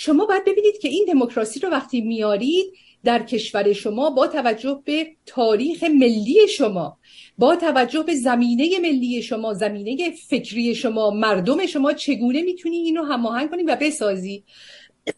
شما 0.00 0.26
باید 0.26 0.44
ببینید 0.44 0.78
که 0.78 0.88
این 0.88 1.04
دموکراسی 1.08 1.60
رو 1.60 1.68
وقتی 1.68 2.00
میارید 2.00 2.66
در 3.04 3.22
کشور 3.22 3.72
شما 3.72 4.10
با 4.10 4.26
توجه 4.26 4.82
به 4.84 5.06
تاریخ 5.26 5.84
ملی 5.84 6.48
شما 6.48 6.98
با 7.38 7.56
توجه 7.56 8.02
به 8.02 8.14
زمینه 8.14 8.78
ملی 8.78 9.22
شما 9.22 9.54
زمینه 9.54 10.10
فکری 10.10 10.74
شما 10.74 11.10
مردم 11.10 11.66
شما 11.66 11.92
چگونه 11.92 12.42
می‌تونی 12.42 12.76
اینو 12.76 13.02
هماهنگ 13.02 13.50
کنی 13.50 13.62
و 13.62 13.76
بسازی؟ 13.80 14.44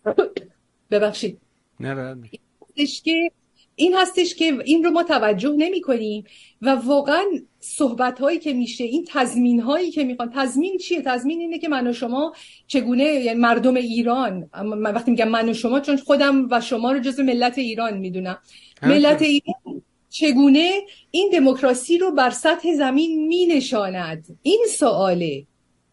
ببخشید. 0.91 1.39
نه 1.81 2.17
که 3.05 3.31
این 3.81 3.95
هستش 3.95 4.35
که 4.35 4.59
این 4.65 4.85
رو 4.85 4.91
ما 4.91 5.03
توجه 5.03 5.55
نمی 5.59 5.81
کنیم 5.81 6.25
و 6.63 6.71
واقعا 6.71 7.25
صحبت 7.61 8.21
هایی 8.21 8.39
که 8.39 8.53
میشه 8.53 8.85
این 8.85 9.05
تضمین 9.09 9.61
هایی 9.61 9.91
که 9.91 10.05
می‌خوان 10.05 10.31
تضمین 10.35 10.79
چیه؟ 10.79 11.03
تضمین 11.03 11.41
اینه 11.41 11.59
که 11.59 11.69
من 11.69 11.87
و 11.87 11.93
شما 11.93 12.33
چگونه 12.67 13.05
یعنی 13.05 13.41
مردم 13.41 13.75
ایران 13.75 14.51
من 14.63 14.95
وقتی 14.95 15.11
میگم 15.11 15.29
من 15.29 15.49
و 15.49 15.55
شما 15.55 15.81
چون 15.81 15.97
خودم 15.97 16.49
و 16.51 16.61
شما 16.61 16.93
رو 16.93 16.99
جز 16.99 17.21
ملت 17.21 17.59
ایران 17.59 17.99
می‌دونم. 17.99 18.39
ملت 18.83 19.23
ایران 19.23 19.83
چگونه 20.11 20.71
این 21.11 21.31
دموکراسی 21.33 21.99
رو 21.99 22.11
بر 22.11 22.31
سطح 22.31 22.75
زمین 22.75 23.27
می 23.27 23.47
نشاند؟ 23.47 24.27
این 24.43 24.67
سواله. 24.79 25.47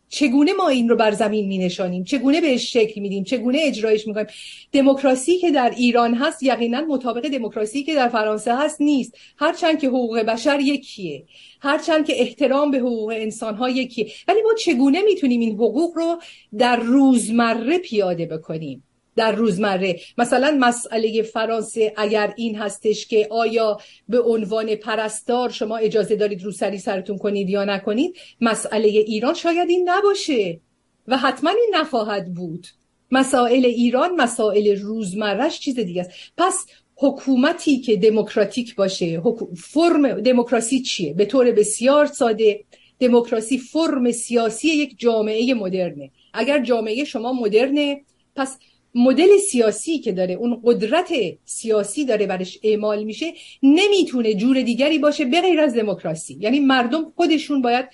چگونه 0.09 0.53
ما 0.53 0.67
این 0.67 0.89
رو 0.89 0.95
بر 0.95 1.11
زمین 1.11 1.47
می 1.47 1.57
نشانیم؟ 1.57 2.03
چگونه 2.03 2.41
بهش 2.41 2.73
شکل 2.73 3.01
میدیم 3.01 3.23
چگونه 3.23 3.59
اجرایش 3.61 4.07
می‌کنیم 4.07 4.27
دموکراسی 4.71 5.37
که 5.37 5.51
در 5.51 5.73
ایران 5.77 6.13
هست 6.13 6.43
یقینا 6.43 6.81
مطابق 6.81 7.27
دموکراسی 7.27 7.83
که 7.83 7.95
در 7.95 8.09
فرانسه 8.09 8.57
هست 8.57 8.81
نیست. 8.81 9.17
هرچند 9.37 9.79
که 9.79 9.87
حقوق 9.87 10.19
بشر 10.19 10.59
یکیه. 10.59 11.23
هرچند 11.61 12.05
که 12.05 12.21
احترام 12.21 12.71
به 12.71 12.77
حقوق 12.77 13.13
انسان 13.15 13.55
ها 13.55 13.69
یکیه. 13.69 14.11
ولی 14.27 14.41
ما 14.41 14.53
چگونه 14.53 15.01
می‌تونیم 15.01 15.41
این 15.41 15.53
حقوق 15.53 15.97
رو 15.97 16.21
در 16.57 16.75
روزمره 16.75 17.77
پیاده 17.77 18.25
بکنیم؟ 18.25 18.83
در 19.17 19.31
روزمره. 19.31 19.99
مثلا 20.17 20.57
مسئله 20.59 21.21
فرانسه 21.21 21.93
اگر 21.97 22.33
این 22.37 22.55
هستش 22.55 23.07
که 23.07 23.27
آیا 23.31 23.77
به 24.09 24.21
عنوان 24.21 24.75
پرستار 24.75 25.49
شما 25.49 25.77
اجازه 25.77 26.15
دارید 26.15 26.43
روسری 26.43 26.77
سرتون 26.77 27.17
کنید 27.17 27.49
یا 27.49 27.65
نکنید 27.65 28.15
مسئله 28.41 28.87
ایران 28.87 29.33
شاید 29.33 29.69
این 29.69 29.89
نباشه 29.89 30.59
و 31.07 31.17
حتما 31.17 31.49
این 31.49 31.75
نخواهد 31.75 32.33
بود. 32.33 32.67
مسائل 33.11 33.65
ایران 33.65 34.15
مسائل 34.15 34.79
روزمرهش 34.81 35.59
چیز 35.59 35.79
دیگه 35.79 36.01
است. 36.01 36.11
پس 36.37 36.65
حکومتی 36.95 37.79
که 37.79 37.95
دموکراتیک 37.97 38.75
باشه 38.75 39.21
فرم 39.57 40.21
دموکراسی 40.21 40.81
چیه؟ 40.81 41.13
به 41.13 41.25
طور 41.25 41.51
بسیار 41.51 42.05
ساده 42.05 42.63
دموکراسی 42.99 43.57
فرم 43.57 44.11
سیاسی 44.11 44.67
یک 44.67 44.99
جامعه 44.99 45.53
مدرنه. 45.53 46.11
اگر 46.33 46.63
جامعه 46.63 47.03
شما 47.03 47.33
مدرنه 47.33 48.01
پس 48.35 48.57
مدل 48.95 49.37
سیاسی 49.37 49.99
که 49.99 50.11
داره 50.11 50.33
اون 50.33 50.61
قدرت 50.63 51.13
سیاسی 51.45 52.05
داره 52.05 52.25
برش 52.25 52.59
اعمال 52.63 53.03
میشه 53.03 53.33
نمی‌تونه 53.63 54.33
جور 54.33 54.61
دیگری 54.61 54.99
باشه 54.99 55.25
به 55.25 55.41
غیر 55.41 55.59
از 55.59 55.75
دموکراسی. 55.75 56.37
یعنی 56.39 56.59
مردم 56.59 57.13
خودشون 57.15 57.61
باید 57.61 57.85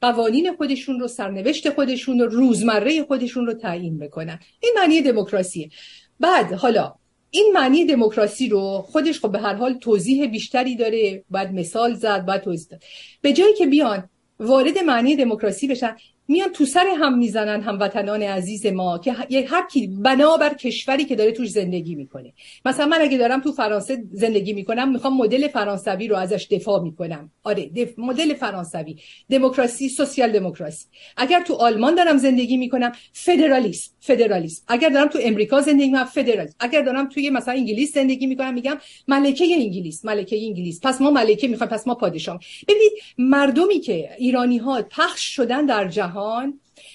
قوانین 0.00 0.52
خودشون 0.52 1.00
رو 1.00 1.08
سرنوشت 1.08 1.70
خودشون 1.70 2.18
رو 2.18 2.26
روزمره 2.26 3.02
خودشون 3.02 3.46
رو 3.46 3.52
تعیین 3.52 3.98
بکنن. 3.98 4.38
این 4.60 4.72
معنی 4.76 5.00
دموکراسیه. 5.00 5.70
بعد 6.20 6.52
حالا 6.52 6.94
این 7.30 7.50
معنی 7.54 7.84
دموکراسی 7.84 8.48
رو 8.48 8.84
خودش 8.86 9.20
خب 9.20 9.32
به 9.32 9.38
هر 9.38 9.54
حال 9.54 9.74
توضیح 9.74 10.26
بیشتری 10.26 10.76
داره 10.76 11.24
باید 11.30 11.52
مثال 11.52 11.94
زد 11.94 12.24
باید 12.26 12.42
توضیح 12.42 12.68
داد. 12.70 12.82
به 13.22 13.32
جایی 13.32 13.54
که 13.54 13.66
بیان 13.66 14.10
وارد 14.40 14.78
معنی 14.78 15.16
دموکراسی 15.16 15.66
بشن 15.66 15.96
میان 16.30 16.52
تو 16.52 16.64
سر 16.64 16.86
هم 16.98 17.18
می‌زنن 17.18 17.60
هموطنان 17.60 18.22
عزیز 18.22 18.66
ما 18.66 18.98
که 18.98 19.12
هر 19.48 19.66
کی 19.72 19.86
بنابر 19.86 20.54
کشوری 20.54 21.04
که 21.04 21.16
داره 21.16 21.32
توش 21.32 21.48
زندگی 21.48 21.94
می‌کنه. 21.94 22.32
مثلا 22.64 22.86
من 22.86 23.00
اگه 23.00 23.18
دارم 23.18 23.40
تو 23.40 23.52
فرانسه 23.52 24.04
زندگی 24.12 24.52
می‌کنم 24.52 24.92
می‌خوام 24.92 25.16
مدل 25.16 25.48
فرانسوی 25.48 26.08
رو 26.08 26.16
ازش 26.16 26.46
دفاع 26.50 26.82
می‌کنم. 26.82 27.30
آره 27.44 27.70
مدل 27.98 28.34
فرانسوی. 28.34 28.96
دموکراسی 29.30 29.88
سوسیال 29.88 30.32
دموکراسی. 30.32 30.86
اگر 31.16 31.42
تو 31.42 31.54
آلمان 31.54 31.94
دارم 31.94 32.16
زندگی 32.16 32.56
می‌کنم 32.56 32.92
فدرالیسم 33.12 33.90
فدرالیسم. 34.00 34.62
اگر 34.68 34.88
دارم 34.88 35.08
تو 35.08 35.18
امریکا 35.22 35.60
زندگی 35.60 35.86
می‌کنم 35.86 36.04
فدرالیسم. 36.04 36.56
اگر 36.60 36.82
دارم 36.82 37.08
توی 37.08 37.30
مثلا 37.30 37.54
انگلیس 37.54 37.94
زندگی 37.94 38.26
می‌کنم 38.26 38.54
میگم 38.54 38.78
ملکه 39.08 39.44
انگلیس 39.44 40.04
ملکه 40.04 40.46
انگلیس. 40.46 40.80
پس 40.82 41.00
ما 41.00 41.10
ملکه 41.10 41.48
می‌خوایم 41.48 41.72
پس 41.72 41.86
ما 41.86 41.94
پادشاه. 41.94 42.40
ببینید 42.68 42.92
مردمی 43.18 43.80
که 43.80 44.10
ایرانی 44.18 44.58
ها 44.58 44.82
پخش 44.82 45.22
شدن 45.22 45.66
در 45.66 45.88
جهان 45.88 46.19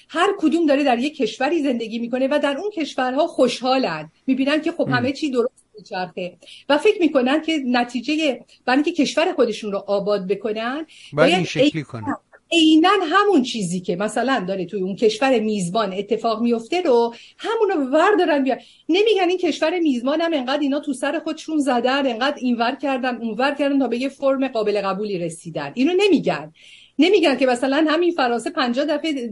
هر 0.09 0.29
کدوم 0.37 0.65
داره 0.65 0.83
در 0.83 0.99
یک 0.99 1.17
کشوری 1.17 1.63
زندگی 1.63 1.99
می‌کنه 1.99 2.27
و 2.31 2.39
در 2.43 2.57
اون 2.57 2.71
کشورها 2.71 3.27
خوشحالن. 3.27 4.11
می‌بینن 4.27 4.61
که 4.61 4.71
خب 4.71 4.89
همه 4.89 5.11
چی 5.11 5.29
درست 5.29 5.65
میچرخه 5.77 6.37
و 6.69 6.77
فکر 6.77 6.99
می‌کنن 6.99 7.41
که 7.41 7.57
نتیجه 7.65 8.39
برای 8.65 8.83
که 8.83 8.91
کشور 8.91 9.33
خودشون 9.33 9.71
رو 9.71 9.77
آباد 9.87 10.27
بکنن 10.27 10.85
باید 11.13 11.33
این 11.33 11.43
شکلی 11.43 11.83
کنن. 11.83 12.15
عینا 12.51 12.89
همون 13.11 13.43
چیزی 13.43 13.79
که 13.79 13.95
مثلا 13.95 14.45
داره 14.47 14.65
توی 14.65 14.81
اون 14.81 14.95
کشور 14.95 15.39
میزبان 15.39 15.93
اتفاق 15.93 16.41
میفته 16.41 16.81
رو 16.81 17.15
همون 17.37 17.69
رو 17.69 17.91
وردارن 17.91 18.43
بیان 18.43 18.57
نمیگن 18.89 19.29
این 19.29 19.37
کشور 19.37 19.79
میزبان 19.79 20.21
هم 20.21 20.33
انقدر 20.33 20.59
اینا 20.59 20.79
تو 20.79 20.93
سر 20.93 21.19
خودشون 21.19 21.59
زدن 21.59 22.07
انقدر 22.07 22.35
اینور 22.37 22.75
کردن 22.75 23.15
اونور 23.15 23.55
کردن 23.55 23.79
تا 23.79 23.87
به 23.87 23.97
یه 23.97 24.09
فرم 24.09 24.47
قابل 24.47 24.81
قبولی 24.81 25.19
رسیدن. 25.19 25.71
اینو 25.73 25.93
نمیگن. 25.97 26.53
نمیگن 26.99 27.37
که 27.37 27.45
مثلا 27.45 27.85
همین 27.89 28.11
فرانسه 28.11 28.49
50 28.49 28.85
دفعه 28.85 29.31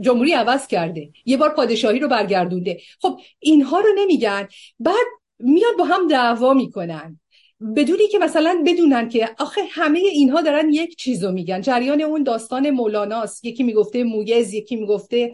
جمهوری 0.00 0.32
عوض 0.32 0.66
کرده. 0.66 1.10
یه 1.24 1.36
بار 1.36 1.50
پادشاهی 1.50 1.98
رو 1.98 2.08
برگردونده. 2.08 2.80
خب 3.00 3.20
اینها 3.38 3.80
رو 3.80 3.88
نمیگن. 3.98 4.48
بعد 4.78 5.06
میاد 5.38 5.76
با 5.78 5.84
هم 5.84 6.08
دعوا 6.08 6.54
می‌کنن. 6.54 7.20
بدونی 7.76 8.08
که 8.08 8.18
مثلا 8.18 8.62
بدونن 8.66 9.08
که 9.08 9.30
آخه 9.38 9.60
همه 9.70 9.98
اینها 9.98 10.40
دارن 10.40 10.70
یک 10.72 10.96
چیزو 10.96 11.32
میگن. 11.32 11.60
جریان 11.60 12.00
اون 12.00 12.22
داستان 12.22 12.70
مولاناست. 12.70 13.44
یکی 13.44 13.62
می‌گفته 13.62 14.04
مویز 14.04 14.54
یکی 14.54 14.76
می‌گفته 14.76 15.32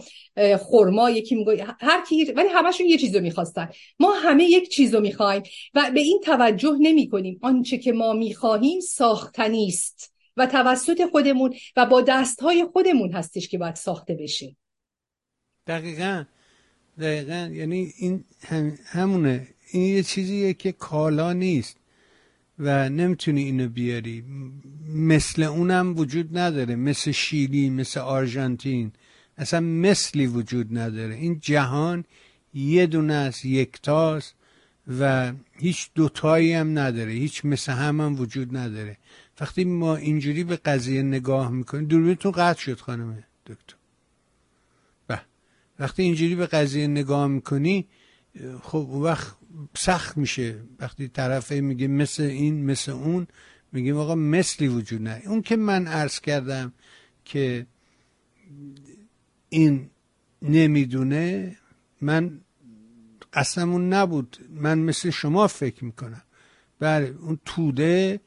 خرما 0.70 1.10
یکی 1.10 1.34
می‌گفته 1.34 1.66
هر 1.80 2.04
کی 2.08 2.24
ولی 2.24 2.48
همشون 2.48 2.86
یه 2.86 2.98
چیزو 2.98 3.20
می‌خواستن. 3.20 3.68
ما 4.00 4.12
همه 4.12 4.44
یک 4.44 4.68
چیزو 4.68 5.00
می‌خوایم 5.00 5.42
و 5.74 5.90
به 5.94 6.00
این 6.00 6.20
توجه 6.24 6.76
نمی‌کنیم. 6.80 7.38
آنچه 7.42 7.78
که 7.78 7.92
ما 7.92 8.12
می‌خواهیم 8.12 8.80
ساختنی 8.80 9.66
است. 9.66 10.12
و 10.40 10.46
توسط 10.46 11.10
خودمون 11.10 11.54
و 11.76 11.86
با 11.86 12.00
دستهای 12.08 12.64
خودمون 12.72 13.12
هستش 13.12 13.48
که 13.48 13.58
باید 13.58 13.74
ساخته 13.74 14.14
بشه. 14.14 14.56
دقیقا. 15.66 16.24
دقیقا. 17.00 17.50
یعنی 17.52 17.92
این 17.96 18.24
همونه. 18.84 19.46
این 19.72 19.82
یه 19.82 20.02
چیزیه 20.02 20.54
که 20.54 20.72
کالا 20.72 21.32
نیست 21.32 21.76
و 22.58 22.88
نمی‌تونی 22.88 23.42
اینو 23.42 23.68
بیاری. 23.68 24.24
مثل 24.94 25.42
اونم 25.42 25.96
وجود 25.96 26.38
نداره. 26.38 26.74
مثل 26.76 27.10
شیلی 27.10 27.70
مثل 27.70 28.00
آرژانتین. 28.00 28.92
اصلا 29.38 29.60
مثلی 29.60 30.26
وجود 30.26 30.78
نداره. 30.78 31.14
این 31.14 31.40
جهان 31.40 32.04
یه 32.54 32.86
دونه 32.86 33.14
است 33.14 33.44
یکتاست 33.44 34.34
و 35.00 35.32
هیچ 35.52 35.90
دوتایی 35.94 36.52
هم 36.52 36.78
نداره. 36.78 37.12
هیچ 37.12 37.44
مثل 37.44 37.72
هم 37.72 38.00
هم 38.00 38.20
وجود 38.20 38.56
نداره. 38.56 38.96
وقتی 39.40 39.64
ما 39.64 39.96
اینجوری 39.96 40.44
به 40.44 40.56
قضیه 40.56 41.02
نگاه 41.02 41.50
می‌کنیم 41.50 41.84
دوربینتون 41.84 42.32
قطع 42.32 42.60
شد 42.60 42.80
خانم 42.80 43.24
دکتر. 43.46 43.74
به. 45.06 45.20
وقتی 45.78 46.02
اینجوری 46.02 46.34
به 46.34 46.46
قضیه 46.46 46.86
نگاه 46.86 47.26
می‌کنی 47.26 47.88
خب 48.62 48.76
وقت 48.76 49.36
سخت 49.76 50.16
میشه. 50.16 50.60
وقتی 50.78 51.08
طرفه 51.08 51.60
میگه 51.60 51.88
مثل 51.88 52.22
این 52.22 52.64
مثل 52.64 52.92
اون 52.92 53.26
میگیم 53.72 53.96
آقا 53.96 54.14
مثلی 54.14 54.68
وجود 54.68 55.02
نه 55.02 55.22
اون 55.26 55.42
که 55.42 55.56
من 55.56 55.86
عرض 55.86 56.20
کردم 56.20 56.72
که 57.24 57.66
این 59.48 59.90
نمی‌دونه 60.42 61.56
من 62.00 62.40
قسمون 63.32 63.92
نبود. 63.92 64.38
من 64.50 64.78
مثل 64.78 65.10
شما 65.10 65.46
فکر 65.46 65.84
می‌کنم. 65.84 66.22
بله 66.78 67.14
اون 67.20 67.38
توده 67.44 68.20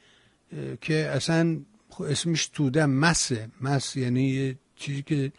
که 0.82 0.96
اصلا 0.96 1.58
اسمش 2.00 2.48
توده 2.48 2.86
مسه 2.86 3.50
مس 3.62 3.96
یعنی 3.96 4.30
یه 4.30 4.56
چیزی 4.76 5.02
که 5.02 5.32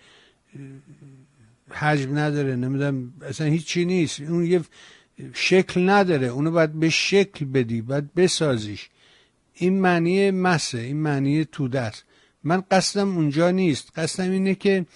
حجم 1.70 2.18
نداره 2.18 2.56
نمی‌دونم 2.56 3.12
اصلا 3.22 3.46
هیچی 3.46 3.84
نیست. 3.84 4.20
اون 4.20 4.44
یه 4.44 4.60
شکل 5.32 5.88
نداره. 5.90 6.26
اونو 6.26 6.50
باید 6.50 6.72
به 6.72 6.90
شکل 6.90 7.44
بدی 7.44 7.80
باید 7.80 8.14
بسازیش. 8.14 8.88
این 9.54 9.80
معنی 9.80 10.30
مسه 10.30 10.78
این 10.78 10.96
معنی 10.96 11.44
توده 11.44 11.80
است. 11.80 12.04
من 12.44 12.62
قصدم 12.70 13.16
اونجا 13.16 13.50
نیست. 13.50 13.92
قصدم 13.96 14.30
اینه 14.30 14.54
که 14.54 14.86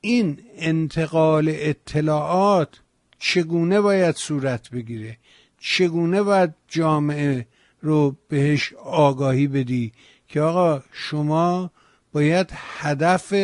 این 0.00 0.38
انتقال 0.56 1.52
اطلاعات 1.52 2.80
چگونه 3.18 3.80
باید 3.80 4.14
صورت 4.14 4.70
بگیره؟ 4.70 5.18
چگونه 5.60 6.22
باید 6.22 6.54
جامعه 6.68 7.46
رو 7.80 8.16
بهش 8.28 8.72
آگاهی 8.84 9.46
بدی 9.46 9.92
که 10.28 10.40
آقا 10.40 10.82
شما 10.92 11.70
باید 12.12 12.50
هدف 12.52 13.34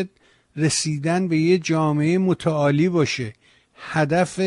رسیدن 0.56 1.28
به 1.28 1.38
یه 1.38 1.58
جامعه 1.58 2.18
متعالی 2.18 2.88
باشه 2.88 3.32
هدف 3.74 4.40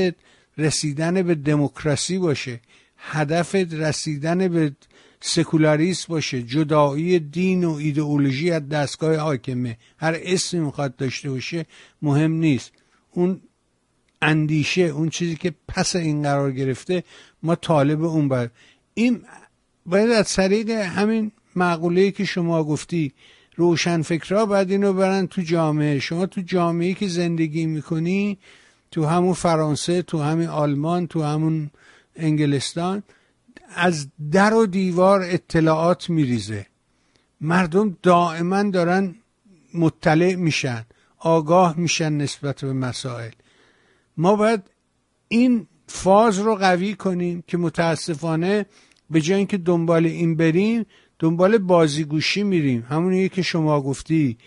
رسیدن 0.57 1.21
به 1.21 1.35
دموکراسی 1.35 2.17
باشه 2.17 2.59
هدف 2.97 3.55
رسیدن 3.55 4.47
به 4.47 4.75
سکولاریسم 5.21 6.05
باشه 6.09 6.41
جدایی 6.41 7.19
دین 7.19 7.63
و 7.63 7.73
ایدئولوژی 7.73 8.51
از 8.51 8.69
دستگاه 8.69 9.15
حاکمه. 9.15 9.77
هر 9.97 10.15
اسمی 10.21 10.59
می‌خواد 10.59 10.95
داشته 10.95 11.29
باشه 11.29 11.65
مهم 12.01 12.31
نیست. 12.31 12.71
اون 13.11 13.41
اندیشه 14.21 14.81
اون 14.81 15.09
چیزی 15.09 15.35
که 15.35 15.53
پس 15.67 15.95
این 15.95 16.23
قرار 16.23 16.51
گرفته 16.51 17.03
ما 17.43 17.55
طالب 17.55 18.03
اون 18.03 18.29
بر. 18.29 18.49
این 18.93 19.21
باید 19.85 20.09
از 20.09 20.33
طریق 20.33 20.69
همین 20.69 21.31
معقوله 21.55 22.11
که 22.11 22.25
شما 22.25 22.63
گفتی 22.63 23.13
روشن 23.55 24.01
فکرها 24.01 24.45
باید 24.45 24.71
اینو 24.71 24.93
برن 24.93 25.27
تو 25.27 25.41
جامعه. 25.41 25.99
شما 25.99 26.25
تو 26.25 26.41
جامعه 26.41 26.93
که 26.93 27.07
زندگی 27.07 27.65
می‌کنی 27.65 28.37
تو 28.91 29.05
همون 29.05 29.33
فرانسه 29.33 30.01
تو 30.01 30.21
همین 30.21 30.47
آلمان 30.47 31.07
تو 31.07 31.23
همون 31.23 31.71
انگلستان 32.15 33.03
از 33.75 34.07
در 34.31 34.53
و 34.53 34.65
دیوار 34.65 35.21
اطلاعات 35.23 36.09
میریزه. 36.09 36.65
مردم 37.41 37.97
دائما 38.03 38.63
دارن 38.63 39.15
مطلع 39.73 40.35
میشن 40.35 40.85
آگاه 41.17 41.77
میشن 41.77 42.13
نسبت 42.13 42.61
به 42.61 42.73
مسائل. 42.73 43.31
ما 44.17 44.35
باید 44.35 44.61
این 45.27 45.67
فاز 45.87 46.39
رو 46.39 46.55
قوی 46.55 46.95
کنیم 46.95 47.43
که 47.47 47.57
متاسفانه 47.57 48.65
به 49.09 49.21
جای 49.21 49.37
اینکه 49.37 49.57
دنبال 49.57 50.05
این 50.05 50.35
بریم 50.35 50.85
دنبال 51.19 51.57
بازیگوشی 51.57 52.43
میریم. 52.43 52.85
همونیه 52.89 53.29
که 53.29 53.41
شما 53.41 53.81
گفتی 53.81 54.37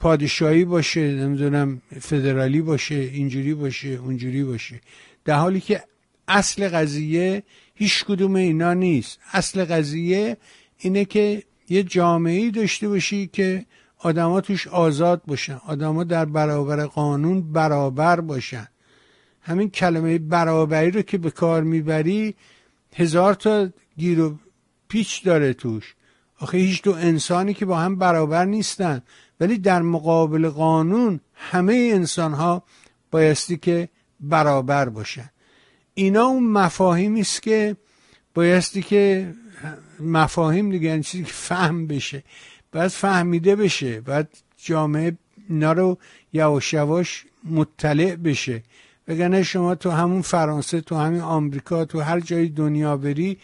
پادشاهی 0.00 0.64
باشه 0.64 1.00
نمی‌دونم 1.00 1.82
فدرالی 2.00 2.60
باشه 2.60 2.94
اینجوری 2.94 3.54
باشه 3.54 3.88
اونجوری 3.88 4.44
باشه. 4.44 4.80
در 5.24 5.34
حالی 5.34 5.60
که 5.60 5.82
اصل 6.28 6.68
قضیه 6.68 7.42
هیچ 7.74 8.04
کدوم 8.04 8.34
اینا 8.34 8.74
نیست. 8.74 9.18
اصل 9.32 9.64
قضیه 9.64 10.36
اینه 10.78 11.04
که 11.04 11.42
یه 11.68 11.82
جامعه 11.82 12.50
داشته 12.50 12.88
باشی 12.88 13.26
که 13.32 13.64
آدما 13.98 14.40
توش 14.40 14.66
آزاد 14.66 15.22
باشن. 15.26 15.60
آدما 15.66 16.04
در 16.04 16.24
برابر 16.24 16.86
قانون 16.86 17.52
برابر 17.52 18.20
باشن. 18.20 18.68
همین 19.42 19.70
کلمه 19.70 20.18
برابری 20.18 20.90
رو 20.90 21.02
که 21.02 21.18
به 21.18 21.30
کار 21.30 21.62
می‌بری 21.62 22.34
هزار 22.94 23.34
تا 23.34 23.68
گیر 23.98 24.20
و 24.20 24.38
پیچ 24.88 25.24
داره 25.24 25.52
توش. 25.52 25.94
آخه 26.38 26.58
هیچ 26.58 26.82
دو 26.82 26.92
انسانی 26.92 27.54
که 27.54 27.66
با 27.66 27.76
هم 27.76 27.96
برابر 27.96 28.44
نیستن. 28.44 29.02
ولی 29.40 29.58
در 29.58 29.82
مقابل 29.82 30.48
قانون 30.48 31.20
همه 31.34 31.90
انسان 31.92 32.32
ها 32.32 32.62
بایستی 33.10 33.56
که 33.56 33.88
برابر 34.20 34.88
باشن. 34.88 35.30
اینا 35.94 36.24
اون 36.24 36.44
مفاهیمی 36.44 37.20
است 37.20 37.42
که 37.42 37.76
بایستی 38.34 38.82
که 38.82 39.34
مفاهیم 40.00 40.70
دیگه 40.70 40.88
یعنی 40.88 41.02
چیزی 41.02 41.24
که 41.24 41.32
فهم 41.32 41.86
بشه. 41.86 42.22
باید 42.72 42.90
فهمیده 42.90 43.56
بشه. 43.56 44.00
باید 44.00 44.28
جامعه 44.56 45.16
اینا 45.48 45.72
رو 45.72 45.98
یواش 46.32 46.72
یواش 46.72 47.24
مطلع 47.44 48.16
بشه. 48.16 48.62
وگرنه 49.08 49.42
شما 49.42 49.74
تو 49.74 49.90
همون 49.90 50.22
فرانسه 50.22 50.80
تو 50.80 50.96
همین 50.96 51.20
آمریکا 51.20 51.84
تو 51.84 52.00
هر 52.00 52.20
جای 52.20 52.48
دنیا 52.48 52.96
بری 52.96 53.38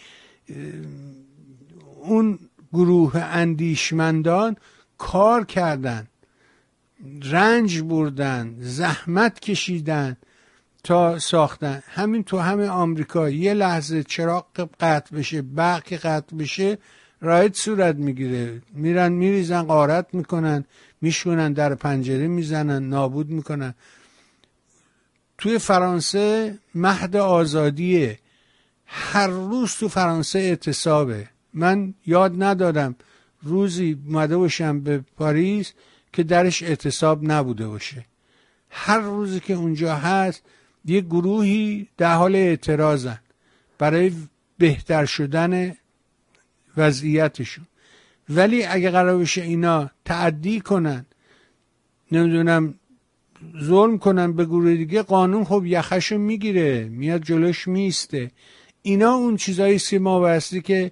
اون 2.01 2.39
گروه 2.73 3.17
اندیشمندان 3.17 4.57
کار 4.99 5.45
کردن 5.45 6.07
رنج 7.23 7.81
بردن 7.81 8.57
زحمت 8.59 9.41
کشیدن 9.41 10.17
تا 10.85 11.19
ساختن. 11.19 11.83
همین 11.89 12.25
تو 12.25 12.39
همه 12.39 12.69
آمریکا 12.69 13.31
یه 13.31 13.55
لحظه 13.55 14.03
چراغ 14.03 14.69
قطع 14.81 15.17
بشه 15.17 15.43
برق 15.43 15.93
قطع 15.93 16.37
بشه 16.37 16.79
رایت 17.21 17.57
صورت 17.57 17.97
می‌گیره. 17.97 18.63
میرن 18.75 19.13
میریزن 19.13 19.63
قارت 19.63 20.07
می‌کنن 20.13 20.65
میشونن 21.01 21.53
در 21.53 21.75
پنجره 21.75 22.27
می‌زنن 22.29 22.89
نابود 22.89 23.31
می‌کنن. 23.31 23.75
توی 25.39 25.59
فرانسه 25.59 26.59
مهد 26.75 27.17
آزادیه. 27.17 28.19
هر 28.95 29.27
روز 29.27 29.75
تو 29.75 29.89
فرانسه 29.89 30.39
اعتصابه. 30.39 31.29
من 31.55 31.95
یاد 32.07 32.43
ندادم 32.43 32.95
روزی 33.43 33.99
اومده 34.07 34.37
باشم 34.37 34.81
به 34.81 35.05
پاریس 35.17 35.73
که 36.13 36.23
درش 36.23 36.63
اعتصاب 36.63 37.31
نبوده 37.31 37.69
باشه. 37.69 38.05
هر 38.71 38.99
روزی 38.99 39.41
که 39.41 39.55
اونجا 39.55 39.95
هست 39.95 40.43
یه 40.85 41.01
گروهی 41.01 41.89
در 41.97 42.15
حال 42.15 42.35
اعتراضن 42.35 43.19
برای 43.79 44.13
بهتر 44.59 45.05
شدن 45.05 45.75
وضعیتشون. 46.77 47.67
ولی 48.29 48.65
اگه 48.65 48.91
قرار 48.91 49.19
بشه 49.19 49.43
اینا 49.43 49.91
تعدی 50.05 50.61
کنن 50.61 51.07
نمی‌دونم 52.13 52.75
ظلم 53.63 53.99
کنن 53.99 54.33
به 54.33 54.45
گروه 54.45 54.77
دیگه 54.77 55.03
قانون 55.03 55.45
خب 55.45 55.63
یخشو 55.67 56.19
می‌گیره 56.19 56.85
میاد 56.85 57.23
جلوش 57.23 57.69
میسته 57.69 58.31
اینا 58.83 59.13
اون 59.13 59.37
چیزایی 59.37 59.79
که 59.79 59.99
ما 59.99 60.21
بستی 60.21 60.61
که 60.61 60.91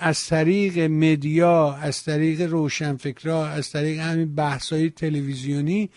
از 0.00 0.26
طریق 0.26 0.78
مدیا 0.78 1.72
از 1.72 2.04
طریق 2.04 2.40
روشنفکرا 2.40 3.46
از 3.46 3.70
طریق 3.70 4.00
همین 4.00 4.34
بحثای 4.34 4.90
تلویزیونی 4.90 5.90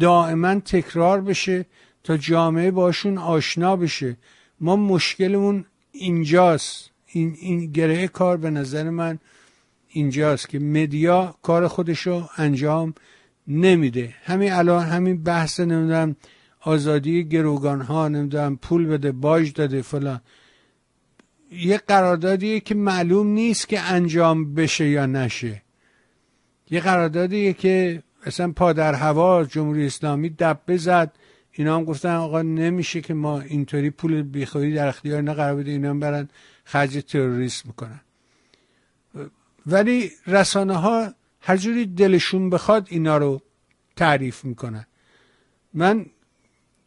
دائما 0.00 0.54
تکرار 0.54 1.20
بشه 1.20 1.66
تا 2.04 2.16
جامعه 2.16 2.70
باشون 2.70 3.18
آشنا 3.18 3.76
بشه. 3.76 4.16
ما 4.60 4.76
مشکلمون 4.76 5.64
اینجاست. 5.92 6.90
این, 7.06 7.36
این 7.40 7.72
گره 7.72 8.08
کار 8.08 8.36
به 8.36 8.50
نظر 8.50 8.90
من 8.90 9.18
اینجاست 9.88 10.48
که 10.48 10.58
مدیا 10.58 11.34
کار 11.42 11.68
خودشو 11.68 12.28
انجام 12.36 12.94
نمیده. 13.48 14.14
همین 14.22 14.52
الان 14.52 14.86
همین 14.86 15.22
بحث 15.22 15.60
نمی‌دونم 15.60 16.16
آزادی 16.64 17.24
گروگان 17.24 17.80
ها 17.80 18.08
نمی‌دونم 18.08 18.56
پول 18.56 18.86
بده 18.86 19.12
باج 19.12 19.52
داده 19.52 19.82
فلان. 19.82 20.20
یه 21.50 21.78
قراردادیه 21.78 22.60
که 22.60 22.74
معلوم 22.74 23.26
نیست 23.26 23.68
که 23.68 23.80
انجام 23.80 24.54
بشه 24.54 24.88
یا 24.88 25.06
نشه. 25.06 25.62
یه 26.70 26.80
قراردادیه 26.80 27.52
که 27.52 28.02
اصلا 28.24 28.52
پادر 28.52 28.94
هوا 28.94 29.44
جمهوری 29.44 29.86
اسلامی 29.86 30.30
دب 30.30 30.60
بزد. 30.68 31.12
اینا 31.52 31.76
هم 31.76 31.84
گفتن 31.84 32.14
آقا 32.14 32.42
نمیشه 32.42 33.00
که 33.00 33.14
ما 33.14 33.40
اینطوری 33.40 33.90
پول 33.90 34.22
بیخوری 34.22 34.74
در 34.74 34.88
اختیار 34.88 35.22
نه 35.22 35.34
قرار 35.34 35.56
بده 35.56 35.70
اینا 35.70 35.90
هم 35.90 36.00
برن 36.00 36.28
خرج 36.64 37.04
تروریسم 37.04 37.68
می‌کنن. 37.68 38.00
ولی 39.66 40.10
رسانه 40.26 40.76
ها 40.76 41.14
هر 41.40 41.56
جوری 41.56 41.86
دلشون 41.86 42.50
بخواد 42.50 42.86
اینا 42.90 43.16
رو 43.16 43.40
تعریف 43.96 44.44
می‌کنن. 44.44 44.86
من 45.74 46.06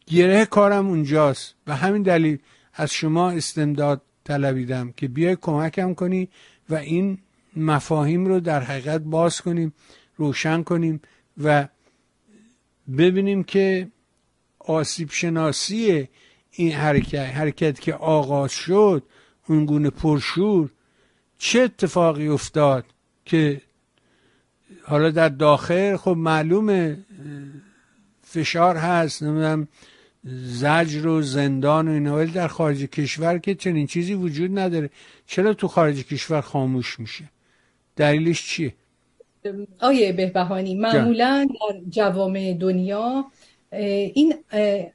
گره 0.06 0.44
کارم 0.44 0.86
اونجاست 0.86 1.54
و 1.66 1.76
همین 1.76 2.02
دلیل 2.02 2.38
از 2.74 2.90
شما 2.92 3.30
استمداد 3.30 4.02
طلبیدم 4.24 4.92
که 4.92 5.08
بیای 5.08 5.36
کمکم 5.36 5.94
کنی 5.94 6.28
و 6.70 6.74
این 6.74 7.18
مفاهیم 7.56 8.26
رو 8.26 8.40
در 8.40 8.62
حقیقت 8.62 9.00
باز 9.00 9.40
کنیم 9.40 9.72
روشن 10.16 10.62
کنیم 10.62 11.00
و 11.42 11.68
ببینیم 12.98 13.44
که 13.44 13.88
آسیب 14.58 15.10
شناسی 15.10 16.08
این 16.50 16.72
حرکت 16.72 17.14
حرکت 17.14 17.80
که 17.80 17.94
آغاز 17.94 18.52
شد 18.52 19.02
اونگونه 19.46 19.90
پرشور 19.90 20.70
چه 21.38 21.60
اتفاقی 21.60 22.28
افتاد 22.28 22.84
که 23.24 23.60
حالا 24.82 25.10
در 25.10 25.28
داخل 25.28 25.96
خب 25.96 26.10
معلومه 26.10 26.98
فشار 28.22 28.76
هست 28.76 29.22
نمی‌دونم 29.22 29.68
زجر 30.46 31.06
و 31.06 31.22
زندان 31.22 31.88
و 31.88 31.90
اینا. 31.90 32.16
ولی 32.16 32.30
در 32.30 32.48
خارج 32.48 32.84
کشور 32.84 33.38
که 33.38 33.54
چنین 33.54 33.86
چیزی 33.86 34.14
وجود 34.14 34.58
نداره. 34.58 34.90
چرا 35.26 35.54
تو 35.54 35.68
خارج 35.68 36.04
کشور 36.04 36.40
خاموش 36.40 37.00
میشه؟ 37.00 37.24
دلیلش 37.96 38.46
چیه؟ 38.46 38.74
آیه 39.80 40.12
بهبهانی 40.12 40.74
معمولا 40.74 41.46
در 41.48 41.80
جوامع 41.88 42.56
دنیا 42.60 43.24
این 44.14 44.34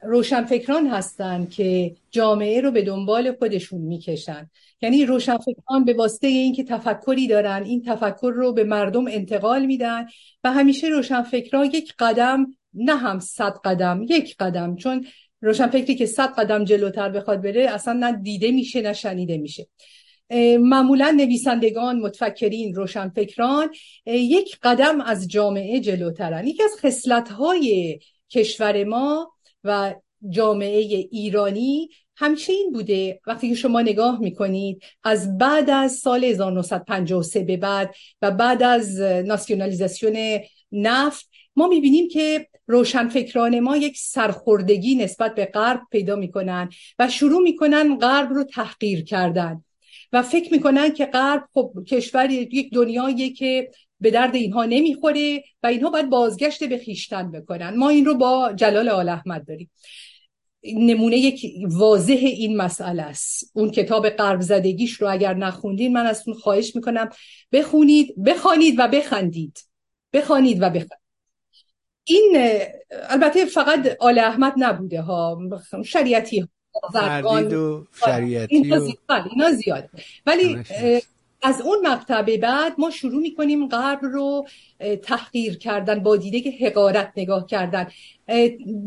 روشنفکران 0.02 0.86
هستند 0.86 1.50
که 1.50 1.94
جامعه 2.10 2.60
رو 2.60 2.70
به 2.70 2.82
دنبال 2.82 3.36
خودشون 3.38 3.80
می‌کشن. 3.80 4.50
یعنی 4.82 5.06
روشنفکران 5.06 5.84
به 5.84 5.94
واسطه 5.94 6.26
اینکه 6.26 6.64
تفکری 6.64 7.28
دارن 7.28 7.62
این 7.62 7.82
تفکر 7.82 8.32
رو 8.36 8.52
به 8.52 8.64
مردم 8.64 9.06
انتقال 9.06 9.66
میدن 9.66 10.06
و 10.44 10.52
همیشه 10.52 10.88
روشنفکران 10.88 11.64
یک 11.64 11.94
قدم 11.98 12.46
نه 12.74 12.96
هم 12.96 13.18
صد 13.18 13.54
قدم 13.64 14.06
یک 14.08 14.36
قدم. 14.36 14.76
چون 14.76 15.06
روشنفکری 15.42 15.94
که 15.94 16.06
صد 16.06 16.34
قدم 16.34 16.64
جلوتر 16.64 17.08
بخواد 17.08 17.42
بره 17.42 17.62
اصلا 17.62 17.92
نه 17.92 18.12
دیده 18.22 18.50
میشه 18.50 18.80
نه 18.80 18.92
شنیده 18.92 19.38
میشه. 19.38 19.66
معمولا 20.60 21.10
نویسندگان 21.10 22.00
متفکرین 22.00 22.74
روشنفکران 22.74 23.70
یک 24.06 24.58
قدم 24.62 25.00
از 25.00 25.28
جامعه 25.28 25.80
جلوترن. 25.80 26.46
یکی 26.46 26.62
از 26.62 26.76
خصلت‌های 26.78 27.98
کشور 28.30 28.84
ما 28.84 29.32
و 29.64 29.94
جامعه 30.28 30.78
ایرانی 31.10 31.88
همیشه 32.16 32.52
این 32.52 32.72
بوده. 32.72 33.20
وقتی 33.26 33.48
که 33.48 33.54
شما 33.54 33.80
نگاه 33.80 34.20
می‌کنید 34.20 34.82
از 35.04 35.38
بعد 35.38 35.70
از 35.70 35.92
سال 35.92 36.24
1953 36.24 37.40
به 37.40 37.56
بعد 37.56 37.94
و 38.22 38.30
بعد 38.30 38.62
از 38.62 39.00
ناسیونالیزاسیون 39.00 40.40
نفت 40.72 41.28
ما 41.56 41.68
می‌بینیم 41.68 42.08
که 42.08 42.48
روشنفکران 42.66 43.60
ما 43.60 43.76
یک 43.76 43.98
سرخوردگی 43.98 44.94
نسبت 44.94 45.34
به 45.34 45.44
غرب 45.44 45.80
پیدا 45.90 46.16
می‌کنن 46.16 46.70
و 46.98 47.08
شروع 47.08 47.42
می‌کنن 47.42 47.98
غرب 47.98 48.32
رو 48.32 48.44
تحقیر 48.44 49.04
کردن. 49.04 49.64
و 50.12 50.22
فکر 50.22 50.52
می‌کنن 50.52 50.92
که 50.92 51.06
غرب 51.06 51.48
خب 51.54 51.72
کشور 51.88 52.30
یک 52.30 52.74
دنیایی 52.74 53.32
که 53.32 53.70
به 54.00 54.10
درد 54.10 54.34
اینها 54.34 54.64
نمی‌خوره 54.64 55.44
و 55.62 55.66
اینها 55.66 55.90
باید 55.90 56.10
بازگشت 56.10 56.64
به 56.64 56.78
خیشتن 56.78 57.30
بکنن. 57.30 57.76
ما 57.76 57.88
این 57.88 58.04
رو 58.04 58.14
با 58.14 58.52
جلال 58.56 58.88
آل 58.88 59.08
احمد 59.08 59.46
داریم. 59.46 59.70
نمونه 60.64 61.16
یک 61.16 61.46
واضح 61.70 62.18
این 62.22 62.56
مسئله 62.56 63.02
است. 63.02 63.50
اون 63.54 63.70
کتاب 63.70 64.08
قرب 64.08 64.40
زدگیش 64.40 64.92
رو 64.92 65.10
اگر 65.10 65.34
نخوندین 65.34 65.92
من 65.92 66.06
از 66.06 66.22
اون 66.26 66.36
خواهش 66.36 66.76
می‌کنم 66.76 67.08
بخونید 67.52 68.14
بخوانید 68.24 68.74
و 68.78 68.88
بخندید. 68.88 69.58
بخوانید 70.12 70.62
و 70.62 70.70
بخندید 70.70 71.01
این 72.04 72.36
البته 73.08 73.44
فقط 73.44 73.96
آل 74.00 74.18
احمد 74.18 74.52
نبوده 74.56 75.00
ها 75.00 75.40
شریعتی 75.84 76.48
فردید 76.92 77.52
و 77.52 77.84
شریعتی. 78.04 78.56
اینا 79.30 79.52
زیاد 79.52 79.88
ولی 80.26 80.58
از 81.42 81.60
اون 81.60 81.86
مقطع 81.86 82.22
به 82.22 82.38
بعد 82.38 82.74
ما 82.78 82.90
شروع 82.90 83.22
می‌کنیم 83.22 83.68
غرب 83.68 83.98
رو 84.02 84.46
تحقیر 85.02 85.58
کردن 85.58 86.00
با 86.00 86.16
دیده 86.16 86.40
که 86.40 86.50
حقارت 86.50 87.12
نگاه 87.16 87.46
کردن. 87.46 87.86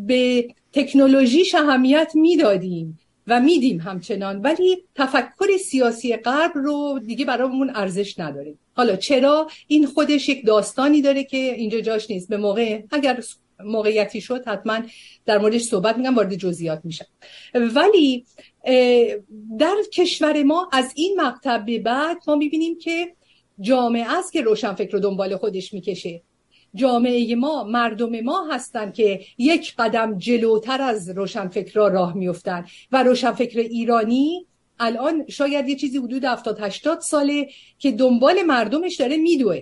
به 0.08 0.48
تکنولوژی 0.74 1.44
اهمیت 1.58 2.12
می‌دادیم. 2.16 3.00
و 3.28 3.40
میدیم 3.40 3.80
همچنان. 3.80 4.42
ولی 4.42 4.84
تفکر 4.96 5.58
سیاسی 5.66 6.16
غرب 6.16 6.52
رو 6.56 7.00
دیگه 7.06 7.26
برامون 7.26 7.72
ارزش 7.76 8.20
نداره. 8.20 8.54
حالا 8.74 8.96
چرا؟ 8.96 9.48
این 9.68 9.86
خودش 9.86 10.30
یک 10.30 10.46
داستانی 10.46 11.02
داره 11.02 11.24
که 11.24 11.38
اینجا 11.38 11.82
جاش 11.82 12.10
نیست. 12.10 12.30
به 12.30 12.38
موقع 12.38 12.82
اگر 12.92 13.24
موقعیتی 13.60 14.22
شد 14.22 14.48
حتما 14.48 14.80
در 15.26 15.38
موردش 15.38 15.62
صحبت 15.62 15.98
میگم 15.98 16.16
وارد 16.16 16.36
جزئیات 16.36 16.82
میشم. 16.84 17.06
ولی 17.54 18.26
در 19.60 19.76
کشور 19.94 20.44
ما 20.44 20.70
از 20.72 20.94
این 20.96 21.22
مقطع 21.22 21.58
به 21.58 21.80
بعد 21.80 22.18
ما 22.28 22.36
می‌بینیم 22.36 22.78
که 22.78 23.14
جامعه 23.60 24.18
است 24.18 24.34
که 24.34 24.42
روشنفکر 24.42 24.92
رو 24.92 25.00
دنبال 25.00 25.36
خودش 25.36 25.74
می‌کشه. 25.74 26.22
جامعه 26.76 27.36
ما 27.36 27.64
مردم 27.64 28.20
ما 28.20 28.48
هستند 28.52 28.94
که 28.94 29.20
یک 29.38 29.74
قدم 29.78 30.18
جلوتر 30.18 30.82
از 30.82 31.10
روشنفکرها 31.10 31.88
راه 31.88 32.14
میفتن 32.14 32.66
و 32.92 33.04
روشنفکر 33.04 33.60
ایرانی 33.60 34.46
الان 34.80 35.28
شاید 35.28 35.70
یه 35.70 35.76
چیزی 35.76 35.98
حدود 35.98 36.26
70 36.26 36.60
80 36.60 37.00
ساله 37.00 37.48
که 37.80 37.92
دنبال 37.92 38.42
مردمش 38.42 38.96
داره 38.96 39.18
میدوه. 39.18 39.62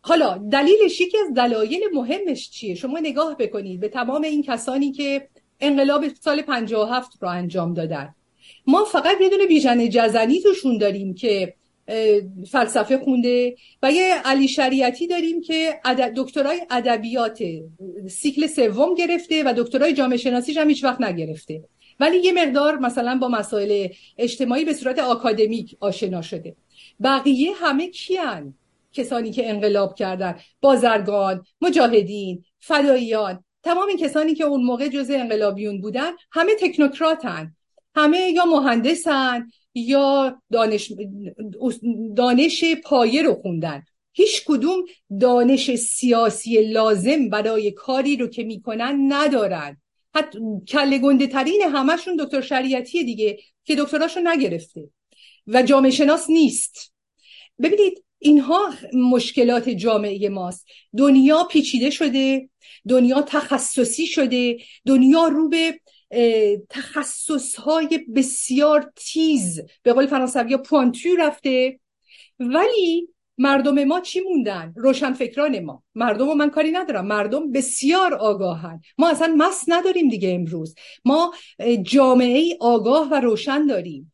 حالا 0.00 0.38
دلیلش 0.52 1.00
یکی 1.00 1.18
از 1.18 1.34
دلایل 1.34 1.80
مهمش 1.94 2.50
چیه؟ 2.50 2.74
شما 2.74 2.98
نگاه 2.98 3.36
بکنید 3.36 3.80
به 3.80 3.88
تمام 3.88 4.22
این 4.22 4.42
کسانی 4.42 4.92
که 4.92 5.28
انقلاب 5.60 6.04
سال 6.08 6.42
57 6.42 7.10
رو 7.20 7.28
انجام 7.28 7.74
دادن. 7.74 8.14
ما 8.66 8.84
فقط 8.84 9.20
یه 9.20 9.28
دونه 9.28 9.46
بیژن 9.46 9.88
جزنی 9.88 10.40
توشون 10.40 10.78
داریم 10.78 11.14
که 11.14 11.54
فلسفه 12.50 12.98
خونده 12.98 13.56
و 13.82 13.92
یه 13.92 14.14
علی 14.24 14.48
شریعتی 14.48 15.06
داریم 15.06 15.40
که 15.40 15.80
دکترای 16.16 16.60
ادبیات 16.70 17.38
سیکل 18.08 18.46
سوم 18.46 18.94
گرفته 18.94 19.42
و 19.42 19.54
دکترای 19.56 19.92
جامعه 19.92 20.16
شناسیش 20.16 20.56
هم 20.56 20.68
هیچ 20.68 20.84
وقت 20.84 21.00
نگرفته. 21.00 21.64
ولی 22.00 22.18
یه 22.18 22.32
مقدار 22.32 22.78
مثلا 22.78 23.18
با 23.20 23.28
مسائل 23.28 23.88
اجتماعی 24.18 24.64
به 24.64 24.72
صورت 24.72 24.98
آکادمیک 24.98 25.76
آشنا 25.80 26.22
شده. 26.22 26.56
بقیه 27.02 27.52
همه 27.54 27.88
کیان؟ 27.88 28.54
کسانی 28.92 29.30
که 29.30 29.50
انقلاب 29.50 29.94
کردن 29.94 30.38
بازرگان 30.60 31.44
مجاهدین 31.60 32.44
فداییان. 32.60 33.44
تمام 33.62 33.88
این 33.88 33.96
کسانی 33.96 34.34
که 34.34 34.44
اون 34.44 34.64
موقع 34.64 34.88
جزء 34.88 35.14
انقلابیون 35.14 35.80
بودن 35.80 36.10
همه 36.32 36.52
تکنوکراتن. 36.60 37.52
همه 37.94 38.18
یا 38.18 38.44
مهندسن 38.44 39.46
یا 39.76 40.42
دانش, 40.52 40.92
دانش 42.16 42.64
پایه 42.84 43.22
رو 43.22 43.34
خوندن. 43.34 43.82
هیچ 44.12 44.42
کدوم 44.46 44.84
دانش 45.20 45.74
سیاسی 45.74 46.62
لازم 46.62 47.28
برای 47.28 47.70
کاری 47.70 48.16
رو 48.16 48.26
که 48.26 48.44
می‌کنن 48.44 49.12
ندارن. 49.12 49.76
حتی 50.14 50.38
کل 50.68 50.98
گنده 50.98 51.26
ترین 51.26 51.62
همشون 51.62 52.16
دکتر 52.16 52.40
شریعتی 52.40 53.04
دیگه 53.04 53.38
که 53.64 53.76
دکتراشو 53.76 54.20
نگرفته 54.24 54.90
و 55.46 55.62
جامعه 55.62 55.90
شناس 55.90 56.30
نیست. 56.30 56.92
ببینید 57.62 58.04
اینها 58.18 58.74
مشکلات 58.92 59.68
جامعه 59.68 60.28
ماست. 60.28 60.66
دنیا 60.96 61.44
پیچیده 61.44 61.90
شده 61.90 62.48
دنیا 62.88 63.22
تخصصی 63.22 64.06
شده 64.06 64.58
دنیا 64.86 65.28
رو 65.28 65.48
به 65.48 65.80
تخصص 66.70 67.54
های 67.54 68.00
بسیار 68.16 68.92
تیز. 68.96 69.60
به 69.82 69.92
قول 69.92 70.06
فرانسوی 70.06 70.56
پوانتو 70.56 71.16
رفته. 71.18 71.80
ولی 72.40 73.08
مردم 73.38 73.84
ما 73.84 74.00
چی 74.00 74.20
موندن؟ 74.20 74.72
روشنفکران 74.76 75.60
ما. 75.60 75.82
مردم 75.94 76.28
و 76.28 76.34
من 76.34 76.50
کاری 76.50 76.70
ندارم. 76.70 77.06
مردم 77.06 77.52
بسیار 77.52 78.14
آگاهن. 78.14 78.80
ما 78.98 79.10
اصلا 79.10 79.34
مس 79.38 79.64
نداریم 79.68 80.08
دیگه 80.08 80.34
امروز. 80.34 80.74
ما 81.04 81.32
جامعه 81.82 82.56
آگاه 82.60 83.08
و 83.08 83.14
روشن 83.14 83.66
داریم. 83.66 84.12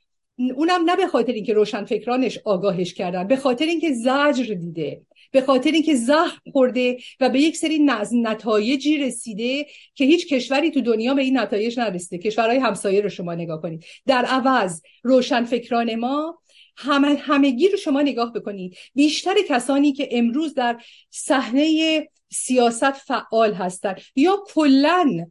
اونم 0.57 0.85
نه 0.85 0.97
به 0.97 1.07
خاطر 1.07 1.33
اینکه 1.33 1.53
روشنفکرانش 1.53 2.39
آگاهش 2.45 2.95
کردن 2.95 3.27
به 3.27 3.37
خاطر 3.37 3.65
اینکه 3.65 3.93
زجر 3.93 4.55
دیده. 4.55 5.03
به 5.33 5.41
خاطر 5.41 5.71
اینکه 5.71 5.95
زخم 5.95 6.41
خورده 6.53 6.97
و 7.21 7.29
به 7.29 7.41
یک 7.41 7.57
سری 7.57 7.79
نتایجی 8.13 8.99
رسیده 8.99 9.67
که 9.95 10.05
هیچ 10.05 10.35
کشوری 10.35 10.71
تو 10.71 10.81
دنیا 10.81 11.15
به 11.15 11.23
این 11.23 11.39
نتایج 11.39 11.81
نرسیده. 11.81 12.23
کشورهای 12.23 12.59
همسایه 12.59 13.01
رو 13.01 13.09
شما 13.09 13.35
نگاه 13.35 13.63
کنید. 13.63 13.85
در 14.07 14.25
عوض 14.25 14.83
روشنفکران 15.03 15.95
ما 15.95 16.39
همه 16.77 17.15
همگی 17.15 17.69
رو 17.69 17.77
شما 17.77 18.03
نگاه 18.03 18.33
بکنید. 18.33 18.77
بیشتر 18.95 19.35
کسانی 19.49 19.93
که 19.93 20.09
امروز 20.11 20.55
در 20.55 20.81
صحنه 21.11 22.09
سیاست 22.33 22.93
فعال 22.93 23.55
هستند 23.55 24.01
یا 24.17 24.45
کلا 24.47 25.27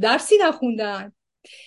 درسی 0.00 0.34
نخوندن 0.40 1.12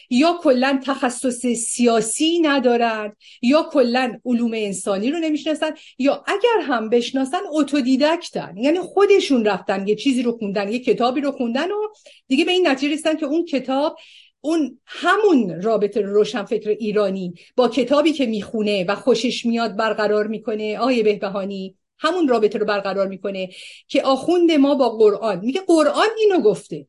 یا 0.09 0.39
کلا 0.41 0.79
تخصص 0.85 1.45
سیاسی 1.45 2.39
ندارند 2.39 3.15
یا 3.41 3.69
کلا 3.71 4.19
علوم 4.25 4.51
انسانی 4.53 5.11
رو 5.11 5.19
نمی‌شناسن 5.19 5.71
یا 5.99 6.23
اگر 6.27 6.61
هم 6.61 6.89
بشناسن 6.89 7.41
اتودیدکتن. 7.51 8.57
یعنی 8.57 8.79
خودشون 8.79 9.45
رفتن 9.45 9.87
یه 9.87 9.95
چیزی 9.95 10.23
رو 10.23 10.37
خوندن 10.37 10.71
یه 10.71 10.79
کتابی 10.79 11.21
رو 11.21 11.31
خوندن 11.31 11.71
و 11.71 11.87
دیگه 12.27 12.45
به 12.45 12.51
این 12.51 12.67
نتیجه 12.67 12.93
رسیدن 12.93 13.15
که 13.17 13.25
اون 13.25 13.45
کتاب 13.45 13.97
اون 14.41 14.79
همون 14.85 15.61
رابطه 15.61 16.01
روشنفکر 16.01 16.69
ایرانی 16.69 17.33
با 17.55 17.67
کتابی 17.67 18.13
که 18.13 18.25
می‌خونه 18.25 18.85
و 18.87 18.95
خوشش 18.95 19.45
میاد 19.45 19.75
برقرار 19.75 20.27
می‌کنه. 20.27 20.77
آیه 20.77 21.03
بهبهانی 21.03 21.75
همون 21.99 22.27
رابطه 22.27 22.59
رو 22.59 22.65
برقرار 22.65 23.07
می‌کنه 23.07 23.49
که 23.87 24.01
آخوند 24.01 24.51
ما 24.51 24.75
با 24.75 24.89
قرآن. 24.89 25.39
میگه 25.39 25.61
قرآن 25.67 26.07
اینو 26.17 26.41
گفته. 26.41 26.87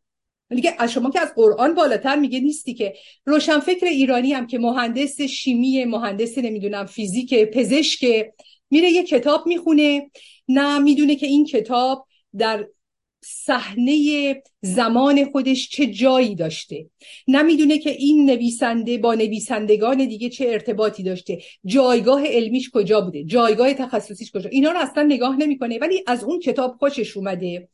دیگه 0.55 0.75
از 0.79 0.93
شما 0.93 1.11
که 1.11 1.21
از 1.21 1.35
قرآن 1.37 1.75
بالاتر 1.75 2.17
میگه 2.17 2.41
نیستی 2.41 2.75
که 2.75 2.95
روشنفکر 3.25 3.87
ایرانی 3.87 4.33
هم 4.33 4.47
که 4.47 4.59
مهندس 4.59 5.21
شیمی 5.21 5.85
مهندس 5.85 6.39
نمی‌دونم 6.39 6.87
فیزیک 6.87 7.35
پزشک 7.35 8.31
میره 8.71 8.91
یه 8.91 9.03
کتاب 9.03 9.47
می‌خونه. 9.47 10.11
نه 10.49 10.79
می‌دونه 10.79 11.17
که 11.17 11.27
این 11.27 11.45
کتاب 11.45 12.07
در 12.39 12.67
صحنه 13.25 14.43
زمان 14.63 15.25
خودش 15.25 15.69
چه 15.69 15.87
جایی 15.87 16.35
داشته. 16.35 16.87
نمی‌دونه 17.29 17.79
که 17.79 17.91
این 17.91 18.31
نویسنده 18.31 18.99
با 18.99 19.15
نویسندگان 19.15 19.97
دیگه 19.97 20.29
چه 20.29 20.49
ارتباطی 20.49 21.03
داشته. 21.03 21.39
جایگاه 21.65 22.27
علمیش 22.27 22.71
کجا 22.71 23.01
بوده؟ 23.01 23.25
جایگاه 23.25 23.75
تخصصیش 23.75 24.33
کجا؟ 24.33 24.51
اینا 24.51 24.71
رو 24.71 24.79
اصلا 24.79 25.03
نگاه 25.03 25.37
نمی‌کنه. 25.37 25.79
ولی 25.79 26.05
از 26.07 26.25
اون 26.25 26.39
کتاب 26.39 26.77
خوشش 26.79 27.17
اومده. 27.17 27.69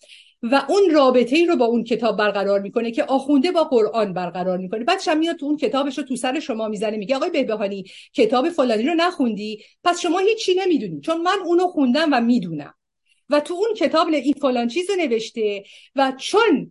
و 0.52 0.66
اون 0.68 0.90
رابطه 0.90 1.36
ای 1.36 1.46
رو 1.46 1.56
با 1.56 1.64
اون 1.64 1.84
کتاب 1.84 2.16
برقرار 2.16 2.60
می‌کنه 2.60 2.90
که 2.90 3.04
آخونده 3.04 3.52
با 3.52 3.64
قرآن 3.64 4.12
برقرار 4.12 4.58
می‌کنه. 4.58 4.84
بعدش 4.84 5.08
هم 5.08 5.18
میاد 5.18 5.36
تو 5.36 5.46
اون 5.46 5.56
کتابش 5.56 5.98
رو 5.98 6.04
تو 6.04 6.16
سر 6.16 6.40
شما 6.40 6.68
می‌زنه 6.68 6.96
میگه 6.96 7.16
آقای 7.16 7.30
بهبهانی 7.30 7.84
کتاب 8.12 8.48
فلانی 8.48 8.82
رو 8.82 8.94
نخوندی؟ 8.94 9.64
پس 9.84 10.00
شما 10.00 10.18
هیچی 10.18 10.54
نمی‌دونی 10.54 11.00
چون 11.00 11.20
من 11.20 11.38
اونو 11.44 11.66
خوندم 11.66 12.08
و 12.12 12.20
می‌دونم. 12.20 12.74
و 13.28 13.40
تو 13.40 13.54
اون 13.54 13.74
کتاب 13.76 14.08
این 14.08 14.34
فلان 14.40 14.68
چیز 14.68 14.90
رو 14.90 14.96
نوشته 14.96 15.64
و 15.96 16.12
چون 16.18 16.70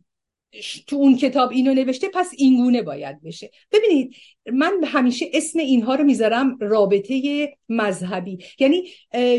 تو 0.87 0.95
اون 0.95 1.17
کتاب 1.17 1.51
اینو 1.51 1.73
نوشته 1.73 2.09
پس 2.13 2.31
اینگونه 2.37 2.81
باید 2.81 3.21
بشه. 3.23 3.51
ببینید 3.71 4.15
من 4.53 4.83
همیشه 4.83 5.29
اسم 5.33 5.59
اینها 5.59 5.95
رو 5.95 6.03
می‌ذارم 6.03 6.57
رابطه 6.61 7.49
مذهبی. 7.69 8.37
یعنی 8.59 8.89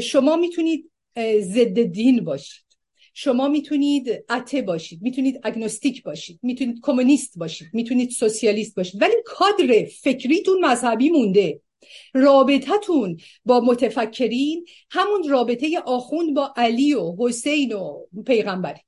شما 0.01 0.37
می‌تونید 0.37 0.91
ضد 1.41 1.82
دین 1.82 2.24
باشید 2.24 2.64
شما 3.15 3.49
می‌تونید 3.49 4.25
اته 4.29 4.62
باشید 4.62 5.03
می‌تونید 5.03 5.41
اگنوستیک 5.43 6.03
باشید 6.03 6.39
می‌تونید 6.43 6.81
کمونیست 6.83 7.39
باشید 7.39 7.69
می‌تونید 7.73 8.11
سوسیالیست 8.11 8.75
باشید 8.77 9.03
ولی 9.03 9.15
کادر 9.25 9.85
فکریتون 9.85 10.65
مذهبی 10.65 11.11
مونده. 11.11 11.61
رابطتون 12.15 13.17
با 13.45 13.61
متفکرین 13.61 14.67
همون 14.91 15.29
رابطه 15.29 15.79
آخوند 15.87 16.35
با 16.35 16.55
علی 16.57 16.95
و 16.95 17.17
حسین 17.19 17.73
و 17.73 18.01
پیغمبری. 18.27 18.81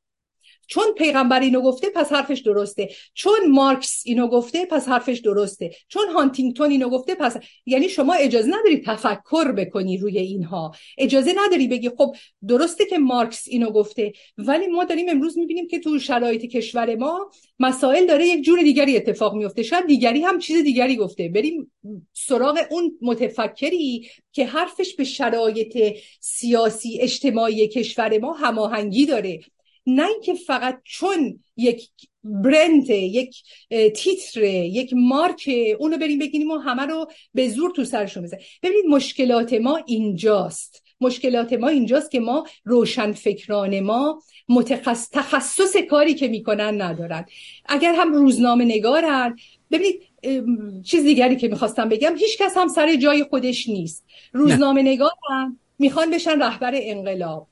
چون 0.66 0.84
پیغمبر 0.98 1.40
اینو 1.40 1.60
گفته 1.60 1.90
پس 1.94 2.12
حرفش 2.12 2.38
درسته. 2.38 2.88
چون 3.14 3.48
مارکس 3.48 4.02
اینو 4.06 4.28
گفته 4.28 4.66
پس 4.66 4.88
حرفش 4.88 5.18
درسته. 5.18 5.70
چون 5.88 6.08
هانتینگتون 6.08 6.70
اینو 6.70 6.88
گفته 6.88 7.14
پس 7.14 7.36
یعنی 7.66 7.88
شما 7.88 8.14
اجازه 8.14 8.48
نداری 8.48 8.82
تفکر 8.86 9.52
بکنی 9.52 9.98
روی 9.98 10.18
اینها. 10.18 10.72
اجازه 10.98 11.34
نداری 11.36 11.68
بگی 11.68 11.88
خب 11.88 12.16
درسته 12.48 12.84
که 12.84 12.98
مارکس 12.98 13.44
اینو 13.48 13.70
گفته 13.70 14.12
ولی 14.38 14.66
ما 14.66 14.84
داریم 14.84 15.08
امروز 15.08 15.38
می‌بینیم 15.38 15.66
که 15.66 15.78
تو 15.78 15.98
شرایط 15.98 16.46
کشور 16.46 16.96
ما 16.96 17.30
مسائل 17.58 18.06
داره 18.06 18.26
یک 18.26 18.44
جور 18.44 18.62
دیگری 18.62 18.96
اتفاق 18.96 19.34
میفته 19.34 19.62
شاید 19.62 19.86
دیگری 19.86 20.22
هم 20.22 20.38
چیز 20.38 20.62
دیگری 20.64 20.96
گفته. 20.96 21.28
بریم 21.28 21.72
سراغ 22.12 22.58
اون 22.70 22.98
متفکری 23.02 24.08
که 24.32 24.46
حرفش 24.46 24.94
به 24.94 25.04
شرایط 25.04 25.96
سیاسی 26.20 26.98
اجتماعی 27.00 27.68
کشور 27.68 28.18
ما 28.18 28.32
هماهنگی 28.32 29.06
داره. 29.06 29.40
نه 29.86 30.06
اینکه 30.06 30.34
فقط 30.34 30.80
چون 30.84 31.40
یک 31.56 31.88
برند 32.24 32.90
یک 32.90 33.42
تیتر 33.94 34.44
یک 34.44 34.90
مارک 34.96 35.50
اونو 35.78 35.98
بریم 35.98 36.18
بگیریم 36.18 36.50
و 36.50 36.58
همه 36.58 36.82
رو 36.82 37.06
به 37.34 37.48
زور 37.48 37.70
تو 37.70 37.84
سرشون 37.84 38.22
بزنیم. 38.22 38.44
ببینید 38.62 38.86
مشکلات 38.86 39.52
ما 39.52 39.76
اینجاست. 39.86 40.82
مشکلات 41.00 41.52
ما 41.52 41.68
اینجاست 41.68 42.10
که 42.10 42.20
ما 42.20 42.46
روشن 42.64 43.12
فکران 43.12 43.80
ما 43.80 44.22
متخص... 44.48 45.10
تخصص 45.12 45.76
کاری 45.76 46.14
که 46.14 46.28
می‌کنن 46.28 46.82
ندارن. 46.82 47.24
اگر 47.66 47.94
هم 47.94 48.12
روزنامه 48.12 48.64
نگارن 48.64 49.36
ببینید 49.70 50.02
چیز 50.84 51.02
دیگری 51.02 51.36
که 51.36 51.48
می‌خواستم 51.48 51.88
بگم 51.88 52.16
هیچ 52.16 52.38
کس 52.38 52.56
هم 52.56 52.68
سر 52.68 52.96
جای 52.96 53.24
خودش 53.24 53.68
نیست. 53.68 54.04
روزنامه 54.32 54.82
نگارن 54.82 55.58
می‌خوان 55.78 56.10
بشن 56.10 56.42
رهبر 56.42 56.72
انقلاب. 56.74 57.46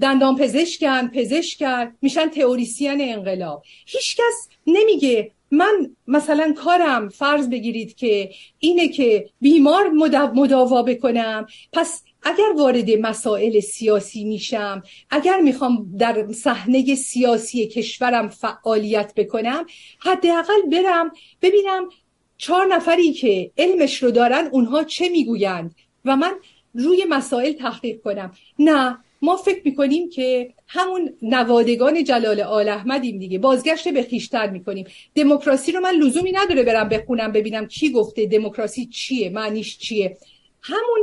دندان 0.00 0.36
پزشکن 0.36 1.08
پزشکن 1.08 1.96
میشن 2.02 2.28
تئوریسین 2.28 3.00
انقلاب. 3.00 3.62
هیچکس 3.86 4.48
نمیگه 4.66 5.30
من 5.50 5.96
مثلا 6.06 6.54
کارم 6.56 7.08
فرض 7.08 7.48
بگیرید 7.48 7.94
که 7.94 8.30
اینه 8.58 8.88
که 8.88 9.30
بیمار 9.40 9.88
مداوا 10.34 10.82
بکنم. 10.82 11.46
پس 11.72 12.02
اگر 12.22 12.52
وارد 12.56 12.90
مسائل 12.90 13.60
سیاسی 13.60 14.24
میشم 14.24 14.82
اگر 15.10 15.40
می‌خوام 15.40 15.96
در 15.98 16.32
صحنه 16.32 16.94
سیاسی 16.94 17.66
کشورم 17.66 18.28
فعالیت 18.28 19.12
بکنم 19.16 19.66
حداقل 19.98 20.62
برم 20.72 21.12
ببینم 21.42 21.88
چهار 22.36 22.66
نفری 22.66 23.12
که 23.12 23.50
علمش 23.58 24.02
رو 24.02 24.10
دارن 24.10 24.48
اونها 24.52 24.84
چه 24.84 25.08
می‌گویند 25.08 25.74
و 26.04 26.16
من 26.16 26.34
روی 26.74 27.04
مسائل 27.08 27.52
تحقیق 27.52 28.02
کنم. 28.02 28.32
نه 28.58 28.98
ما 29.24 29.36
فکر 29.36 29.60
می‌کنیم 29.64 30.10
که 30.10 30.54
همون 30.66 31.10
نوادگان 31.22 32.04
جلال 32.04 32.40
آل 32.40 32.68
احمدیم 32.68 33.18
دیگه. 33.18 33.38
بازگشت 33.38 33.88
به 33.88 34.02
خیشتر 34.02 34.50
می‌کنیم. 34.50 34.86
دموکراسی 35.14 35.72
رو 35.72 35.80
من 35.80 35.94
لزومی 35.94 36.32
نداره 36.32 36.62
برم 36.62 36.88
بخونم 36.88 37.32
ببینم 37.32 37.66
کی 37.66 37.90
گفته 37.90 38.26
دموکراسی 38.26 38.86
چیه 38.86 39.30
معنیش 39.30 39.78
چیه. 39.78 40.16
همون 40.62 41.00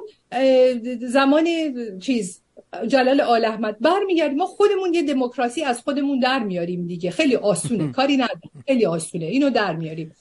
زمان 1.02 1.48
چیز 2.00 2.42
جلال 2.88 3.22
آل 3.22 3.46
احمد. 3.46 3.80
برمیگردیم 3.80 4.38
ما 4.38 4.46
خودمون 4.46 4.94
یه 4.94 5.04
دموکراسی 5.04 5.64
از 5.64 5.82
خودمون 5.82 6.20
در 6.20 6.40
میاریم 6.40 6.88
دیگه. 6.88 7.12
خیلی 7.12 7.36
آسونه. 7.36 7.92
کاری 7.98 8.18
نداره 8.18 8.42
خیلی 8.68 8.86
آسونه. 8.86 9.26
اینو 9.26 9.50
در 9.50 9.76
میاریم. 9.76 10.16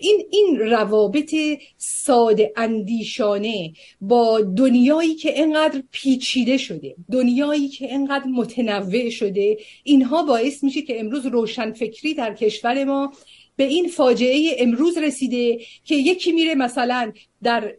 این 0.00 0.26
این 0.30 0.58
روابط 0.58 1.34
ساده 1.76 2.52
اندیشانه 2.56 3.72
با 4.00 4.40
دنیایی 4.40 5.14
که 5.14 5.40
انقدر 5.40 5.82
پیچیده 5.90 6.56
شده 6.56 6.94
دنیایی 7.12 7.68
که 7.68 7.94
انقدر 7.94 8.24
متنوع 8.24 9.10
شده 9.10 9.58
اینها 9.84 10.22
باعث 10.22 10.64
میشه 10.64 10.82
که 10.82 11.00
امروز 11.00 11.26
روشنفکری 11.26 12.14
در 12.14 12.34
کشور 12.34 12.84
ما 12.84 13.12
به 13.56 13.64
این 13.64 13.88
فاجعه 13.88 14.56
امروز 14.58 14.98
رسیده 14.98 15.58
که 15.84 15.94
یکی 15.94 16.32
میره 16.32 16.54
مثلا 16.54 17.12
در 17.42 17.74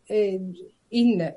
این 0.89 1.29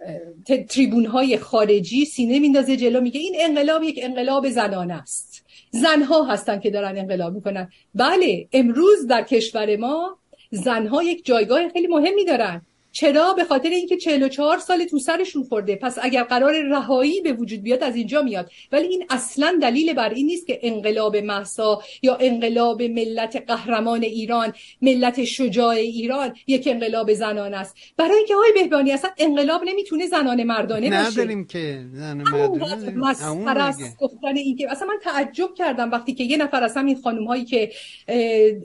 تریبون 0.68 1.07
های 1.07 1.37
خارجی 1.37 2.05
سینه 2.05 2.39
میندازه 2.39 2.76
جلو 2.76 3.01
میگه 3.01 3.20
این 3.20 3.37
انقلاب 3.41 3.83
یک 3.83 4.01
انقلاب 4.03 4.49
زنانه 4.49 4.95
است. 4.95 5.45
زنها 5.70 6.24
هستن 6.24 6.61
که 6.61 6.70
دارن 6.70 6.99
انقلاب 6.99 7.35
می‌کنن. 7.35 7.70
بله 7.95 8.49
امروز 8.53 9.07
در 9.07 9.22
کشور 9.22 9.76
ما 9.76 10.18
زنها 10.53 11.03
یک 11.03 11.24
جایگاه 11.24 11.68
خیلی 11.68 11.86
مهمی 11.86 12.24
دارن. 12.24 12.66
چرا؟ 12.93 13.32
به 13.32 13.45
خاطر 13.45 13.68
اینکه 13.68 13.97
44 13.97 14.59
سال 14.59 14.84
تو 14.84 14.99
سرشون 14.99 15.45
خورده. 15.45 15.76
پس 15.76 15.99
اگر 16.03 16.22
قرار 16.22 16.62
رهایی 16.62 17.20
به 17.20 17.32
وجود 17.32 17.62
بیاد 17.62 17.82
از 17.82 17.97
اینجا 17.97 18.22
میاد. 18.22 18.51
ولی 18.72 18.86
این 18.86 19.05
اصلا 19.11 19.59
دلیل 19.62 19.93
بر 19.93 20.09
این 20.09 20.26
نیست 20.26 20.47
که 20.47 20.59
انقلاب 20.62 21.16
محسا 21.16 21.82
یا 22.03 22.16
انقلاب 22.20 22.82
ملت 22.82 23.45
قهرمان 23.47 24.03
ایران 24.03 24.53
ملت 24.82 25.24
شجاع 25.24 25.68
ایران 25.68 26.34
یک 26.47 26.66
انقلاب 26.66 27.12
زنان 27.12 27.55
است. 27.55 27.76
برای 27.97 28.16
اینکه 28.16 28.34
های 28.34 28.53
بهبانی 28.55 28.93
اصلا 28.93 29.11
انقلاب 29.18 29.62
نمی‌تونه 29.64 30.07
زنانه 30.07 30.45
مردانه 30.45 30.90
باشه. 30.90 31.11
نداریم 31.11 31.47
که 31.47 31.84
زن 31.93 32.16
مردانه 32.16 33.74
گفتن 34.01 34.36
این 34.36 34.57
که 34.57 34.70
اصلا 34.70 34.88
من 34.88 34.99
تعجب 35.03 35.55
کردم 35.55 35.90
وقتی 35.90 36.14
که 36.14 36.24
یه 36.24 36.36
نفر 36.36 36.62
از 36.62 36.76
همین 36.76 37.01
خانم 37.03 37.24
هایی 37.24 37.45
که 37.45 37.70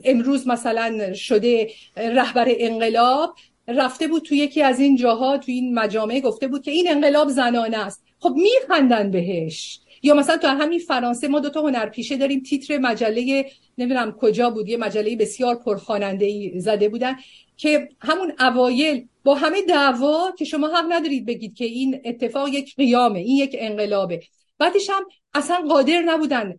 امروز 0.04 0.46
مثلا 0.46 1.14
شده 1.14 1.70
رهبر 1.96 2.46
انقلاب 2.48 3.34
رفته 3.68 4.08
بود 4.08 4.22
تو 4.22 4.34
یکی 4.34 4.62
از 4.62 4.80
این 4.80 4.96
جاها 4.96 5.38
تو 5.38 5.52
این 5.52 5.74
مجامع 5.74 6.20
گفته 6.20 6.48
بود 6.48 6.62
که 6.62 6.70
این 6.70 6.90
انقلاب 6.90 7.28
زنانه 7.28 7.78
است. 7.78 8.04
خب 8.20 8.34
میخندن 8.36 9.10
بهش. 9.10 9.80
یا 10.02 10.14
مثلا 10.14 10.36
تو 10.36 10.48
همین 10.48 10.78
فرانسه 10.78 11.28
ما 11.28 11.40
دو 11.40 11.50
تا 11.50 11.60
هنرپیشه 11.60 12.16
داریم 12.16 12.40
تیتر 12.40 12.78
مجله 12.78 13.50
نمی‌دونم 13.78 14.12
کجا 14.12 14.50
بود 14.50 14.68
یه 14.68 14.76
مجله 14.76 15.16
بسیار 15.16 15.54
پرخواننده 15.54 16.26
ای 16.26 16.60
زده 16.60 16.88
بودن 16.88 17.16
که 17.56 17.88
همون 18.00 18.32
اوایل 18.40 19.06
با 19.24 19.34
همه 19.34 19.62
دعوا 19.62 20.30
که 20.38 20.44
شما 20.44 20.68
حق 20.68 20.84
ندارید 20.88 21.26
بگید 21.26 21.54
که 21.54 21.64
این 21.64 22.00
اتفاق 22.04 22.48
یک 22.48 22.76
قیامه 22.76 23.18
این 23.18 23.36
یک 23.36 23.56
انقلابه. 23.58 24.20
بعدش 24.58 24.90
هم 24.90 25.02
اصلا 25.34 25.64
قادر 25.68 26.02
نبودن 26.02 26.58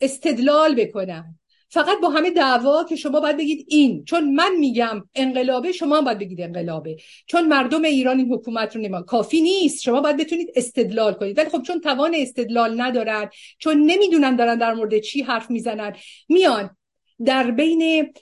استدلال 0.00 0.74
بکنن. 0.74 1.38
فقط 1.74 2.00
با 2.02 2.08
همه 2.08 2.30
دعوا 2.30 2.84
که 2.84 2.96
شما 2.96 3.20
باید 3.20 3.36
بگید 3.36 3.66
این. 3.68 4.04
چون 4.04 4.34
من 4.34 4.56
میگم 4.58 5.04
انقلابه 5.14 5.72
شما 5.72 6.00
باید 6.00 6.18
بگید 6.18 6.40
انقلابه. 6.40 6.96
چون 7.26 7.48
مردم 7.48 7.82
ایران 7.82 8.18
این 8.18 8.32
حکومت 8.32 8.76
رو 8.76 8.82
نما 8.82 9.02
کافی 9.02 9.40
نیست. 9.40 9.82
شما 9.82 10.00
باید 10.00 10.16
بتونید 10.16 10.52
استدلال 10.56 11.12
کنید. 11.12 11.38
ولی 11.38 11.48
خب 11.48 11.62
چون 11.62 11.80
توان 11.80 12.14
استدلال 12.14 12.80
ندارن 12.80 13.30
چون 13.58 13.82
نمی‌دونن 13.82 14.36
دارن 14.36 14.58
در 14.58 14.74
مورد 14.74 14.98
چی 14.98 15.22
حرف 15.22 15.50
می‌زنن 15.50 15.92
میان 16.28 16.76
در 17.24 17.50
بین 17.50 18.12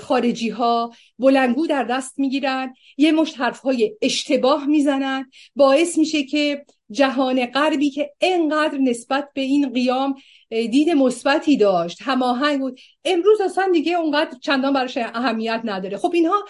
خارجی 0.00 0.48
ها 0.48 0.92
بلنگو 1.18 1.66
در 1.66 1.84
دست 1.84 2.18
می‌گیرن 2.18 2.74
یه 2.96 3.12
مشت 3.12 3.40
حرف 3.40 3.60
های 3.60 3.96
اشتباه 4.02 4.66
می‌زنن. 4.66 5.30
باعث 5.56 5.98
میشه 5.98 6.24
که 6.24 6.64
جهان 6.92 7.46
غربی 7.46 7.90
که 7.90 8.10
انقدر 8.20 8.78
نسبت 8.78 9.28
به 9.34 9.40
این 9.40 9.72
قیام 9.72 10.14
دید 10.50 10.90
مثبتی 10.90 11.56
داشت 11.56 11.98
هماهنگ 12.02 12.60
بود. 12.60 12.80
امروز 13.04 13.40
اصلا 13.40 13.70
دیگه 13.72 13.94
اونقدر 13.94 14.38
چندان 14.38 14.72
براش 14.72 14.96
اهمیت 14.96 15.60
نداره. 15.64 15.96
خب 15.96 16.12
اینها 16.14 16.44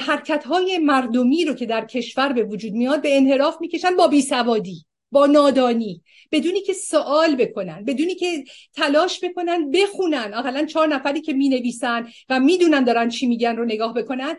حرکت 0.00 0.44
های 0.44 0.78
مردمی 0.78 1.44
رو 1.44 1.54
که 1.54 1.66
در 1.66 1.84
کشور 1.84 2.32
به 2.32 2.42
وجود 2.42 2.72
میاد 2.72 3.02
به 3.02 3.16
انحراف 3.16 3.56
می‌کشن 3.60 3.96
با 3.96 4.08
بیسوادی 4.08 4.84
با 5.10 5.26
نادانی 5.26 6.02
بدونی 6.32 6.60
که 6.60 6.72
سوال 6.72 7.36
بکنن 7.36 7.84
بدونی 7.84 8.14
که 8.14 8.44
تلاش 8.74 9.24
بکنن 9.24 9.70
بخونن. 9.70 10.34
اقلا 10.34 10.66
چهار 10.66 10.88
نفری 10.88 11.20
که 11.20 11.32
می 11.32 11.48
نویسن 11.48 12.08
و 12.28 12.40
می‌دونن 12.40 12.84
دارن 12.84 13.08
چی 13.08 13.26
میگن 13.26 13.56
رو 13.56 13.64
نگاه 13.64 13.94
بکنن. 13.94 14.36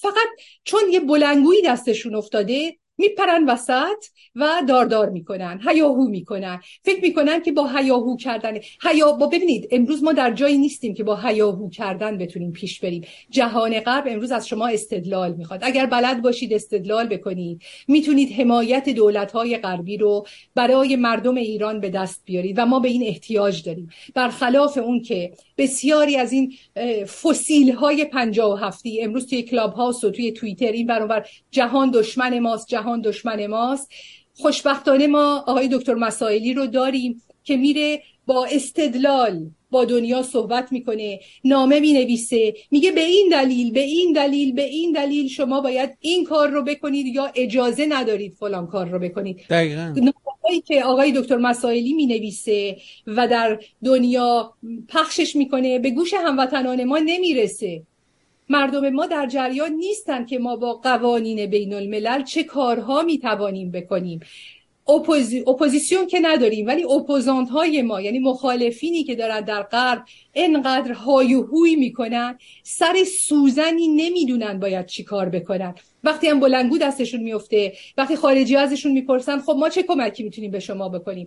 فقط 0.00 0.28
چون 0.64 0.80
یه 0.90 1.00
بلنگویی 1.00 1.62
دستشون 1.62 2.14
افتاده 2.14 2.76
میپرن 3.00 3.44
وسط 3.48 4.04
و 4.36 4.62
داردار 4.68 5.10
می‌کنن 5.10 5.60
هیاهو 5.68 6.08
می‌کنن. 6.08 6.60
فکر 6.82 7.02
می‌کنن 7.02 7.42
که 7.42 7.52
با 7.52 7.66
هیاهو 7.66 8.16
کردن. 8.16 8.58
هیا 8.82 9.12
با 9.12 9.26
ببینید 9.26 9.68
امروز 9.70 10.02
ما 10.02 10.12
در 10.12 10.32
جایی 10.32 10.58
نیستیم 10.58 10.94
که 10.94 11.04
با 11.04 11.16
هیاهو 11.16 11.70
کردن 11.70 12.18
بتونیم 12.18 12.52
پیش 12.52 12.80
بریم. 12.80 13.02
جهان 13.30 13.80
غرب 13.80 14.04
امروز 14.08 14.32
از 14.32 14.48
شما 14.48 14.66
استدلال 14.68 15.32
می‌خواد. 15.34 15.60
اگر 15.62 15.86
بلد 15.86 16.22
باشید 16.22 16.52
استدلال 16.52 17.06
بکنید. 17.06 17.62
می‌تونید 17.88 18.32
حمایت 18.32 18.88
دولت 18.88 19.32
های 19.32 19.56
غربی 19.56 19.96
رو 19.96 20.26
برای 20.54 20.96
مردم 20.96 21.34
ایران 21.34 21.80
به 21.80 21.90
دست 21.90 22.22
بیارید 22.24 22.58
و 22.58 22.66
ما 22.66 22.80
به 22.80 22.88
این 22.88 23.02
احتیاج 23.02 23.62
داریم. 23.62 23.90
برخلاف 24.14 24.78
اون 24.78 25.02
که 25.02 25.32
بسیاری 25.58 26.16
از 26.16 26.32
این 26.32 26.54
فسیل 27.22 27.72
های 27.72 28.04
پنجاه 28.04 28.52
و 28.52 28.56
هفتی 28.56 29.02
امروز 29.02 29.26
توی 29.26 29.42
کلاب 29.42 29.72
هاوس 29.72 30.04
و 30.04 30.10
توی 30.10 30.32
توییتر 30.32 30.72
این 30.72 30.86
برابر 30.86 31.26
جهان 31.50 31.90
دشمن 31.90 32.38
ماست 32.38 32.68
جهان 32.68 32.89
دشمن 32.96 33.46
ماست. 33.46 33.90
خوشبختانه 34.34 35.06
ما 35.06 35.44
آقای 35.46 35.68
دکتر 35.72 35.94
مسائلی 35.94 36.54
رو 36.54 36.66
داریم 36.66 37.22
که 37.44 37.56
میره 37.56 38.02
با 38.26 38.46
استدلال 38.50 39.50
با 39.70 39.84
دنیا 39.84 40.22
صحبت 40.22 40.72
می‌کنه. 40.72 41.20
نامه 41.44 41.80
می‌نویسه. 41.80 42.54
میگه 42.70 42.92
به 42.92 43.04
این 43.04 43.28
دلیل 43.32 43.72
به 43.72 43.80
این 43.80 44.12
دلیل 44.12 44.52
به 44.52 44.64
این 44.64 44.92
دلیل 44.92 45.28
شما 45.28 45.60
باید 45.60 45.90
این 46.00 46.24
کار 46.24 46.48
رو 46.48 46.62
بکنید 46.62 47.06
یا 47.06 47.32
اجازه 47.34 47.86
ندارید 47.86 48.34
فلان 48.34 48.66
کار 48.66 48.88
رو 48.88 48.98
بکنید. 48.98 49.40
دقیقا. 49.50 49.94
که 50.66 50.84
آقای 50.84 51.12
دکتر 51.12 51.36
مسائلی 51.36 51.92
می 51.92 52.06
نویسه 52.06 52.76
و 53.06 53.28
در 53.28 53.60
دنیا 53.84 54.54
پخشش 54.88 55.36
می‌کنه 55.36 55.78
به 55.78 55.90
گوش 55.90 56.14
هموطنان 56.14 56.84
ما 56.84 56.98
نمی‌رسه. 56.98 57.82
مردم 58.50 58.90
ما 58.90 59.06
در 59.06 59.26
جریان 59.26 59.72
نیستن 59.72 60.24
که 60.26 60.38
ما 60.38 60.56
با 60.56 60.74
قوانین 60.74 61.46
بین 61.46 61.74
الملل 61.74 62.22
چه 62.22 62.44
کارها 62.44 63.02
می 63.02 63.18
توانیم 63.18 63.70
بکنیم 63.70 64.20
اپوزیسیون 65.46 66.06
که 66.06 66.20
نداریم 66.22 66.66
ولی 66.66 66.84
opposant 66.84 67.50
های 67.50 67.82
ما 67.82 68.00
یعنی 68.00 68.18
مخالفینی 68.18 69.04
که 69.04 69.14
دارن 69.14 69.40
در 69.40 69.62
غرب 69.62 70.04
انقدر 70.34 70.92
های 70.92 71.34
و 71.34 71.42
هوی 71.42 71.76
می‌کنن 71.76 72.38
سر 72.62 72.94
سوزنی 73.20 73.88
نمی‌دونن 73.88 74.58
باید 74.58 74.86
چی 74.86 75.04
کار 75.04 75.28
بکنن. 75.28 75.74
وقتی 76.04 76.28
هم 76.28 76.40
بلنگو 76.40 76.78
دستشون 76.78 77.20
میفته 77.22 77.72
وقتی 77.98 78.16
خارجی 78.16 78.56
ازشون 78.56 78.92
می‌پرسن 78.92 79.38
خب 79.38 79.56
ما 79.58 79.68
چه 79.68 79.82
کمکی 79.82 80.22
می‌تونیم 80.22 80.50
به 80.50 80.60
شما 80.60 80.88
بکنیم؟ 80.88 81.26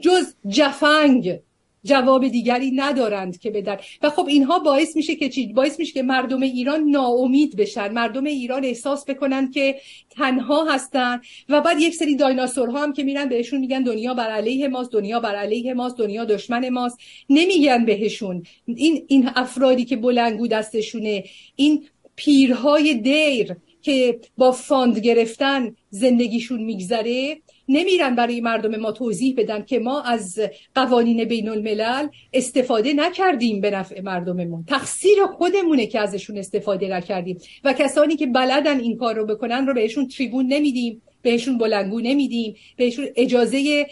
جز 0.00 0.34
جفنگ 0.48 1.38
جواب 1.86 2.28
دیگری 2.28 2.70
ندارند 2.70 3.38
که 3.38 3.50
بدن 3.50 3.76
و 4.02 4.10
خب 4.10 4.26
اینها 4.26 4.58
باعث 4.58 4.96
میشه 4.96 5.14
که 5.14 5.28
چی؟ 5.28 5.52
باعث 5.52 5.78
میشه 5.78 5.92
که 5.92 6.02
مردم 6.02 6.42
ایران 6.42 6.80
ناامید 6.80 7.56
بشن. 7.56 7.92
مردم 7.92 8.24
ایران 8.24 8.64
احساس 8.64 9.04
بکنن 9.04 9.50
که 9.50 9.76
تنها 10.10 10.64
هستن 10.64 11.20
و 11.48 11.60
بعد 11.60 11.80
یک 11.80 11.94
سری 11.94 12.16
دایناسورها 12.16 12.82
هم 12.82 12.92
که 12.92 13.04
میرن 13.04 13.28
بهشون 13.28 13.60
میگن 13.60 13.82
دنیا 13.82 14.14
بر 14.14 14.30
علیه 14.30 14.68
ماست 14.68 14.92
دنیا 14.92 15.20
بر 15.20 15.34
علیه 15.34 15.74
ماست 15.74 15.98
دنیا 15.98 16.24
دشمن 16.24 16.68
ماست. 16.68 16.98
نمیگن 17.30 17.84
بهشون. 17.84 18.42
این 18.66 19.04
این 19.08 19.30
افرادی 19.36 19.84
که 19.84 19.96
بلنگو 19.96 20.46
دستشونه 20.46 21.24
این 21.56 21.84
پیرهای 22.16 22.94
دیر 22.94 23.56
که 23.82 24.20
با 24.36 24.52
فاند 24.52 24.98
گرفتن 24.98 25.76
زندگیشون 25.90 26.62
میگذره 26.62 27.36
نمیرن 27.68 28.14
برای 28.14 28.40
مردم 28.40 28.76
ما 28.76 28.92
توضیح 28.92 29.34
بدن 29.38 29.62
که 29.62 29.78
ما 29.78 30.02
از 30.02 30.40
قوانین 30.74 31.24
بین 31.24 31.48
الملل 31.48 32.08
استفاده 32.32 32.92
نکردیم 32.92 33.60
به 33.60 33.70
نفع 33.70 34.00
مردممون. 34.00 34.64
تقصیر 34.64 35.18
خودمونه 35.38 35.86
که 35.86 36.00
ازشون 36.00 36.38
استفاده 36.38 36.88
نکردیم. 36.88 37.38
و 37.64 37.72
کسانی 37.72 38.16
که 38.16 38.26
بلدن 38.26 38.80
این 38.80 38.96
کار 38.96 39.14
رو 39.14 39.26
بکنن 39.26 39.66
رو 39.66 39.74
بهشون 39.74 40.08
تریبون 40.08 40.46
نمیدیم 40.46 41.02
بهشون 41.22 41.58
بلنگو 41.58 42.00
نمیدیم 42.00 42.56
بهشون 42.76 43.06
اجازه 43.16 43.86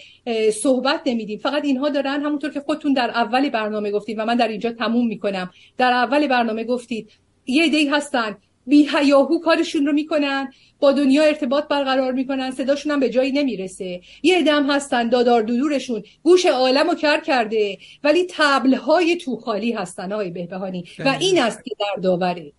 صحبت 0.53 1.01
نمیدیم. 1.07 1.39
فقط 1.39 1.65
اینها 1.65 1.89
دارن 1.89 2.23
همونطور 2.23 2.51
که 2.51 2.61
خودتون 2.61 2.93
در 2.93 3.11
اول 3.11 3.49
برنامه 3.49 3.91
گفتید 3.91 4.19
و 4.19 4.25
من 4.25 4.37
در 4.37 4.49
اینجا 4.49 4.73
تموم 4.73 5.07
می‌کنم. 5.07 5.51
در 5.79 5.93
اول 5.93 6.27
برنامه 6.27 6.65
گفتید 6.65 7.11
یه 7.47 7.69
دی 7.69 7.89
هستن 7.89 8.37
بی 8.67 8.89
هیاهو 8.97 9.41
کارشون 9.41 9.87
رو 9.87 9.93
می‌کنن 9.93 10.53
با 10.81 10.93
دنیا 10.93 11.23
ارتباط 11.23 11.69
برقرار 11.69 12.13
می‌کنن 12.13 12.51
صداشون 12.51 12.93
هم 12.93 13.01
به 13.01 13.11
جایی 13.11 13.33
نمی‌رسه. 13.33 14.01
یه 14.23 14.43
دم 14.43 14.71
هستن 14.71 15.09
دادار 15.09 15.43
دودورشون 15.43 16.03
گوش 16.23 16.47
عالم 16.47 16.91
رو 16.91 16.95
کر 16.95 17.21
کرده 17.21 17.79
ولی 18.05 18.27
تبلهای 18.31 19.17
تو 19.17 19.37
خالی 19.37 19.73
هستن 19.73 20.13
آقای 20.13 20.31
بهبهانی. 20.31 20.85
و 20.99 21.09
این 21.09 21.43
است 21.43 21.65
که 21.65 21.71
در 21.81 22.03
داوره 22.03 22.53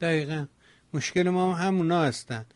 دقیقا. 0.00 0.46
مشکل 0.94 1.28
ما 1.28 1.54
هم 1.54 1.66
همونا 1.66 2.02
هستن. 2.02 2.46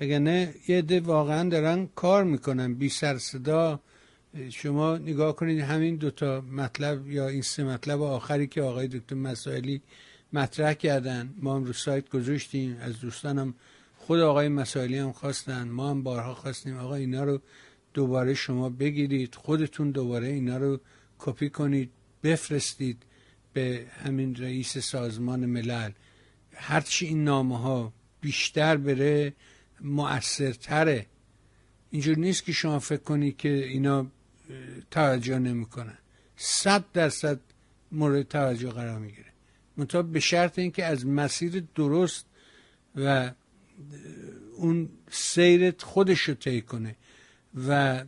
نه 0.00 0.54
یه 0.68 0.82
ده 0.82 1.00
واقعا 1.00 1.48
دارن 1.48 1.88
کار 1.94 2.24
می‌کنن. 2.24 2.74
بی 2.74 2.88
سر 2.88 3.18
صدا 3.18 3.80
شما 4.50 4.96
نگاه 4.96 5.36
کنید 5.36 5.60
همین 5.60 5.96
دوتا 5.96 6.40
مطلب 6.40 7.10
یا 7.10 7.28
این 7.28 7.42
سه 7.42 7.64
مطلب 7.64 8.02
آخری 8.02 8.46
که 8.46 8.62
آقای 8.62 8.88
دکتر 8.88 9.14
مسائلی 9.14 9.80
مطرح 10.34 10.72
کردن. 10.74 11.34
ما 11.38 11.56
هم 11.56 11.64
رو 11.64 11.72
سایت 11.72 12.08
گذاشتیم. 12.08 12.76
از 12.80 13.00
دوستانم 13.00 13.54
خود 13.96 14.20
آقای 14.20 14.48
مسائلی 14.48 14.98
هم 14.98 15.12
خواستن. 15.12 15.68
ما 15.68 15.90
هم 15.90 16.02
بارها 16.02 16.34
خواستیم. 16.34 16.76
آقا 16.76 16.94
اینا 16.94 17.24
رو 17.24 17.40
دوباره 17.94 18.34
شما 18.34 18.68
بگیرید. 18.68 19.34
خودتون 19.34 19.90
دوباره 19.90 20.28
اینا 20.28 20.56
رو 20.56 20.80
کپی 21.18 21.50
کنید. 21.50 21.90
بفرستید 22.22 23.02
به 23.52 23.86
همین 24.04 24.36
رئیس 24.36 24.78
سازمان 24.78 25.46
ملل. 25.46 25.90
هرچی 26.54 27.06
این 27.06 27.24
نامه 27.24 27.58
ها 27.58 27.92
بیشتر 28.20 28.76
بره 28.76 29.32
مؤثرتره. 29.80 31.06
اینجور 31.90 32.18
نیست 32.18 32.44
که 32.44 32.52
شما 32.52 32.78
فکر 32.78 33.02
کنید 33.02 33.36
که 33.36 33.48
اینا 33.48 34.06
توجه 34.90 35.38
نمی‌کنن. 35.38 35.98
صد 36.36 36.84
درصد 36.92 37.40
مورد 37.92 38.28
توجه 38.28 38.70
قرار 38.70 38.98
می‌گیره. 38.98 39.33
منتها 39.76 40.02
به 40.02 40.20
شرط 40.20 40.58
اینکه 40.58 40.84
از 40.84 41.06
مسیر 41.06 41.64
درست 41.74 42.26
و 42.96 43.30
اون 44.56 44.88
سیرت 45.10 45.82
خودش 45.82 46.20
رو 46.20 46.34
طی 46.34 46.60
کنه 46.60 46.96
و 47.68 48.04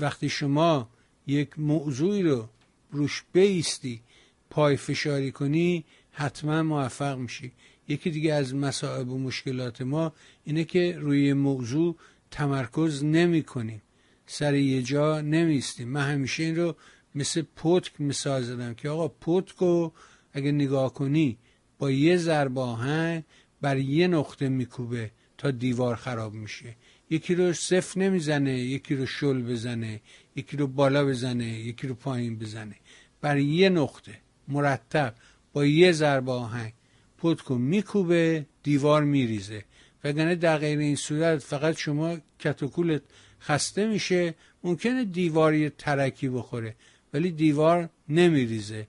وقتی 0.00 0.28
شما 0.28 0.90
یک 1.26 1.58
موضوعی 1.58 2.22
رو 2.22 2.48
روش 2.90 3.24
بیستی 3.32 4.02
پای 4.50 4.76
فشاری 4.76 5.32
کنی 5.32 5.84
حتما 6.12 6.62
موفق 6.62 7.18
میشی. 7.18 7.52
یکی 7.88 8.10
دیگه 8.10 8.34
از 8.34 8.54
مسائب 8.54 9.10
و 9.10 9.18
مشکلات 9.18 9.82
ما 9.82 10.12
اینه 10.44 10.64
که 10.64 10.98
روی 10.98 11.32
موضوع 11.32 11.96
تمرکز 12.30 13.04
نمی 13.04 13.42
کنیم 13.42 13.82
سر 14.26 14.54
یه 14.54 14.82
جا 14.82 15.20
نمیستیم 15.20 15.88
من 15.88 16.10
همیشه 16.10 16.42
این 16.42 16.56
رو 16.56 16.76
مثل 17.14 17.42
پتک 17.56 18.00
مثال 18.00 18.42
زدم 18.42 18.74
که 18.74 18.88
آقا 18.88 19.08
پتک 19.08 19.56
رو 19.56 19.92
اگه 20.34 20.52
نگاه 20.52 20.94
کنی 20.94 21.38
با 21.78 21.90
یه 21.90 22.16
ضرب 22.16 22.58
آهنگ 22.58 23.22
بر 23.60 23.76
یه 23.76 24.08
نقطه 24.08 24.48
میکوبه 24.48 25.10
تا 25.38 25.50
دیوار 25.50 25.96
خراب 25.96 26.34
میشه. 26.34 26.76
یکی 27.10 27.34
رو 27.34 27.52
صفر 27.52 28.00
نمی‌زنه 28.00 28.58
یکی 28.58 28.94
رو 28.94 29.06
شل 29.06 29.42
بزنه 29.42 30.00
یکی 30.36 30.56
رو 30.56 30.66
بالا 30.66 31.04
بزنه 31.04 31.46
یکی 31.46 31.86
رو 31.86 31.94
پایین 31.94 32.38
بزنه. 32.38 32.76
بر 33.20 33.38
یه 33.38 33.68
نقطه 33.68 34.14
مرتب 34.48 35.14
با 35.52 35.64
یه 35.64 35.92
ضرب 35.92 36.28
آهنگ 36.28 36.72
پتکو 37.18 37.54
میکوبه 37.54 38.46
دیوار 38.62 39.04
میریزه. 39.04 39.64
وگرنه 40.04 40.34
در 40.34 40.58
غیر 40.58 40.78
این 40.78 40.96
صورت 40.96 41.38
فقط 41.38 41.76
شما 41.76 42.16
کتوکولت 42.38 43.02
خسته 43.40 43.86
میشه 43.86 44.34
ممکنه 44.64 45.04
دیوار 45.04 45.54
یه 45.54 45.70
ترکی 45.78 46.28
بخوره 46.28 46.76
ولی 47.12 47.30
دیوار 47.30 47.88
نمیریزه. 48.08 48.86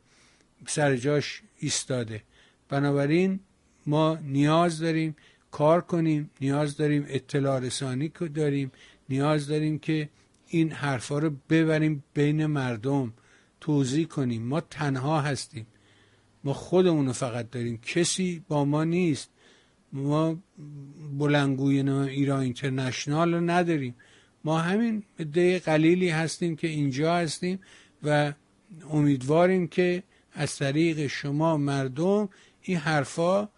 سر 0.67 0.95
جاش 0.95 1.41
ایستاده. 1.57 2.23
بنابراین 2.69 3.39
ما 3.85 4.15
نیاز 4.23 4.79
داریم 4.79 5.15
کار 5.51 5.81
کنیم 5.81 6.29
نیاز 6.41 6.77
داریم 6.77 7.05
اطلاع 7.07 7.59
رسانی 7.59 8.11
داریم 8.33 8.71
نیاز 9.09 9.47
داریم 9.47 9.79
که 9.79 10.09
این 10.47 10.71
حرفا 10.71 11.19
رو 11.19 11.31
ببریم 11.49 12.03
بین 12.13 12.45
مردم 12.45 13.13
توضیح 13.61 14.07
کنیم. 14.07 14.41
ما 14.41 14.61
تنها 14.61 15.21
هستیم. 15.21 15.67
ما 16.43 16.53
خودمون 16.53 17.11
فقط 17.11 17.49
داریم. 17.49 17.77
کسی 17.77 18.43
با 18.47 18.65
ما 18.65 18.83
نیست. 18.83 19.29
ما 19.93 20.37
بلنگوی 21.19 21.89
ایران 21.89 22.39
اینترنشنال 22.39 23.33
رو 23.33 23.41
نداریم. 23.41 23.95
ما 24.43 24.59
همین 24.59 25.03
ده 25.33 25.59
قلیلی 25.59 26.09
هستیم 26.09 26.55
که 26.55 26.67
اینجا 26.67 27.15
هستیم 27.15 27.59
و 28.03 28.33
امیدواریم 28.91 29.67
که 29.67 30.03
از 30.35 30.57
طریق 30.57 31.07
شما 31.07 31.57
مردم 31.57 32.29
این 32.61 32.77
حرفا 32.77 33.49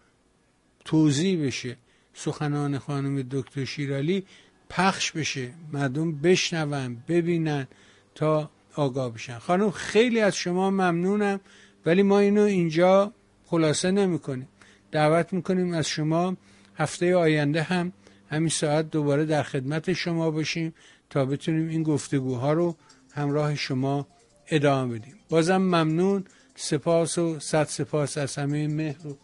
توضیح 0.84 1.46
بشه. 1.46 1.76
سخنان 2.14 2.78
خانم 2.78 3.22
دکتر 3.30 3.64
شیرالی 3.64 4.24
پخش 4.70 5.12
بشه. 5.12 5.50
مردم 5.72 6.12
بشنون 6.12 7.02
ببینن 7.08 7.66
تا 8.14 8.50
آگاه 8.74 9.14
بشن. 9.14 9.38
خانم 9.38 9.70
خیلی 9.70 10.20
از 10.20 10.36
شما 10.36 10.70
ممنونم 10.70 11.40
ولی 11.86 12.02
ما 12.02 12.18
اینو 12.18 12.42
اینجا 12.42 13.12
خلاصه 13.46 13.90
نمی‌کنیم. 13.90 14.48
دعوت 14.92 15.32
می‌کنیم 15.32 15.74
از 15.74 15.88
شما 15.88 16.36
هفته 16.76 17.16
آینده 17.16 17.62
هم 17.62 17.92
همین 18.30 18.48
ساعت 18.48 18.90
دوباره 18.90 19.24
در 19.24 19.42
خدمت 19.42 19.92
شما 19.92 20.30
باشیم 20.30 20.74
تا 21.10 21.24
بتونیم 21.24 21.68
این 21.68 21.82
گفتگوها 21.82 22.52
رو 22.52 22.76
همراه 23.12 23.54
شما 23.54 24.06
ادامه 24.50 24.98
بدیم. 24.98 25.14
بازم 25.28 25.56
ممنون. 25.56 26.24
سپاس 26.60 27.18
و 27.18 27.40
صد 27.40 27.64
سپاس 27.64 28.18
از 28.18 28.36
همه 28.36 28.68
مهر 28.68 29.06
و 29.06 29.18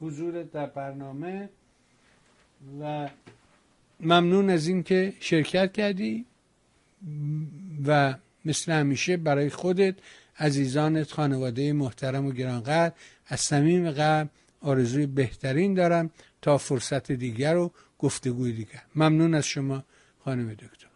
حضور 0.00 0.42
در 0.42 0.66
برنامه 0.66 1.48
و 2.80 3.08
ممنون 4.00 4.50
از 4.50 4.66
اینکه 4.66 5.12
شرکت 5.20 5.72
کردی 5.72 6.26
و 7.86 8.14
مثل 8.44 8.72
همیشه 8.72 9.16
برای 9.16 9.50
خودت 9.50 9.94
عزیزانت 10.38 11.12
خانواده 11.12 11.72
محترم 11.72 12.26
و 12.26 12.32
گرانقدر 12.32 12.94
از 13.26 13.40
صمیم 13.40 13.90
قلب 13.90 14.28
آرزوی 14.60 15.06
بهترین 15.06 15.74
دارم 15.74 16.10
تا 16.42 16.58
فرصت 16.58 17.12
دیگر 17.12 17.56
و 17.56 17.72
گفتگوی 17.98 18.52
دیگر. 18.52 18.82
ممنون 18.94 19.34
از 19.34 19.46
شما 19.46 19.84
خانم 20.24 20.54
دکتر. 20.54 20.89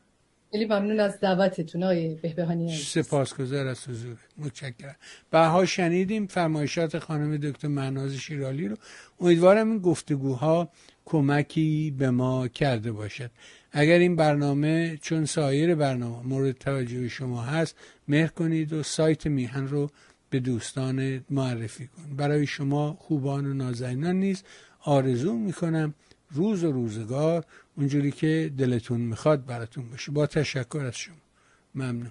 خیلی 0.55 0.65
ممنون 0.65 1.01
از 1.01 1.21
دعوتتون 1.21 1.83
های 1.83 2.15
بهبهانی 2.15 2.77
سپاسگزار 2.77 3.67
از 3.67 3.89
حضور. 3.89 4.17
متشکرم. 4.39 4.97
بها 5.31 5.65
شنیدیم 5.65 6.27
فرمایشات 6.27 6.99
خانم 6.99 7.37
دکتر 7.37 7.69
معناز 7.69 8.15
شیرالی 8.15 8.69
رو. 8.69 8.77
امیدوارم 9.21 9.71
این 9.71 9.79
گفتگوها 9.79 10.69
کمکی 11.05 11.95
به 11.99 12.11
ما 12.11 12.49
کرده 12.49 12.93
باشد. 12.93 13.31
اگر 13.73 13.99
این 13.99 14.17
برنامه 14.17 14.99
چون 15.03 15.25
سایر 15.25 15.75
برنامه 15.75 16.27
مورد 16.27 16.59
توجه 16.59 17.09
شما 17.09 17.43
هست 17.43 17.77
مهر 18.09 18.29
کنید 18.29 18.73
و 18.73 18.83
سایت 18.83 19.27
میهن 19.27 19.67
رو 19.69 19.91
به 20.31 20.41
دوستان 20.41 21.25
معرفی 21.31 21.87
کن 21.87 22.17
برای 22.17 22.47
شما 22.47 22.97
خوبان 23.01 23.47
و 23.47 23.55
نازنینان 23.55 24.17
نیز 24.17 24.43
آرزو 24.81 25.33
می‌کنم 25.33 25.95
روز 26.35 26.65
و 26.65 26.73
روزگار 26.73 27.45
اونجوری 27.77 28.11
که 28.11 28.53
دلتون 28.59 29.01
می‌خواد 29.01 29.47
براتون 29.47 29.91
باشه. 29.91 30.13
با 30.13 30.27
تشکر 30.27 30.85
از 30.87 30.97
شما. 30.97 31.15
ممنون. 31.75 32.11